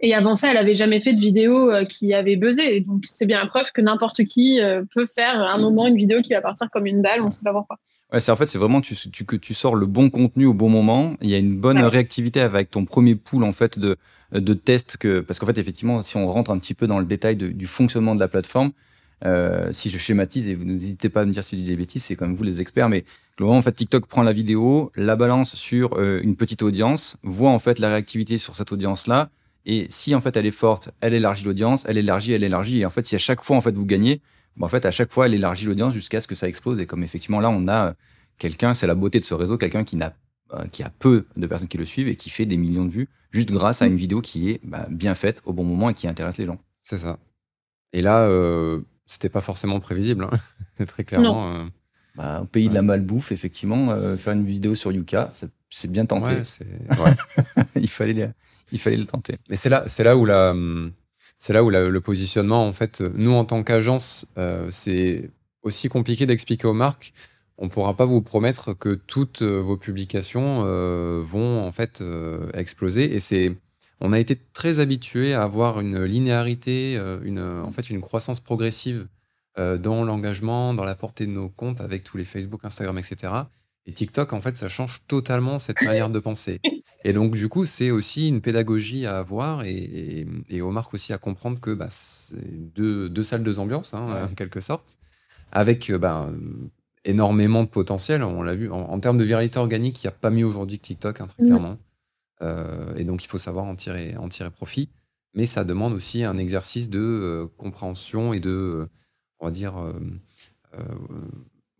Et 0.00 0.14
avant 0.14 0.36
ça, 0.36 0.52
elle 0.52 0.56
avait 0.58 0.76
jamais 0.76 1.00
fait 1.00 1.12
de 1.12 1.18
vidéo 1.20 1.72
euh, 1.72 1.84
qui 1.84 2.14
avait 2.14 2.36
buzzé. 2.36 2.80
Donc, 2.82 3.00
c'est 3.04 3.26
bien 3.26 3.40
la 3.40 3.46
preuve 3.46 3.72
que 3.72 3.80
n'importe 3.80 4.22
qui 4.26 4.60
euh, 4.60 4.84
peut 4.94 5.06
faire 5.06 5.40
à 5.40 5.52
un 5.56 5.58
moment 5.58 5.88
une 5.88 5.96
vidéo 5.96 6.22
qui 6.22 6.34
va 6.34 6.40
partir 6.40 6.70
comme 6.70 6.86
une 6.86 7.02
balle. 7.02 7.20
On 7.20 7.32
sait 7.32 7.42
pas 7.42 7.52
pourquoi. 7.52 7.78
Ouais, 8.12 8.20
c'est 8.20 8.30
en 8.30 8.36
fait, 8.36 8.46
c'est 8.48 8.58
vraiment 8.58 8.80
tu, 8.80 8.94
tu, 8.94 9.24
que 9.24 9.34
tu 9.34 9.54
sors 9.54 9.74
le 9.74 9.86
bon 9.86 10.08
contenu 10.08 10.46
au 10.46 10.54
bon 10.54 10.68
moment. 10.68 11.16
Il 11.20 11.28
y 11.28 11.34
a 11.34 11.38
une 11.38 11.58
bonne 11.58 11.78
Ouais. 11.78 11.88
réactivité 11.88 12.40
avec 12.40 12.70
ton 12.70 12.84
premier 12.84 13.16
pool 13.16 13.42
en 13.42 13.52
fait 13.52 13.78
de 13.80 13.96
de 14.32 14.54
tests 14.54 14.98
que 14.98 15.18
parce 15.20 15.40
qu'en 15.40 15.46
fait 15.46 15.58
effectivement, 15.58 16.02
si 16.04 16.16
on 16.16 16.26
rentre 16.28 16.52
un 16.52 16.58
petit 16.60 16.74
peu 16.74 16.86
dans 16.86 17.00
le 17.00 17.04
détail 17.04 17.34
de- 17.34 17.48
du 17.48 17.66
fonctionnement 17.66 18.14
de 18.14 18.20
la 18.20 18.28
plateforme, 18.28 18.70
euh, 19.24 19.72
si 19.72 19.90
je 19.90 19.98
schématise 19.98 20.46
et 20.46 20.54
vous 20.54 20.64
n'hésitez 20.64 21.08
pas 21.08 21.22
à 21.22 21.24
me 21.24 21.32
dire 21.32 21.42
si 21.42 21.56
je 21.56 21.62
dis 21.62 21.68
des 21.68 21.76
bêtises, 21.76 22.04
c'est 22.04 22.14
quand 22.14 22.26
même 22.26 22.36
vous 22.36 22.44
les 22.44 22.60
experts, 22.60 22.88
mais 22.88 23.04
globalement 23.36 23.58
en 23.58 23.62
fait 23.62 23.72
TikTok 23.72 24.06
prend 24.06 24.22
la 24.22 24.32
vidéo, 24.32 24.92
la 24.94 25.16
balance 25.16 25.56
sur 25.56 25.98
euh, 25.98 26.20
une 26.22 26.36
petite 26.36 26.62
audience, 26.62 27.16
voit 27.24 27.50
en 27.50 27.58
fait 27.58 27.78
la 27.80 27.88
réactivité 27.88 28.38
sur 28.38 28.54
cette 28.54 28.70
audience 28.70 29.06
là. 29.06 29.30
Et 29.66 29.86
si 29.90 30.14
en 30.14 30.20
fait 30.20 30.36
elle 30.36 30.46
est 30.46 30.52
forte, 30.52 30.90
elle 31.00 31.14
élargit 31.14 31.44
l'audience, 31.44 31.84
elle 31.88 31.98
élargit, 31.98 32.32
elle 32.32 32.44
élargit. 32.44 32.80
Et 32.80 32.86
en 32.86 32.90
fait, 32.90 33.06
si 33.06 33.16
à 33.16 33.18
chaque 33.18 33.42
fois 33.42 33.56
en 33.56 33.60
fait 33.60 33.74
vous 33.74 33.86
gagnez, 33.86 34.20
bah, 34.56 34.66
en 34.66 34.68
fait 34.68 34.86
à 34.86 34.90
chaque 34.90 35.12
fois 35.12 35.26
elle 35.26 35.34
élargit 35.34 35.66
l'audience 35.66 35.92
jusqu'à 35.92 36.20
ce 36.20 36.28
que 36.28 36.36
ça 36.36 36.48
explose. 36.48 36.78
Et 36.78 36.86
comme 36.86 37.02
effectivement 37.02 37.40
là 37.40 37.50
on 37.50 37.66
a 37.66 37.88
euh, 37.88 37.92
quelqu'un, 38.38 38.72
c'est 38.72 38.86
la 38.86 38.94
beauté 38.94 39.18
de 39.18 39.24
ce 39.24 39.34
réseau, 39.34 39.58
quelqu'un 39.58 39.84
qui 39.84 39.96
n'a 39.96 40.14
qui 40.72 40.82
a 40.82 40.88
peu 40.88 41.26
de 41.36 41.46
personnes 41.46 41.68
qui 41.68 41.76
le 41.76 41.84
suivent 41.84 42.08
et 42.08 42.16
qui 42.16 42.30
fait 42.30 42.46
des 42.46 42.56
millions 42.56 42.86
de 42.86 42.90
vues 42.90 43.08
juste 43.32 43.50
grâce 43.50 43.82
à 43.82 43.86
une 43.86 43.96
vidéo 43.96 44.22
qui 44.22 44.48
est 44.48 44.60
bah, 44.64 44.86
bien 44.88 45.14
faite 45.14 45.42
au 45.44 45.52
bon 45.52 45.62
moment 45.62 45.90
et 45.90 45.94
qui 45.94 46.08
intéresse 46.08 46.38
les 46.38 46.46
gens. 46.46 46.58
C'est 46.82 46.96
ça. 46.96 47.18
Et 47.92 48.00
là, 48.00 48.26
c'était 49.08 49.28
pas 49.28 49.40
forcément 49.40 49.80
prévisible, 49.80 50.28
hein. 50.78 50.84
très 50.86 51.02
clairement. 51.02 51.52
euh, 51.56 51.64
Bah, 52.14 52.40
au 52.42 52.46
pays 52.46 52.68
de 52.68 52.74
la 52.74 52.82
malbouffe, 52.82 53.32
effectivement, 53.32 53.90
euh, 53.90 54.16
faire 54.16 54.34
une 54.34 54.44
vidéo 54.46 54.74
sur 54.76 54.92
Yuka, 54.92 55.30
c'est 55.70 55.90
bien 55.90 56.06
tenté. 56.06 56.30
ouais, 56.36 56.44
c'est- 56.44 56.64
ouais. 56.64 57.64
il 57.76 57.88
fallait 57.88 58.12
le- 58.12 58.30
il 58.70 58.78
fallait 58.78 58.96
le 58.96 59.06
tenter. 59.06 59.36
Mais 59.48 59.56
c'est 59.56 59.68
là, 59.70 59.82
c'est 59.86 60.04
là 60.04 60.16
où 60.16 60.24
la, 60.24 60.54
c'est 61.38 61.52
là 61.52 61.64
où 61.64 61.70
la- 61.70 61.88
le 61.88 62.00
positionnement, 62.00 62.66
en 62.66 62.72
fait, 62.72 63.00
nous 63.00 63.32
en 63.32 63.44
tant 63.44 63.62
qu'agence, 63.62 64.26
euh, 64.36 64.68
c'est 64.70 65.30
aussi 65.62 65.88
compliqué 65.88 66.26
d'expliquer 66.26 66.66
aux 66.66 66.72
marques. 66.74 67.12
On 67.56 67.68
pourra 67.68 67.96
pas 67.96 68.04
vous 68.04 68.22
promettre 68.22 68.72
que 68.74 68.94
toutes 68.94 69.42
vos 69.42 69.76
publications 69.76 70.62
euh, 70.64 71.20
vont 71.24 71.64
en 71.66 71.72
fait 71.72 72.00
euh, 72.02 72.50
exploser. 72.54 73.14
Et 73.14 73.20
c'est, 73.20 73.56
on 74.00 74.12
a 74.12 74.18
été 74.18 74.36
très 74.52 74.80
habitué 74.80 75.34
à 75.34 75.42
avoir 75.42 75.80
une 75.80 76.04
linéarité, 76.04 76.96
euh, 76.96 77.18
une, 77.22 77.40
en 77.40 77.70
fait, 77.72 77.90
une 77.90 78.00
croissance 78.00 78.40
progressive 78.40 79.08
euh, 79.58 79.76
dans 79.78 80.04
l'engagement, 80.04 80.74
dans 80.74 80.84
la 80.84 80.94
portée 80.94 81.26
de 81.26 81.32
nos 81.32 81.48
comptes 81.48 81.80
avec 81.80 82.04
tous 82.04 82.16
les 82.16 82.24
Facebook, 82.24 82.60
Instagram, 82.64 82.96
etc. 82.98 83.32
Et 83.86 83.92
TikTok, 83.92 84.32
en 84.34 84.40
fait, 84.40 84.56
ça 84.56 84.68
change 84.68 85.02
totalement 85.08 85.58
cette 85.58 85.80
manière 85.82 86.10
de 86.10 86.18
penser. 86.18 86.60
Et 87.04 87.12
donc, 87.12 87.34
du 87.34 87.48
coup, 87.48 87.64
c'est 87.64 87.90
aussi 87.90 88.28
une 88.28 88.40
pédagogie 88.42 89.06
à 89.06 89.18
avoir 89.18 89.62
et, 89.64 89.70
et, 89.72 90.26
et 90.50 90.60
aux 90.60 90.70
marques 90.70 90.92
aussi 90.94 91.12
à 91.12 91.18
comprendre 91.18 91.58
que 91.58 91.72
bah, 91.72 91.86
c'est 91.90 92.36
deux, 92.74 93.08
deux 93.08 93.22
salles, 93.22 93.42
deux 93.42 93.58
ambiances, 93.60 93.94
hein, 93.94 94.04
Ouais. 94.06 94.22
en 94.22 94.34
quelque 94.34 94.60
sorte, 94.60 94.98
avec 95.52 95.88
euh, 95.90 95.98
bah, 95.98 96.30
énormément 97.04 97.62
de 97.64 97.68
potentiel. 97.68 98.22
On 98.22 98.42
l'a 98.42 98.54
vu, 98.54 98.70
en, 98.70 98.76
en 98.80 99.00
termes 99.00 99.16
de 99.18 99.24
viralité 99.24 99.58
organique, 99.58 100.02
il 100.02 100.06
n'y 100.06 100.08
a 100.08 100.16
pas 100.20 100.30
mieux 100.30 100.44
aujourd'hui 100.44 100.78
que 100.78 100.84
TikTok, 100.84 101.20
hein, 101.20 101.26
très 101.26 101.42
Mm. 101.42 101.46
clairement. 101.46 101.78
Euh, 102.42 102.94
et 102.96 103.04
donc, 103.04 103.24
il 103.24 103.28
faut 103.28 103.38
savoir 103.38 103.64
en 103.64 103.74
tirer, 103.74 104.16
en 104.16 104.28
tirer 104.28 104.50
profit. 104.50 104.90
Mais 105.34 105.46
ça 105.46 105.64
demande 105.64 105.92
aussi 105.92 106.24
un 106.24 106.38
exercice 106.38 106.88
de 106.88 107.00
euh, 107.00 107.46
compréhension 107.56 108.32
et 108.32 108.40
de, 108.40 108.50
euh, 108.50 108.86
on 109.40 109.46
va 109.46 109.50
dire, 109.52 109.74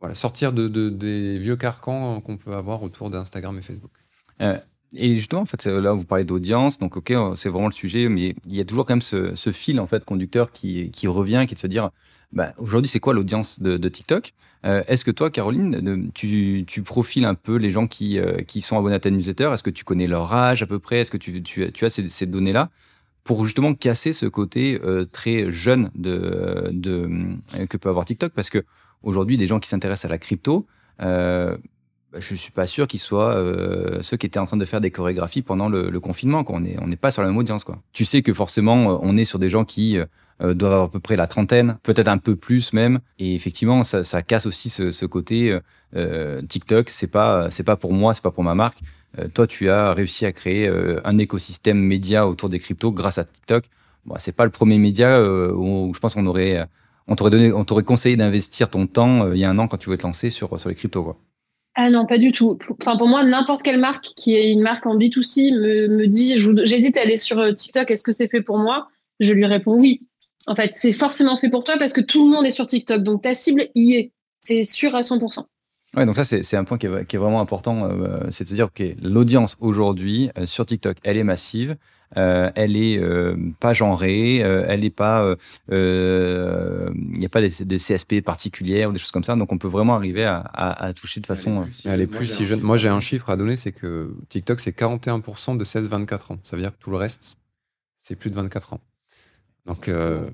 voilà, 0.01 0.14
sortir 0.14 0.53
de, 0.53 0.68
de- 0.68 0.90
des 0.90 1.38
vieux 1.38 1.57
carcans 1.57 2.21
qu'on 2.21 2.37
peut 2.37 2.55
avoir 2.55 2.83
autour 2.83 3.11
d'Instagram 3.11 3.59
et 3.59 3.62
Facebook. 3.62 3.90
Et 4.94 5.14
justement, 5.14 5.42
en 5.42 5.47
fait, 5.47 5.66
là, 5.66 5.92
vous 5.92 6.05
parlez 6.07 6.25
d'audience, 6.25 6.79
donc 6.79 6.97
ok, 6.97 7.12
c'est 7.37 7.51
vraiment 7.51 7.66
le 7.66 7.73
sujet, 7.75 8.09
mais 8.09 8.35
il 8.47 8.55
y 8.55 8.61
a 8.61 8.64
toujours 8.64 8.87
quand 8.87 8.94
même 8.94 9.03
ce, 9.03 9.35
ce 9.35 9.53
fil 9.53 9.81
en 9.81 9.87
fait 9.87 10.03
conducteur 10.05 10.51
qui, 10.51 10.90
qui 10.90 11.07
revient, 11.09 11.44
qui 11.47 11.53
est 11.53 11.57
de 11.57 11.61
se 11.61 11.66
dire, 11.66 11.90
bah, 12.32 12.52
aujourd'hui, 12.58 12.88
c'est 12.88 13.00
quoi 13.00 13.14
l'audience 13.14 13.60
de, 13.60 13.88
TikTok? 13.88 14.32
Euh, 14.66 14.82
Est-ce 14.86 15.04
que 15.04 15.10
toi, 15.10 15.30
Caroline, 15.30 16.10
tu, 16.12 16.82
profiles 16.84 17.24
un 17.24 17.34
peu 17.34 17.56
les 17.56 17.70
gens 17.70 17.86
qui, 17.86 18.18
euh, 18.18 18.38
sont 18.60 18.78
abonnés 18.78 18.96
à 18.96 19.00
ta 19.00 19.10
newsletter? 19.10 19.50
Est-ce 19.54 19.62
que 19.62 19.70
tu 19.70 19.84
connais 19.84 20.06
leur 20.06 20.32
âge 20.32 20.62
à 20.62 20.66
peu 20.66 20.78
près? 20.78 20.98
Est-ce 20.98 21.10
que 21.10 21.16
tu, 21.16 21.84
as 21.84 21.90
ces, 21.90 22.26
données-là? 22.26 22.70
Pour 23.24 23.44
justement 23.44 23.74
casser 23.74 24.12
ce 24.12 24.26
côté 24.26 24.80
euh, 24.84 25.04
très 25.04 25.50
jeune 25.50 25.90
que 26.02 27.76
peut 27.76 27.88
avoir 27.88 28.04
TikTok? 28.04 28.32
Parce 28.34 28.50
que 28.50 28.64
aujourd'hui, 29.02 29.38
des 29.38 29.46
gens 29.46 29.58
qui 29.58 29.68
s'intéressent 29.68 30.06
à 30.06 30.08
la 30.08 30.18
crypto, 30.18 30.66
bah, 30.98 31.56
je 32.18 32.34
suis 32.34 32.52
pas 32.52 32.66
sûr 32.66 32.86
qu'ils 32.88 33.00
soient 33.00 33.42
ceux 34.02 34.16
qui 34.18 34.26
étaient 34.26 34.38
en 34.38 34.46
train 34.46 34.56
de 34.56 34.64
faire 34.64 34.80
des 34.82 34.90
chorégraphies 34.90 35.42
pendant 35.42 35.70
le, 35.70 35.98
confinement. 36.00 36.44
On 36.48 36.60
n'est 36.60 36.96
pas 36.96 37.10
sur 37.10 37.22
la 37.22 37.28
même 37.28 37.38
audience. 37.38 37.64
Tu 37.92 38.04
sais 38.04 38.20
que 38.20 38.34
forcément, 38.34 39.00
on 39.02 39.16
est 39.16 39.24
sur 39.24 39.38
des 39.38 39.48
gens 39.48 39.64
qui 39.64 39.98
euh, 40.40 40.55
doivent 40.55 40.72
avoir 40.72 40.88
à 40.88 40.90
peu 40.90 41.01
près 41.01 41.16
la 41.16 41.27
trentaine, 41.27 41.79
peut-être 41.83 42.09
un 42.09 42.18
peu 42.18 42.37
plus 42.37 42.72
même. 42.72 43.01
Et 43.18 43.35
effectivement, 43.35 43.83
ça, 43.83 44.22
casse 44.22 44.46
aussi 44.46 44.70
ce, 44.70 45.07
côté 45.07 45.51
euh, 45.51 45.61
euh, 45.96 46.42
TikTok. 46.42 46.90
C'est 46.90 47.09
pas 47.09 47.51
c'est 47.51 47.64
pas 47.64 47.77
pour 47.77 47.92
moi, 47.92 48.14
c'est 48.14 48.22
pas 48.22 48.31
pour 48.31 48.44
ma 48.44 48.55
marque. 48.55 48.79
Euh, 49.18 49.29
toi, 49.29 49.46
tu 49.46 49.68
as 49.68 49.92
réussi 49.94 50.27
à 50.27 50.33
créer 50.33 50.70
un 51.05 51.18
écosystème 51.18 51.79
média 51.79 52.29
autour 52.29 52.48
des 52.48 52.59
cryptos 52.59 52.92
grâce 52.92 53.18
à 53.18 53.24
TikTok. 53.24 53.64
Bon, 54.05 54.14
c'est 54.18 54.37
pas 54.37 54.44
le 54.44 54.51
premier 54.51 54.79
média 54.79 55.20
où, 55.22 55.92
je 55.94 56.01
pense 56.01 56.14
qu'on 56.14 56.27
aurait 56.27 56.64
on 57.11 57.16
t'aurait 57.16 57.31
donné, 57.31 57.53
on 57.53 57.64
t'aurait 57.64 57.83
conseillé 57.83 58.16
d'investir 58.16 58.70
ton 58.70 58.87
temps 58.87 59.33
il 59.33 59.38
y 59.38 59.44
a 59.44 59.51
un 59.51 59.59
an 59.59 59.66
quand 59.66 59.79
tu 59.79 59.90
veux 59.90 59.96
te 59.96 60.05
lancer 60.05 60.31
sur 60.31 60.59
sur 60.61 60.68
les 60.68 60.74
cryptos. 60.74 61.16
Ah 61.74 61.90
non, 61.90 62.07
pas 62.07 62.18
du 62.18 62.33
tout. 62.33 62.59
Enfin, 62.81 62.96
pour 62.96 63.07
moi, 63.07 63.22
n'importe 63.22 63.62
quelle 63.62 63.79
marque 63.79 64.12
qui 64.16 64.35
est 64.35 64.51
une 64.51 64.62
marque 64.62 64.85
en 64.87 64.96
B2C 64.96 65.55
me, 65.55 65.87
me 65.87 66.07
dit, 66.07 66.37
j'hésite 66.37 66.96
à 66.96 67.03
aller 67.03 67.16
sur 67.16 67.55
TikTok, 67.55 67.90
est-ce 67.90 68.03
que 68.03 68.11
c'est 68.11 68.29
fait 68.29 68.42
pour 68.42 68.59
moi? 68.59 68.88
Je 69.20 69.33
lui 69.33 69.46
réponds 69.46 69.74
oui. 69.74 70.03
En 70.48 70.54
fait, 70.56 70.70
c'est 70.74 70.92
forcément 70.92 71.37
fait 71.38 71.50
pour 71.50 71.62
toi 71.62 71.76
parce 71.78 71.92
que 71.92 72.00
tout 72.00 72.24
le 72.26 72.34
monde 72.34 72.46
est 72.46 72.50
sur 72.50 72.66
TikTok. 72.66 73.02
Donc, 73.02 73.22
ta 73.22 73.34
cible 73.34 73.68
y 73.74 73.94
est. 73.94 74.12
C'est 74.40 74.64
sûr 74.64 74.94
à 74.94 75.02
100%. 75.02 75.44
Ouais, 75.96 76.04
donc 76.06 76.16
ça, 76.16 76.24
c'est 76.24 76.56
un 76.56 76.64
point 76.64 76.76
qui 76.78 76.87
est, 76.87 77.06
qui 77.06 77.16
est 77.16 77.18
vraiment 77.18 77.40
important. 77.40 77.84
euh, 77.84 78.30
c'est 78.30 78.44
de 78.44 78.48
se 78.48 78.54
dire 78.54 78.72
que 78.72 78.84
l'audience 79.02 79.56
aujourd'hui 79.61 80.30
euh, 80.38 80.44
sur 80.46 80.66
TikTok, 80.66 80.96
elle 81.04 81.16
est 81.16 81.24
massive. 81.24 81.76
euh, 82.16 82.50
elle 82.54 82.76
est 82.76 82.98
euh, 82.98 83.37
pas 83.61 83.72
genrée, 83.74 84.42
euh, 84.42 84.64
elle 84.68 84.84
est 84.84 84.90
pas, 84.90 85.22
euh, 85.22 85.37
euh, 85.92 86.90
il 86.94 87.18
n'y 87.18 87.26
a 87.26 87.28
pas 87.28 87.40
des, 87.40 87.50
des 87.64 87.78
CSP 87.78 88.22
particulières 88.22 88.90
ou 88.90 88.92
des 88.92 88.98
choses 88.98 89.11
comme 89.11 89.24
ça, 89.24 89.37
donc 89.37 89.52
on 89.52 89.58
peut 89.58 89.68
vraiment 89.68 89.94
arriver 89.94 90.24
à, 90.24 90.38
à- 90.38 90.84
à 90.87 90.92
toucher 90.94 91.20
de 91.20 91.26
façon. 91.26 91.61
euh, 91.61 91.64
Elle 91.84 92.00
est 92.02 92.06
plus 92.06 92.26
si 92.26 92.46
jeune. 92.46 92.61
Moi, 92.61 92.76
j'ai 92.76 92.88
un 92.88 93.00
chiffre 93.00 93.28
à 93.30 93.37
donner, 93.37 93.56
c'est 93.56 93.72
que 93.72 94.14
TikTok, 94.28 94.61
c'est 94.61 94.72
41% 94.76 95.56
de 95.56 95.64
16-24 95.64 96.32
ans. 96.32 96.38
Ça 96.42 96.56
veut 96.56 96.62
dire 96.62 96.72
que 96.72 96.82
tout 96.82 96.90
le 96.90 96.96
reste, 96.96 97.37
c'est 97.96 98.16
plus 98.16 98.30
de 98.30 98.34
24 98.37 98.74
ans. 98.74 98.80
Donc, 99.68 99.88
euh, 99.88 100.28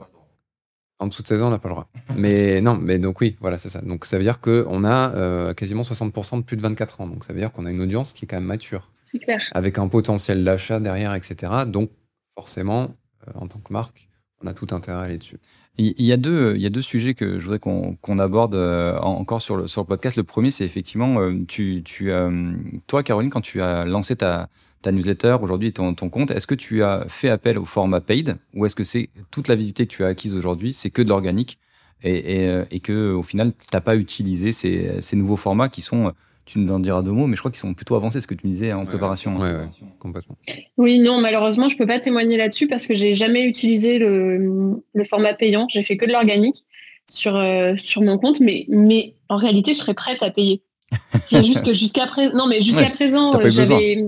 en 0.98 1.08
dessous 1.08 1.22
de 1.22 1.26
16 1.28 1.42
ans, 1.42 1.48
on 1.48 1.50
n'a 1.50 1.58
pas 1.58 1.68
le 1.68 1.74
droit. 1.74 1.88
Mais 2.16 2.60
non, 2.60 2.76
mais 2.76 2.98
donc 2.98 3.20
oui, 3.20 3.36
voilà, 3.40 3.58
c'est 3.58 3.68
ça. 3.68 3.82
Donc, 3.82 4.06
ça 4.06 4.16
veut 4.16 4.22
dire 4.22 4.40
qu'on 4.40 4.84
a 4.84 5.12
euh, 5.14 5.52
quasiment 5.52 5.82
60% 5.82 6.38
de 6.38 6.42
plus 6.42 6.56
de 6.56 6.62
24 6.62 7.00
ans. 7.02 7.06
Donc, 7.08 7.24
ça 7.24 7.32
veut 7.32 7.40
dire 7.40 7.52
qu'on 7.52 7.66
a 7.66 7.70
une 7.70 7.82
audience 7.82 8.12
qui 8.12 8.24
est 8.24 8.28
quand 8.28 8.36
même 8.36 8.44
mature, 8.44 8.90
C'est 9.10 9.18
clair. 9.18 9.40
avec 9.52 9.78
un 9.78 9.88
potentiel 9.88 10.44
d'achat 10.44 10.80
derrière, 10.80 11.14
etc. 11.14 11.52
Donc, 11.66 11.90
forcément, 12.34 12.94
euh, 13.28 13.32
en 13.34 13.48
tant 13.48 13.58
que 13.58 13.72
marque, 13.72 14.08
on 14.44 14.46
a 14.46 14.54
tout 14.54 14.66
intérêt 14.70 14.98
à 14.98 15.00
aller 15.02 15.18
dessus. 15.18 15.38
Il 15.76 15.92
y 15.98 16.12
a 16.12 16.16
deux, 16.16 16.52
il 16.54 16.62
y 16.62 16.66
a 16.66 16.70
deux 16.70 16.82
sujets 16.82 17.14
que 17.14 17.40
je 17.40 17.44
voudrais 17.44 17.58
qu'on 17.58 17.96
qu'on 18.00 18.20
aborde 18.20 18.54
euh, 18.54 18.96
en- 19.00 19.14
encore 19.18 19.42
sur 19.42 19.56
le, 19.56 19.66
sur 19.66 19.80
le 19.80 19.86
podcast. 19.88 20.16
Le 20.16 20.22
premier, 20.22 20.52
c'est 20.52 20.64
effectivement, 20.64 21.18
euh, 21.20 21.34
tu, 21.48 21.82
tu, 21.84 22.12
euh, 22.12 22.52
toi, 22.86 23.02
Caroline, 23.02 23.28
quand 23.30 23.40
tu 23.40 23.60
as 23.60 23.84
lancé 23.84 24.14
ta, 24.14 24.48
ta 24.82 24.92
newsletter 24.92 25.38
aujourd'hui, 25.42 25.72
ton, 25.72 25.92
ton 25.94 26.10
compte, 26.10 26.30
est-ce 26.30 26.46
que 26.46 26.54
tu 26.54 26.84
as 26.84 27.06
fait 27.08 27.28
appel 27.28 27.58
au 27.58 27.64
format 27.64 28.00
paid 28.00 28.36
ou 28.54 28.66
est-ce 28.66 28.76
que 28.76 28.84
c'est 28.84 29.08
toute 29.32 29.48
la 29.48 29.56
visibilité 29.56 29.86
que 29.86 29.92
tu 29.92 30.04
as 30.04 30.08
acquise 30.08 30.34
aujourd'hui, 30.34 30.74
c'est 30.74 30.90
que 30.90 31.02
de 31.02 31.08
l'organique 31.08 31.58
et, 32.04 32.44
et, 32.44 32.62
et 32.70 32.78
que 32.80 33.12
au 33.12 33.24
final, 33.24 33.52
tu 33.58 33.66
n'as 33.72 33.80
pas 33.80 33.96
utilisé 33.96 34.52
ces, 34.52 35.16
nouveaux 35.16 35.36
formats 35.36 35.68
qui 35.68 35.82
sont, 35.82 36.12
tu 36.46 36.58
nous 36.58 36.72
en 36.72 36.78
diras 36.78 37.02
deux 37.02 37.12
mots, 37.12 37.26
mais 37.26 37.36
je 37.36 37.40
crois 37.40 37.50
qu'ils 37.50 37.60
sont 37.60 37.74
plutôt 37.74 37.94
avancés, 37.94 38.20
ce 38.20 38.26
que 38.26 38.34
tu 38.34 38.46
me 38.46 38.52
disais 38.52 38.72
en 38.72 38.84
préparation. 38.84 39.38
Ouais, 39.38 39.48
hein. 39.48 39.70
ouais, 39.82 39.88
complètement. 39.98 40.36
Oui, 40.76 40.98
non, 40.98 41.20
malheureusement, 41.20 41.68
je 41.68 41.76
peux 41.76 41.86
pas 41.86 42.00
témoigner 42.00 42.36
là-dessus 42.36 42.68
parce 42.68 42.86
que 42.86 42.94
j'ai 42.94 43.14
jamais 43.14 43.44
utilisé 43.44 43.98
le, 43.98 44.82
le 44.92 45.04
format 45.04 45.34
payant. 45.34 45.66
J'ai 45.70 45.82
fait 45.82 45.96
que 45.96 46.04
de 46.04 46.12
l'organique 46.12 46.64
sur, 47.08 47.36
euh, 47.36 47.74
sur 47.78 48.02
mon 48.02 48.18
compte, 48.18 48.40
mais, 48.40 48.66
mais 48.68 49.16
en 49.28 49.36
réalité, 49.36 49.72
je 49.72 49.78
serais 49.78 49.94
prête 49.94 50.22
à 50.22 50.30
payer. 50.30 50.62
C'est 51.20 51.44
juste 51.44 51.64
que 51.64 51.72
jusqu'à 51.72 52.06
présent, 52.06 52.34
non, 52.34 52.46
mais 52.46 52.60
jusqu'à 52.60 52.84
Ouais, 52.84 52.90
présent, 52.90 53.32
j'avais, 53.48 54.04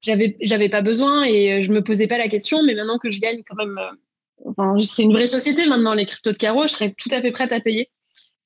j'avais, 0.00 0.36
j'avais 0.40 0.68
pas 0.68 0.82
besoin 0.82 1.24
et 1.24 1.52
euh, 1.52 1.62
je 1.62 1.72
me 1.72 1.82
posais 1.82 2.06
pas 2.06 2.18
la 2.18 2.28
question. 2.28 2.62
Mais 2.64 2.74
maintenant 2.74 2.98
que 2.98 3.10
je 3.10 3.20
gagne 3.20 3.42
quand 3.46 3.56
même, 3.56 3.78
euh, 3.78 4.50
enfin, 4.50 4.76
c'est 4.78 5.02
une 5.02 5.12
vraie 5.12 5.26
société 5.26 5.66
maintenant, 5.66 5.94
les 5.94 6.06
cryptos 6.06 6.32
de 6.32 6.36
carreau, 6.36 6.62
je 6.62 6.72
serais 6.72 6.94
tout 6.96 7.10
à 7.12 7.20
fait 7.20 7.30
prête 7.30 7.52
à 7.52 7.60
payer 7.60 7.90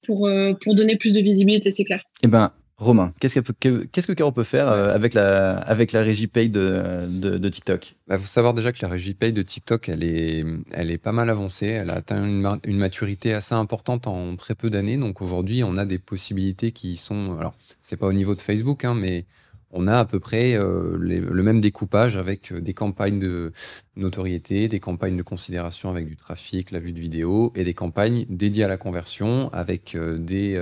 pour, 0.06 0.26
euh, 0.26 0.52
pour 0.54 0.74
donner 0.74 0.96
plus 0.96 1.14
de 1.14 1.20
visibilité, 1.20 1.70
c'est 1.70 1.84
clair. 1.84 2.02
Eh 2.22 2.28
ben, 2.28 2.52
Romain, 2.78 3.12
qu'est-ce 3.20 3.38
que, 3.40 3.52
que- 3.52 3.84
qu'est-ce 3.84 4.06
que 4.08 4.12
Caro 4.12 4.32
peut 4.32 4.42
faire 4.44 4.68
euh, 4.68 4.92
avec, 4.94 5.14
la, 5.14 5.56
avec 5.58 5.92
la 5.92 6.02
régie 6.02 6.26
paid 6.26 6.50
de, 6.50 7.06
de, 7.08 7.38
de 7.38 7.48
TikTok? 7.48 7.90
Il 7.90 7.96
Bah, 8.08 8.18
faut 8.18 8.26
savoir 8.26 8.54
déjà 8.54 8.72
que 8.72 8.78
la 8.82 8.88
régie 8.88 9.14
paye 9.14 9.32
de 9.32 9.42
TikTok, 9.42 9.88
elle 9.88 10.02
est, 10.02 10.44
elle 10.72 10.90
est 10.90 10.98
pas 10.98 11.12
mal 11.12 11.30
avancée. 11.30 11.66
Elle 11.66 11.90
a 11.90 11.94
atteint 11.94 12.24
une, 12.24 12.40
ma- 12.40 12.58
une 12.64 12.78
maturité 12.78 13.34
assez 13.34 13.54
importante 13.54 14.06
en 14.08 14.34
très 14.36 14.54
peu 14.56 14.68
d'années. 14.68 14.96
Donc 14.96 15.22
aujourd'hui, 15.22 15.62
on 15.62 15.76
a 15.76 15.84
des 15.84 15.98
possibilités 16.00 16.72
qui 16.72 16.96
sont. 16.96 17.36
Alors, 17.38 17.54
c'est 17.82 17.96
pas 17.96 18.06
au 18.08 18.12
niveau 18.12 18.34
de 18.34 18.40
Facebook, 18.40 18.84
hein, 18.84 18.94
mais 18.94 19.26
on 19.70 19.86
a 19.86 19.94
à 19.98 20.04
peu 20.04 20.18
près 20.18 20.54
euh, 20.54 20.98
les- 21.00 21.20
le 21.20 21.42
même 21.42 21.60
découpage 21.60 22.16
avec 22.16 22.50
euh, 22.52 22.60
des 22.60 22.74
campagnes 22.74 23.20
de 23.20 23.52
notoriété, 23.96 24.66
des 24.66 24.80
campagnes 24.80 25.16
de 25.16 25.22
considération 25.22 25.88
avec 25.88 26.08
du 26.08 26.16
trafic, 26.16 26.72
la 26.72 26.80
vue 26.80 26.92
de 26.92 27.00
vidéo, 27.00 27.52
et 27.54 27.62
des 27.64 27.74
campagnes 27.74 28.26
dédiées 28.28 28.64
à 28.64 28.68
la 28.68 28.76
conversion 28.76 29.50
avec 29.52 29.94
euh, 29.94 30.18
des, 30.18 30.56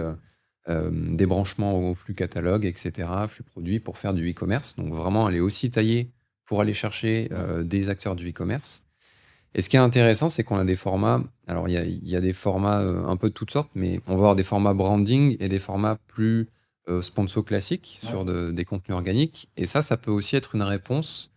euh, 0.70 0.90
des 0.92 1.26
branchements 1.26 1.74
au 1.78 1.94
flux 1.94 2.14
catalogue, 2.14 2.64
etc., 2.64 3.08
flux 3.28 3.44
produits 3.44 3.80
pour 3.80 3.98
faire 3.98 4.14
du 4.14 4.30
e-commerce. 4.30 4.76
Donc 4.76 4.94
vraiment, 4.94 5.28
elle 5.28 5.36
est 5.36 5.40
aussi 5.40 5.70
taillée 5.70 6.10
pour 6.46 6.60
aller 6.60 6.74
chercher 6.74 7.28
euh, 7.32 7.62
des 7.62 7.88
acteurs 7.90 8.16
du 8.16 8.30
e-commerce. 8.30 8.84
Et 9.54 9.62
ce 9.62 9.68
qui 9.68 9.76
est 9.76 9.80
intéressant, 9.80 10.28
c'est 10.28 10.44
qu'on 10.44 10.58
a 10.58 10.64
des 10.64 10.76
formats. 10.76 11.22
Alors, 11.48 11.68
il 11.68 11.72
y 11.72 11.76
a, 11.76 11.84
y 11.84 12.16
a 12.16 12.20
des 12.20 12.32
formats 12.32 12.80
euh, 12.80 13.04
un 13.06 13.16
peu 13.16 13.28
de 13.28 13.34
toutes 13.34 13.50
sortes, 13.50 13.70
mais 13.74 14.00
on 14.06 14.12
va 14.12 14.18
avoir 14.18 14.36
des 14.36 14.44
formats 14.44 14.74
branding 14.74 15.36
et 15.40 15.48
des 15.48 15.58
formats 15.58 15.96
plus 16.06 16.48
euh, 16.88 17.02
sponsor 17.02 17.44
classiques 17.44 17.98
sur 18.02 18.24
de- 18.24 18.52
des 18.52 18.64
contenus 18.64 18.94
organiques. 18.94 19.48
Et 19.56 19.66
ça, 19.66 19.82
ça 19.82 19.96
peut 19.96 20.10
aussi 20.12 20.36
être 20.36 20.54
une 20.54 20.62
réponse, 20.62 21.30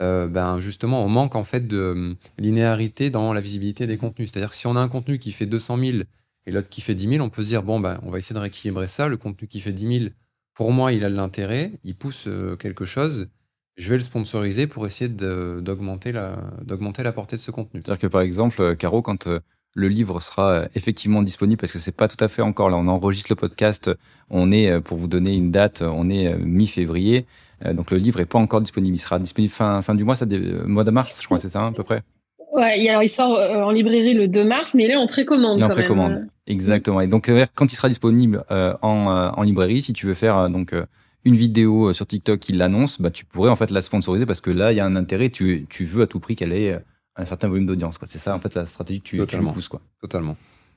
euh, 0.00 0.26
ben, 0.28 0.58
justement, 0.60 1.04
au 1.04 1.08
manque 1.08 1.36
en 1.36 1.44
fait 1.44 1.66
de 1.68 1.76
euh, 1.78 2.14
linéarité 2.38 3.08
dans 3.10 3.32
la 3.32 3.40
visibilité 3.40 3.86
des 3.86 3.96
contenus. 3.96 4.30
C'est-à-dire 4.32 4.50
que 4.50 4.56
si 4.56 4.66
on 4.66 4.74
a 4.76 4.80
un 4.80 4.88
contenu 4.88 5.18
qui 5.18 5.30
fait 5.32 5.46
200 5.46 5.78
000 5.78 5.98
et 6.46 6.52
l'autre 6.52 6.68
qui 6.68 6.80
fait 6.80 6.94
10 6.94 7.08
000, 7.16 7.24
on 7.24 7.30
peut 7.30 7.42
se 7.42 7.48
dire 7.48 7.62
bon, 7.62 7.80
ben, 7.80 8.00
on 8.02 8.10
va 8.10 8.18
essayer 8.18 8.34
de 8.34 8.40
rééquilibrer 8.40 8.88
ça. 8.88 9.08
Le 9.08 9.16
contenu 9.16 9.46
qui 9.46 9.60
fait 9.60 9.72
10 9.72 10.00
000, 10.00 10.10
pour 10.54 10.72
moi, 10.72 10.92
il 10.92 11.04
a 11.04 11.10
de 11.10 11.14
l'intérêt, 11.14 11.72
il 11.84 11.94
pousse 11.94 12.24
euh, 12.26 12.56
quelque 12.56 12.84
chose. 12.84 13.30
Je 13.76 13.88
vais 13.90 13.96
le 13.96 14.02
sponsoriser 14.02 14.66
pour 14.66 14.86
essayer 14.86 15.08
d'augmenter 15.08 16.12
la, 16.12 17.12
portée 17.14 17.36
de 17.36 17.40
ce 17.40 17.50
contenu. 17.50 17.80
C'est-à-dire 17.84 18.00
que 18.00 18.06
par 18.06 18.20
exemple, 18.20 18.60
euh, 18.60 18.74
Caro, 18.74 19.00
quand 19.00 19.26
euh, 19.26 19.40
le 19.74 19.88
livre 19.88 20.20
sera 20.20 20.64
effectivement 20.74 21.22
disponible, 21.22 21.58
parce 21.58 21.72
que 21.72 21.78
c'est 21.78 21.92
pas 21.92 22.08
tout 22.08 22.22
à 22.22 22.28
fait 22.28 22.42
encore 22.42 22.68
là, 22.68 22.76
on 22.76 22.88
enregistre 22.88 23.30
le 23.30 23.36
podcast, 23.36 23.90
on 24.28 24.50
est, 24.50 24.80
pour 24.80 24.98
vous 24.98 25.06
donner 25.06 25.34
une 25.34 25.50
date, 25.50 25.82
on 25.82 26.10
est 26.10 26.36
mi-février, 26.36 27.24
donc 27.64 27.92
le 27.92 27.98
livre 27.98 28.18
est 28.18 28.26
pas 28.26 28.40
encore 28.40 28.60
disponible. 28.60 28.96
Il 28.96 28.98
sera 28.98 29.20
disponible 29.20 29.52
fin, 29.52 29.94
du 29.94 30.02
mois, 30.02 30.16
ça, 30.16 30.26
mois 30.66 30.82
de 30.82 30.90
mars, 30.90 31.20
je 31.22 31.26
crois, 31.26 31.38
c'est 31.38 31.50
ça 31.50 31.64
à 31.64 31.70
peu 31.70 31.84
près? 31.84 32.02
Ouais, 32.52 32.88
alors 32.88 33.02
il 33.02 33.08
sort 33.08 33.36
euh, 33.36 33.62
en 33.62 33.70
librairie 33.70 34.14
le 34.14 34.26
2 34.28 34.44
mars, 34.44 34.74
mais 34.74 34.84
il 34.84 34.90
est 34.90 34.96
en 34.96 35.06
précommande. 35.06 35.58
Il 35.58 35.60
est 35.60 35.64
en 35.64 35.68
même. 35.68 35.76
précommande. 35.76 36.26
Exactement. 36.46 37.00
Et 37.00 37.06
donc, 37.06 37.28
euh, 37.28 37.46
quand 37.54 37.72
il 37.72 37.76
sera 37.76 37.88
disponible 37.88 38.44
euh, 38.50 38.74
en, 38.82 39.10
euh, 39.10 39.30
en 39.36 39.42
librairie, 39.42 39.82
si 39.82 39.92
tu 39.92 40.06
veux 40.06 40.14
faire 40.14 40.36
euh, 40.36 40.48
donc 40.48 40.72
euh, 40.72 40.84
une 41.24 41.36
vidéo 41.36 41.92
sur 41.92 42.06
TikTok 42.06 42.40
qui 42.40 42.52
l'annonce, 42.52 43.00
bah, 43.00 43.10
tu 43.10 43.24
pourrais 43.24 43.50
en 43.50 43.56
fait 43.56 43.70
la 43.70 43.82
sponsoriser 43.82 44.26
parce 44.26 44.40
que 44.40 44.50
là, 44.50 44.72
il 44.72 44.76
y 44.76 44.80
a 44.80 44.84
un 44.86 44.96
intérêt. 44.96 45.28
Tu, 45.28 45.66
tu 45.68 45.84
veux 45.84 46.02
à 46.02 46.06
tout 46.06 46.18
prix 46.18 46.34
qu'elle 46.34 46.52
ait 46.52 46.80
un 47.16 47.24
certain 47.24 47.48
volume 47.48 47.66
d'audience. 47.66 47.98
C'est 48.06 48.18
ça, 48.18 48.34
en 48.34 48.40
fait, 48.40 48.54
la 48.54 48.66
stratégie 48.66 49.00
que 49.00 49.04
tu, 49.04 49.26
tu 49.26 49.38
pousses. 49.38 49.68
Quoi. 49.68 49.80
Totalement. 50.00 50.36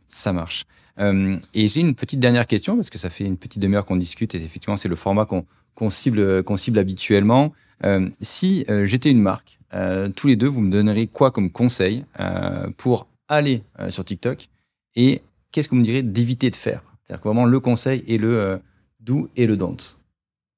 Ça 0.10 0.32
marche. 0.32 0.66
Euh, 1.00 1.38
et 1.56 1.68
j'ai 1.70 1.80
une 1.80 1.96
petite 1.96 2.20
dernière 2.20 2.46
question 2.46 2.76
parce 2.76 2.92
que 2.92 3.00
ça 3.00 3.10
fait 3.10 3.24
une 3.24 3.38
petite 3.38 3.60
demi-heure 3.60 3.86
qu'on 3.86 3.96
discute 3.96 4.36
et 4.36 4.38
effectivement, 4.38 4.78
c'est 4.78 4.90
le 4.90 4.96
format 4.96 5.26
qu'on 5.26 5.46
qu'on 5.74 5.90
cible, 5.90 6.44
qu'on 6.44 6.56
cible 6.56 6.78
habituellement. 6.78 7.52
Euh, 7.86 8.10
si 8.22 8.66
euh, 8.70 8.86
j'étais 8.86 9.12
une 9.12 9.22
marque, 9.22 9.60
euh, 9.74 10.10
tous 10.10 10.28
les 10.28 10.36
deux, 10.36 10.48
vous 10.48 10.62
me 10.62 10.72
donneriez 10.72 11.08
quoi 11.08 11.32
comme 11.32 11.52
conseil 11.52 12.06
euh, 12.20 12.70
pour 12.78 13.08
aller 13.28 13.64
euh, 13.80 13.90
sur 13.90 14.06
TikTok 14.06 14.48
et 14.96 15.22
qu'est-ce 15.52 15.68
que 15.68 15.76
vous 15.76 15.82
me 15.82 15.86
direz 15.86 16.02
d'éviter 16.02 16.50
de 16.50 16.56
faire? 16.56 16.84
C'est-à-dire 17.04 17.22
que 17.22 17.28
vraiment 17.28 17.46
le 17.46 17.60
conseil 17.60 18.04
et 18.08 18.18
le 18.18 18.38
euh, 18.38 18.58
do 19.00 19.30
et 19.36 19.48
le 19.48 19.58
don't. 19.58 19.78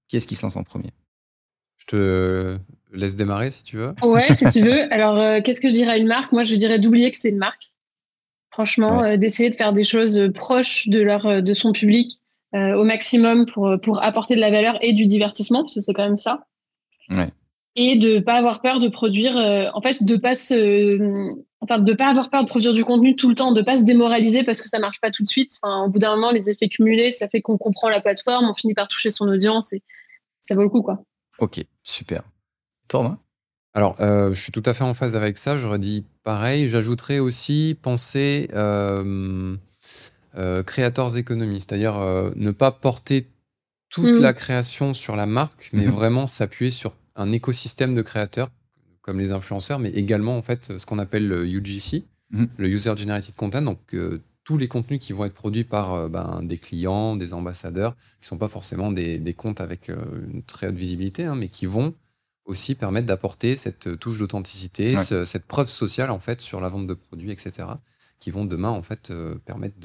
Qui 0.08 0.18
est-ce 0.18 0.28
qui 0.28 0.36
se 0.36 0.46
lance 0.46 0.56
en 0.56 0.64
premier? 0.64 0.92
Je 1.78 1.86
te 1.88 2.58
laisse 2.94 3.16
démarrer 3.16 3.52
si 3.52 3.64
tu 3.64 3.78
veux. 3.78 3.94
Ouais, 4.04 4.34
si 4.34 4.48
tu 4.48 4.62
veux. 4.66 4.94
Alors, 4.94 5.18
euh, 5.18 5.42
qu'est-ce 5.42 5.62
que 5.62 5.70
je 5.70 5.74
dirais 5.74 5.92
à 5.92 5.98
une 5.98 6.08
marque? 6.08 6.32
Moi, 6.32 6.44
je 6.44 6.56
dirais 6.56 6.80
d'oublier 6.80 7.12
que 7.12 7.18
c'est 7.18 7.30
une 7.30 7.38
marque. 7.38 7.72
Franchement, 8.52 9.04
euh, 9.04 9.18
d'essayer 9.18 9.50
de 9.50 9.56
faire 9.56 9.74
des 9.74 9.84
choses 9.84 10.32
proches 10.34 10.88
de, 10.88 11.02
leur, 11.02 11.42
de 11.42 11.54
son 11.54 11.74
public 11.74 12.22
euh, 12.54 12.74
au 12.76 12.84
maximum 12.84 13.46
pour, 13.46 13.76
pour 13.82 14.02
apporter 14.02 14.36
de 14.36 14.40
la 14.40 14.52
valeur 14.52 14.78
et 14.82 14.94
du 14.94 15.06
divertissement, 15.06 15.64
parce 15.64 15.76
que 15.76 15.82
c'est 15.82 15.94
quand 15.94 16.06
même 16.06 16.16
ça. 16.16 16.46
Ouais. 17.10 17.30
Et 17.76 17.98
de 17.98 18.20
pas 18.20 18.36
avoir 18.36 18.62
peur 18.62 18.80
de 18.80 18.88
produire, 18.88 19.38
euh, 19.38 19.70
en 19.74 19.82
fait, 19.82 20.02
de 20.02 20.16
pas 20.16 20.34
se, 20.34 21.34
enfin, 21.60 21.80
de 21.80 21.94
pas 21.94 22.08
avoir 22.08 22.30
peur 22.30 22.44
de 22.44 22.50
produire 22.50 22.72
du 22.72 22.86
contenu 22.86 23.16
tout 23.16 23.28
le 23.28 23.36
temps, 23.36 23.52
de 23.52 23.62
pas 23.62 23.78
se 23.78 23.84
démoraliser 23.84 24.44
parce 24.44 24.62
que 24.62 24.70
ça 24.70 24.80
marche 24.80 25.02
pas 25.02 25.12
tout 25.12 25.24
de 25.24 25.28
suite. 25.28 25.58
Enfin, 25.62 25.84
au 25.84 25.90
bout 25.90 26.00
d'un 26.00 26.16
moment, 26.16 26.32
les 26.32 26.50
effets 26.50 26.70
cumulés, 26.70 27.12
ça 27.12 27.28
fait 27.28 27.42
qu'on 27.42 27.58
comprend 27.58 27.90
la 27.90 28.00
plateforme, 28.00 28.46
on 28.50 28.54
finit 28.54 28.74
par 28.74 28.88
toucher 28.88 29.10
son 29.10 29.28
audience 29.28 29.74
et 29.74 29.84
ça 30.42 30.56
vaut 30.56 30.64
le 30.64 30.70
coup, 30.70 30.82
quoi. 30.82 31.04
Ok, 31.40 31.66
super. 31.84 32.24
Toi, 32.88 33.02
Romain? 33.02 33.20
Alors, 33.74 34.00
euh, 34.00 34.34
je 34.34 34.42
suis 34.42 34.54
tout 34.54 34.64
à 34.66 34.74
fait 34.74 34.86
en 34.86 34.94
phase 34.94 35.16
avec 35.18 35.38
ça. 35.38 35.58
J'aurais 35.58 35.80
dit 35.80 36.06
pareil. 36.24 36.70
J'ajouterais 36.70 37.20
aussi 37.20 37.78
penser 37.82 38.50
euh, 38.54 39.58
euh, 40.38 40.64
creators 40.64 41.18
economy, 41.18 41.60
c'est-à-dire 41.60 41.98
euh, 41.98 42.32
ne 42.38 42.52
pas 42.52 42.72
porter 42.72 43.28
toute 43.96 44.16
Mhm. 44.16 44.22
la 44.22 44.34
création 44.34 44.94
sur 44.94 45.16
la 45.16 45.26
marque, 45.26 45.70
mais 45.74 45.86
Mhm. 45.86 45.92
vraiment 45.94 46.28
s'appuyer 46.28 46.70
sur 46.72 46.96
un 47.16 47.32
écosystème 47.32 47.96
de 47.96 48.02
créateurs 48.02 48.52
comme 49.02 49.20
les 49.20 49.32
influenceurs, 49.32 49.80
mais 49.80 49.90
également 49.90 50.38
en 50.38 50.42
fait 50.42 50.78
ce 50.78 50.86
qu'on 50.86 51.00
appelle 51.00 51.28
le 51.28 51.48
UGC, 51.48 52.04
Mhm. 52.32 52.48
le 52.58 52.68
User 52.68 52.94
Generated 52.98 53.36
Content, 53.36 53.62
donc 53.62 53.80
euh, 53.94 54.22
tous 54.44 54.58
les 54.58 54.68
contenus 54.68 55.00
qui 55.00 55.14
vont 55.14 55.26
être 55.26 55.34
produits 55.34 55.64
par 55.64 55.94
euh, 55.94 56.10
ben, 56.10 56.42
des 56.44 56.58
clients, 56.58 57.16
des 57.16 57.34
ambassadeurs, 57.34 57.96
qui 58.20 58.28
sont 58.28 58.38
pas 58.38 58.48
forcément 58.50 58.92
des, 58.92 59.18
des 59.20 59.34
comptes 59.34 59.62
avec 59.62 59.90
euh, 59.90 60.04
une 60.34 60.44
très 60.44 60.68
haute 60.68 60.76
visibilité, 60.76 61.24
hein, 61.26 61.36
mais 61.36 61.48
qui 61.50 61.66
vont 61.68 61.94
aussi 62.46 62.76
permettre 62.76 63.08
d'apporter 63.08 63.56
cette 63.56 63.98
touche 64.00 64.20
d'authenticité, 64.20 64.96
Ouais. 64.98 65.04
ce- 65.04 65.24
cette 65.26 65.46
preuve 65.46 65.70
sociale 65.70 66.12
en 66.12 66.20
fait 66.20 66.42
sur 66.42 66.60
la 66.62 66.70
vente 66.70 66.86
de 66.88 66.94
produits, 66.96 67.32
etc., 67.32 67.68
qui 68.20 68.30
vont 68.32 68.46
demain 68.46 68.70
en 68.70 68.84
fait 68.84 69.10
euh, 69.12 69.36
permettre 69.46 69.76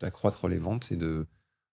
d'accroître 0.00 0.48
les 0.48 0.58
ventes 0.58 0.90
et 0.92 0.96
de, 0.96 1.26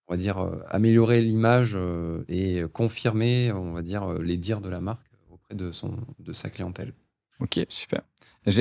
on 0.08 0.14
va 0.14 0.16
dire, 0.16 0.38
euh, 0.38 0.60
améliorer 0.68 1.20
l'image 1.20 1.72
euh, 1.74 2.24
et 2.28 2.62
confirmer, 2.72 3.52
on 3.52 3.72
va 3.72 3.82
dire, 3.82 4.04
euh, 4.04 4.22
les 4.22 4.36
dires 4.36 4.60
de 4.60 4.68
la 4.68 4.80
marque 4.80 5.06
auprès 5.30 5.54
de 5.54 5.72
son 5.72 5.96
de 6.18 6.32
sa 6.32 6.50
clientèle. 6.50 6.92
Ok, 7.40 7.60
super. 7.68 8.02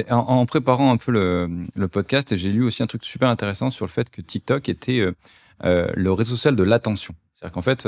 En, 0.10 0.46
préparant 0.46 0.92
un 0.92 0.98
peu 0.98 1.12
le, 1.12 1.88
podcast, 1.88 2.36
j'ai 2.38 2.52
lu 2.52 2.64
aussi 2.64 2.82
un 2.84 2.88
truc 2.88 3.04
super 3.04 3.28
intéressant 3.28 3.70
sur 3.70 3.86
le 3.86 3.92
fait 3.92 4.10
que 4.10 4.22
TikTok 4.22 4.70
était 4.70 5.06
le 5.62 6.12
réseau 6.12 6.32
social 6.32 6.56
de 6.56 6.64
l'attention. 6.64 7.14
C'est-à-dire 7.36 7.54
qu'en 7.54 7.62
fait, 7.62 7.86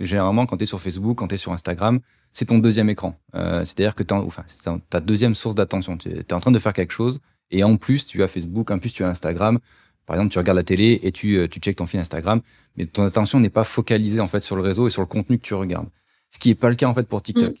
généralement, 0.00 0.46
quand 0.46 0.56
tu 0.56 0.64
es 0.64 0.66
sur 0.66 0.80
Facebook, 0.80 1.18
quand 1.18 1.28
tu 1.28 1.34
es 1.34 1.38
sur 1.38 1.52
Instagram, 1.52 2.00
c'est 2.32 2.46
ton 2.46 2.58
deuxième 2.58 2.88
écran. 2.88 3.20
C'est-à-dire 3.34 3.94
que 3.94 4.02
en- 4.14 4.24
enfin, 4.24 4.44
ta 4.88 5.00
deuxième 5.00 5.34
source 5.34 5.54
d'attention. 5.54 5.98
Tu 5.98 6.08
es 6.08 6.32
en 6.32 6.40
train 6.40 6.50
de 6.50 6.58
faire 6.58 6.72
quelque 6.72 6.92
chose 6.92 7.20
et 7.50 7.62
en 7.62 7.76
plus, 7.76 8.06
tu 8.06 8.22
as 8.22 8.28
Facebook, 8.28 8.70
en 8.70 8.78
plus, 8.78 8.92
tu 8.92 9.04
as 9.04 9.08
Instagram. 9.08 9.58
Par 10.06 10.16
exemple, 10.16 10.32
tu 10.32 10.38
regardes 10.38 10.56
la 10.56 10.62
télé 10.64 11.00
et 11.02 11.12
tu, 11.12 11.36
euh, 11.36 11.48
tu 11.48 11.58
checkes 11.60 11.76
ton 11.76 11.86
fil 11.86 11.98
Instagram, 12.00 12.40
mais 12.76 12.86
ton 12.86 13.04
attention 13.04 13.40
n'est 13.40 13.50
pas 13.50 13.64
focalisée 13.64 14.20
en 14.20 14.28
fait 14.28 14.40
sur 14.42 14.56
le 14.56 14.62
réseau 14.62 14.86
et 14.86 14.90
sur 14.90 15.02
le 15.02 15.06
contenu 15.06 15.38
que 15.38 15.42
tu 15.44 15.54
regardes. 15.54 15.88
Ce 16.30 16.38
qui 16.38 16.48
n'est 16.48 16.54
pas 16.54 16.70
le 16.70 16.76
cas 16.76 16.86
en 16.86 16.94
fait 16.94 17.06
pour 17.08 17.22
TikTok. 17.22 17.54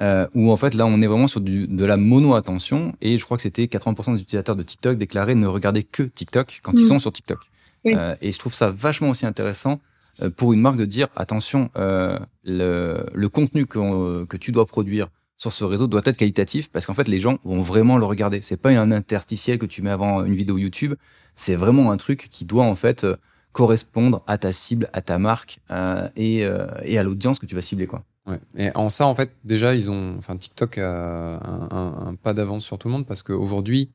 Euh, 0.00 0.26
où 0.34 0.50
en 0.50 0.56
fait 0.56 0.72
là 0.74 0.86
on 0.86 1.00
est 1.02 1.06
vraiment 1.06 1.28
sur 1.28 1.40
du, 1.42 1.68
de 1.68 1.84
la 1.84 1.96
mono-attention 1.98 2.94
et 3.02 3.18
je 3.18 3.24
crois 3.24 3.36
que 3.36 3.42
c'était 3.42 3.64
80% 3.66 4.14
des 4.14 4.22
utilisateurs 4.22 4.56
de 4.56 4.62
TikTok 4.62 4.96
déclaraient 4.98 5.34
ne 5.34 5.46
regarder 5.46 5.82
que 5.82 6.02
TikTok 6.02 6.60
quand 6.62 6.72
ils 6.72 6.84
Mm. 6.84 6.88
sont 6.88 6.98
sur 6.98 7.12
TikTok. 7.12 7.38
Oui. 7.84 7.94
Euh, 7.96 8.16
et 8.22 8.32
je 8.32 8.38
trouve 8.38 8.54
ça 8.54 8.70
vachement 8.70 9.10
aussi 9.10 9.26
intéressant 9.26 9.80
euh, 10.22 10.30
pour 10.30 10.52
une 10.54 10.60
marque 10.60 10.76
de 10.78 10.86
dire 10.86 11.08
attention, 11.14 11.70
euh, 11.76 12.18
le, 12.42 13.04
le 13.14 13.28
contenu 13.28 13.66
qu'on- 13.66 14.24
que 14.26 14.36
tu 14.36 14.50
dois 14.50 14.66
produire 14.66 15.08
sur 15.36 15.52
ce 15.52 15.64
réseau 15.64 15.86
doit 15.88 16.02
être 16.04 16.16
qualitatif 16.16 16.70
parce 16.70 16.86
qu'en 16.86 16.94
fait 16.94 17.08
les 17.08 17.20
gens 17.20 17.38
vont 17.44 17.60
vraiment 17.60 17.98
le 17.98 18.04
regarder. 18.04 18.40
C'est 18.42 18.56
pas 18.56 18.70
un 18.70 18.92
interstitiel 18.92 19.58
que 19.58 19.66
tu 19.66 19.82
mets 19.82 19.90
avant 19.90 20.24
une 20.24 20.34
vidéo 20.34 20.56
YouTube, 20.58 20.94
c'est 21.34 21.56
vraiment 21.56 21.90
un 21.92 21.96
truc 21.96 22.28
qui 22.30 22.44
doit 22.44 22.64
en 22.64 22.76
fait 22.76 23.04
euh, 23.04 23.16
correspondre 23.52 24.22
à 24.26 24.38
ta 24.38 24.52
cible, 24.52 24.88
à 24.92 25.02
ta 25.02 25.18
marque 25.18 25.58
euh, 25.70 26.08
et, 26.16 26.44
euh, 26.44 26.66
et 26.84 26.98
à 26.98 27.02
l'audience 27.02 27.38
que 27.38 27.46
tu 27.46 27.54
vas 27.54 27.62
cibler 27.62 27.86
quoi. 27.86 28.04
Ouais. 28.26 28.38
Et 28.56 28.70
en 28.76 28.88
ça, 28.88 29.06
en 29.08 29.14
fait, 29.16 29.32
déjà, 29.42 29.74
ils 29.74 29.90
ont, 29.90 30.14
enfin, 30.16 30.36
TikTok 30.36 30.78
a 30.78 31.38
un, 31.44 31.68
un- 31.72 32.06
un 32.06 32.14
pas 32.14 32.34
d'avance 32.34 32.64
sur 32.64 32.78
tout 32.78 32.86
le 32.86 32.92
monde 32.92 33.04
parce 33.06 33.22
qu'aujourd'hui, 33.24 33.90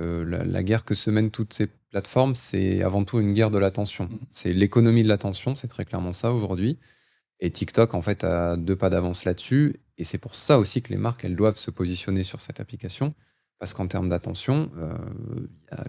euh, 0.00 0.24
la, 0.24 0.44
la 0.44 0.62
guerre 0.64 0.84
que 0.84 0.94
se 0.96 1.10
mènent 1.10 1.30
toutes 1.30 1.52
ces 1.54 1.68
plateformes, 1.90 2.34
c'est 2.34 2.82
avant 2.82 3.04
tout 3.04 3.20
une 3.20 3.34
guerre 3.34 3.52
de 3.52 3.58
l'attention. 3.58 4.08
Mhm. 4.10 4.18
C'est 4.32 4.52
l'économie 4.52 5.04
de 5.04 5.08
l'attention, 5.08 5.54
c'est 5.54 5.68
très 5.68 5.84
clairement 5.84 6.12
ça 6.12 6.32
aujourd'hui. 6.32 6.78
Et 7.38 7.50
TikTok, 7.50 7.94
en 7.94 8.02
fait, 8.02 8.24
a 8.24 8.56
deux 8.56 8.76
pas 8.76 8.90
d'avance 8.90 9.24
là-dessus. 9.24 9.76
Et 9.98 10.04
c'est 10.04 10.18
pour 10.18 10.34
ça 10.34 10.58
aussi 10.58 10.82
que 10.82 10.92
les 10.92 10.98
marques, 10.98 11.24
elles 11.24 11.36
doivent 11.36 11.56
se 11.56 11.70
positionner 11.70 12.24
sur 12.24 12.40
cette 12.40 12.58
application 12.60 13.14
parce 13.60 13.74
qu'en 13.74 13.86
termes 13.86 14.08
d'attention, 14.08 14.70
il 14.74 15.48
y 15.70 15.74
a 15.74 15.84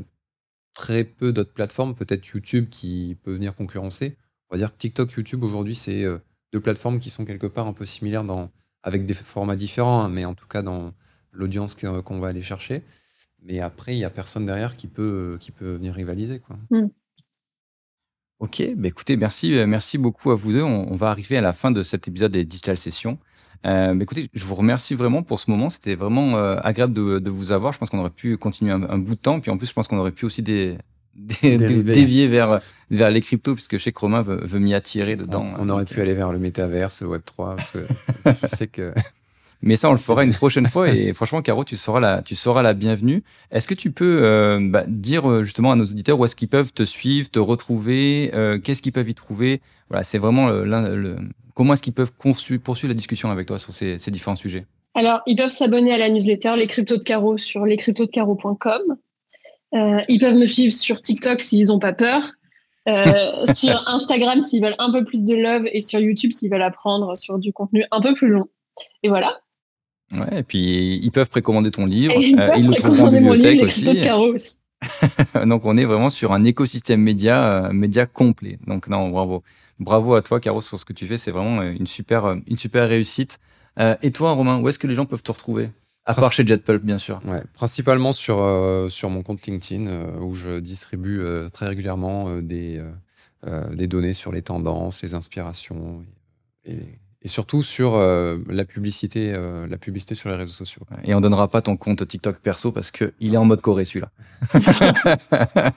très 0.74 1.04
peu 1.04 1.32
d'autres 1.32 1.54
plateformes, 1.54 1.96
peut-être 1.96 2.26
YouTube 2.28 2.68
qui 2.70 3.18
peut 3.24 3.34
venir 3.34 3.56
concurrencer. 3.56 4.18
On 4.50 4.56
va 4.56 4.58
dire 4.58 4.72
que 4.72 4.78
TikTok, 4.78 5.12
YouTube 5.12 5.44
aujourd'hui, 5.44 5.76
c'est 5.76 6.04
euh, 6.04 6.18
deux 6.52 6.60
plateformes 6.60 7.00
qui 7.00 7.10
sont 7.10 7.26
quelque 7.26 7.48
part 7.48 7.68
un 7.68 7.74
peu 7.74 7.86
similaires 7.86 8.24
dans, 8.24 8.52
avec 8.84 9.06
des 9.06 9.14
formats 9.14 9.56
différents, 9.56 10.02
hein, 10.02 10.10
mais 10.10 10.26
en 10.26 10.36
tout 10.36 10.48
cas 10.48 10.62
dans 10.62 10.94
l'audience 11.32 11.76
qu'on 11.76 12.20
va 12.20 12.28
aller 12.28 12.42
chercher. 12.42 12.84
Mais 13.42 13.60
après, 13.60 13.94
il 13.96 13.98
n'y 13.98 14.06
a 14.06 14.10
personne 14.10 14.46
derrière 14.46 14.78
qui 14.78 14.88
peut, 14.88 15.38
qui 15.40 15.52
peut 15.52 15.76
venir 15.76 15.94
rivaliser. 15.94 16.40
Quoi. 16.40 16.58
Ok, 18.40 18.64
bah 18.76 18.88
écoutez, 18.88 19.16
merci, 19.18 19.58
euh, 19.58 19.66
merci 19.68 19.98
beaucoup 19.98 20.32
à 20.32 20.36
vous 20.36 20.54
deux. 20.54 20.64
On, 20.64 20.92
on 20.92 20.96
va 20.96 21.10
arriver 21.10 21.38
à 21.38 21.42
la 21.42 21.54
fin 21.54 21.72
de 21.72 21.82
cet 21.84 22.08
épisode 22.08 22.32
des 22.32 22.46
Digital 22.46 22.78
Sessions. 22.78 23.18
Euh, 23.66 23.94
bah 23.94 24.04
écoutez, 24.04 24.28
je 24.34 24.44
vous 24.44 24.56
remercie 24.56 24.96
vraiment 24.96 25.24
pour 25.24 25.40
ce 25.40 25.50
moment. 25.50 25.70
C'était 25.70 25.96
vraiment 25.96 26.38
euh, 26.38 26.58
agréable 26.64 26.94
de, 26.94 27.20
de 27.20 27.30
vous 27.30 27.52
avoir. 27.52 27.74
Je 27.74 27.80
pense 27.80 27.90
qu'on 27.90 28.00
aurait 28.00 28.10
pu 28.10 28.38
continuer 28.38 28.72
un, 28.72 28.84
un 28.84 28.98
bout 28.98 29.16
de 29.16 29.20
temps. 29.20 29.40
Puis 29.40 29.52
en 29.52 29.58
plus, 29.58 29.68
je 29.68 29.74
pense 29.74 29.88
qu'on 29.88 29.98
aurait 29.98 30.12
pu 30.12 30.26
aussi 30.26 30.42
des, 30.42 30.78
dévier 31.42 32.28
vers, 32.28 32.60
vers 32.90 33.12
les 33.12 33.22
cryptos, 33.22 33.54
puisque 33.54 33.78
chez 33.78 33.92
Chroma 33.92 34.22
veut, 34.22 34.40
veut 34.44 34.60
m'y 34.60 34.74
attirer 34.74 35.16
dedans. 35.16 35.48
On, 35.60 35.70
aurait 35.70 35.86
pu 35.86 36.02
aller 36.02 36.16
vers 36.16 36.32
le 36.32 36.40
métaverse, 36.40 37.02
le 37.02 37.08
Web3, 37.10 37.56
parce 37.56 37.72
que 37.72 37.80
je 38.42 38.48
sais 38.48 38.68
que. 38.68 38.94
Mais 39.66 39.78
ça, 39.78 39.90
on 39.90 39.94
le 39.94 39.98
fera 39.98 40.26
une 40.26 40.34
prochaine 40.34 40.68
fois. 40.68 40.90
Et 40.90 41.14
franchement, 41.14 41.42
Caro, 41.42 41.64
tu 41.64 41.78
seras 41.78 42.02
la, 42.02 42.22
tu 42.22 42.36
seras 42.36 42.62
la 42.62 42.74
bienvenue. 42.74 43.24
Est-ce 43.50 43.66
que 43.66 43.74
tu 43.74 43.92
peux 43.92 44.20
euh, 44.22 44.60
bah, 44.62 44.84
dire 44.88 45.30
euh, 45.30 45.44
justement 45.44 45.72
à 45.72 45.78
nos 45.78 45.86
auditeurs 45.86 46.20
où 46.20 46.26
est-ce 46.26 46.36
qu'ils 46.36 46.50
peuvent 46.50 46.74
te 46.74 46.84
suivre, 46.84 47.32
te 47.32 47.40
retrouver, 47.40 48.32
euh, 48.34 48.60
qu'est-ce 48.60 48.82
qu'ils 48.82 48.92
peuvent 48.92 49.10
y 49.10 49.14
trouver? 49.14 49.62
Voilà, 49.90 50.04
c'est 50.04 50.18
vraiment 50.18 50.50
le, 50.50 51.16
comment 51.54 51.74
est-ce 51.74 51.82
qu'ils 51.82 51.94
peuvent 51.94 52.12
poursuivre 52.12 52.88
la 52.88 52.94
discussion 52.94 53.32
avec 53.32 53.48
toi 53.48 53.60
sur 53.60 53.74
ces, 53.74 53.98
ces 54.00 54.12
différents 54.12 54.36
sujets? 54.36 54.66
Alors, 54.96 55.22
ils 55.26 55.36
peuvent 55.36 55.50
s'abonner 55.50 55.92
à 55.94 55.98
la 55.98 56.10
newsletter 56.10 56.56
Les 56.56 56.68
Cryptos 56.68 56.98
de 56.98 57.04
Caro 57.04 57.38
sur 57.38 57.66
lescryptosdecaro.com. 57.66 58.82
Euh, 59.76 60.02
ils 60.08 60.20
peuvent 60.20 60.36
me 60.36 60.46
suivre 60.46 60.72
sur 60.72 61.02
TikTok 61.02 61.42
s'ils 61.42 61.68
n'ont 61.68 61.80
pas 61.80 61.94
peur. 61.94 62.22
Euh, 62.88 63.46
sur 63.56 63.84
Instagram 63.88 64.44
s'ils 64.44 64.64
veulent 64.64 64.76
un 64.78 64.92
peu 64.92 65.04
plus 65.04 65.24
de 65.24 65.36
love 65.36 65.64
et 65.72 65.80
sur 65.80 66.00
YouTube 66.00 66.32
s'ils 66.32 66.52
veulent 66.52 66.62
apprendre 66.62 67.18
sur 67.18 67.40
du 67.40 67.54
contenu 67.54 67.86
un 67.92 68.02
peu 68.02 68.14
plus 68.14 68.28
long. 68.28 68.48
Et 69.02 69.10
voilà. 69.10 69.40
Ouais, 70.12 70.40
et 70.40 70.44
puis 70.44 71.00
ils 71.02 71.12
peuvent 71.12 71.30
précommander 71.30 71.72
ton 71.72 71.86
livre. 71.86 72.14
ils, 72.18 72.40
euh, 72.40 72.56
ils 72.58 72.68
le 72.68 72.76
trouvent 72.76 73.02
en 73.02 73.12
bibliothèque 73.12 73.64
aussi. 73.64 73.88
aussi. 73.88 74.58
Donc 75.46 75.66
on 75.66 75.78
est 75.78 75.86
vraiment 75.86 76.10
sur 76.10 76.32
un 76.34 76.44
écosystème 76.44 77.02
média, 77.02 77.66
euh, 77.66 77.74
média 77.74 78.06
complet. 78.06 78.60
Donc 78.68 78.88
non, 78.88 79.10
bravo, 79.10 79.44
bravo 79.80 80.16
à 80.16 80.22
toi, 80.22 80.40
Caro, 80.40 80.62
sur 80.62 80.80
ce 80.80 80.86
que 80.86 80.94
tu 80.94 81.06
fais. 81.06 81.18
C'est 81.18 81.32
vraiment 81.32 81.62
une 81.62 81.88
super, 81.88 82.36
une 82.48 82.58
super 82.58 82.88
réussite. 82.88 83.40
Euh, 83.80 83.96
et 84.02 84.12
toi, 84.12 84.32
Romain, 84.32 84.60
où 84.60 84.70
est-ce 84.70 84.80
que 84.80 84.88
les 84.88 84.96
gens 84.96 85.06
peuvent 85.06 85.24
te 85.24 85.32
retrouver? 85.32 85.72
À 86.06 86.14
part 86.14 86.32
chez 86.32 86.46
JetPulp, 86.46 86.84
bien 86.84 86.98
sûr. 86.98 87.22
Ouais, 87.26 87.42
principalement 87.54 88.12
sur, 88.12 88.46
sur 88.90 89.10
mon 89.10 89.24
compte 89.24 89.46
LinkedIn, 89.48 90.20
où 90.20 90.34
je 90.34 90.60
distribue 90.60 91.24
très 91.54 91.68
régulièrement 91.68 92.42
des, 92.42 92.86
des 93.72 93.88
données 93.88 94.14
sur 94.14 94.34
les 94.34 94.42
tendances, 94.42 95.02
les 95.02 95.14
inspirations 95.14 96.04
et, 96.66 96.74
et 96.74 97.00
surtout 97.28 97.64
sur 97.64 97.96
euh, 97.96 98.38
la 98.50 98.66
publicité, 98.66 99.34
euh, 99.34 99.66
la 99.68 99.78
publicité 99.78 100.16
sur 100.16 100.30
les 100.30 100.36
réseaux 100.36 100.54
sociaux. 100.54 100.82
Et 101.04 101.16
on 101.16 101.22
donnera 101.22 101.48
pas 101.48 101.62
ton 101.62 101.78
compte 101.78 102.08
TikTok 102.08 102.40
perso 102.40 102.72
parce 102.72 102.92
que 102.92 103.14
il 103.20 103.34
est 103.34 103.38
en 103.38 103.46
mode 103.46 103.62
Corée 103.62 103.86
celui-là. 103.86 104.12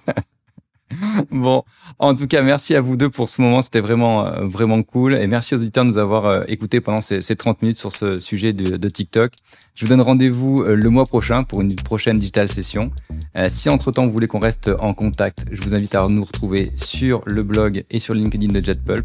bon, 1.30 1.64
en 1.98 2.14
tout 2.14 2.26
cas, 2.26 2.42
merci 2.42 2.74
à 2.74 2.80
vous 2.80 2.96
deux 2.96 3.10
pour 3.10 3.28
ce 3.28 3.42
moment. 3.42 3.62
C'était 3.62 3.80
vraiment, 3.80 4.26
euh, 4.26 4.46
vraiment 4.46 4.82
cool. 4.82 5.14
Et 5.14 5.26
merci 5.26 5.54
aux 5.54 5.58
auditeurs 5.58 5.84
de 5.84 5.90
nous 5.90 5.98
avoir 5.98 6.26
euh, 6.26 6.44
écoutés 6.48 6.80
pendant 6.80 7.00
ces, 7.00 7.22
ces, 7.22 7.34
30 7.34 7.62
minutes 7.62 7.78
sur 7.78 7.92
ce 7.92 8.18
sujet 8.18 8.52
de, 8.52 8.88
TikTok. 8.88 9.32
Je 9.74 9.84
vous 9.84 9.88
donne 9.88 10.00
rendez-vous 10.00 10.62
euh, 10.62 10.76
le 10.76 10.90
mois 10.90 11.06
prochain 11.06 11.42
pour 11.42 11.60
une 11.60 11.74
prochaine 11.74 12.18
digital 12.18 12.48
session. 12.48 12.92
si 13.48 13.68
entre-temps 13.68 14.06
vous 14.06 14.12
voulez 14.12 14.28
qu'on 14.28 14.38
reste 14.38 14.70
en 14.78 14.92
contact, 14.92 15.44
je 15.50 15.60
vous 15.62 15.74
invite 15.74 15.94
à 15.94 16.06
nous 16.08 16.24
retrouver 16.24 16.70
sur 16.76 17.22
le 17.26 17.42
blog 17.42 17.84
et 17.90 17.98
sur 17.98 18.14
LinkedIn 18.14 18.52
de 18.52 18.64
JetPulp. 18.64 19.04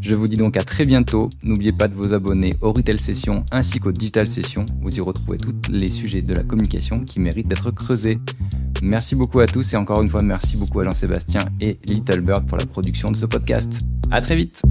Je 0.00 0.14
vous 0.14 0.28
dis 0.28 0.36
donc 0.36 0.56
à 0.56 0.62
très 0.62 0.86
bientôt. 0.86 1.28
N'oubliez 1.42 1.72
pas 1.72 1.88
de 1.88 1.94
vous 1.94 2.14
abonner 2.14 2.54
au 2.62 2.72
Retail 2.72 2.98
Session 2.98 3.44
ainsi 3.52 3.80
qu'aux 3.80 3.92
Digital 3.92 4.26
Sessions. 4.26 4.64
Vous 4.80 4.96
y 4.96 5.00
retrouvez 5.00 5.38
tous 5.38 5.54
les 5.70 5.88
sujets 5.88 6.22
de 6.22 6.34
la 6.34 6.42
communication 6.42 7.04
qui 7.04 7.20
méritent 7.20 7.48
d'être 7.48 7.70
creusés. 7.70 8.18
Merci 8.82 9.14
beaucoup 9.14 9.40
à 9.40 9.46
tous 9.46 9.74
et 9.74 9.76
encore 9.76 10.02
une 10.02 10.08
fois 10.08 10.22
merci 10.22 10.56
beaucoup 10.56 10.80
à 10.80 10.84
Jean-Sébastien 10.84 11.17
et 11.60 11.78
Little 11.86 12.20
Bird 12.20 12.46
pour 12.46 12.58
la 12.58 12.66
production 12.66 13.10
de 13.10 13.16
ce 13.16 13.26
podcast. 13.26 13.82
À 14.10 14.20
très 14.20 14.36
vite! 14.36 14.62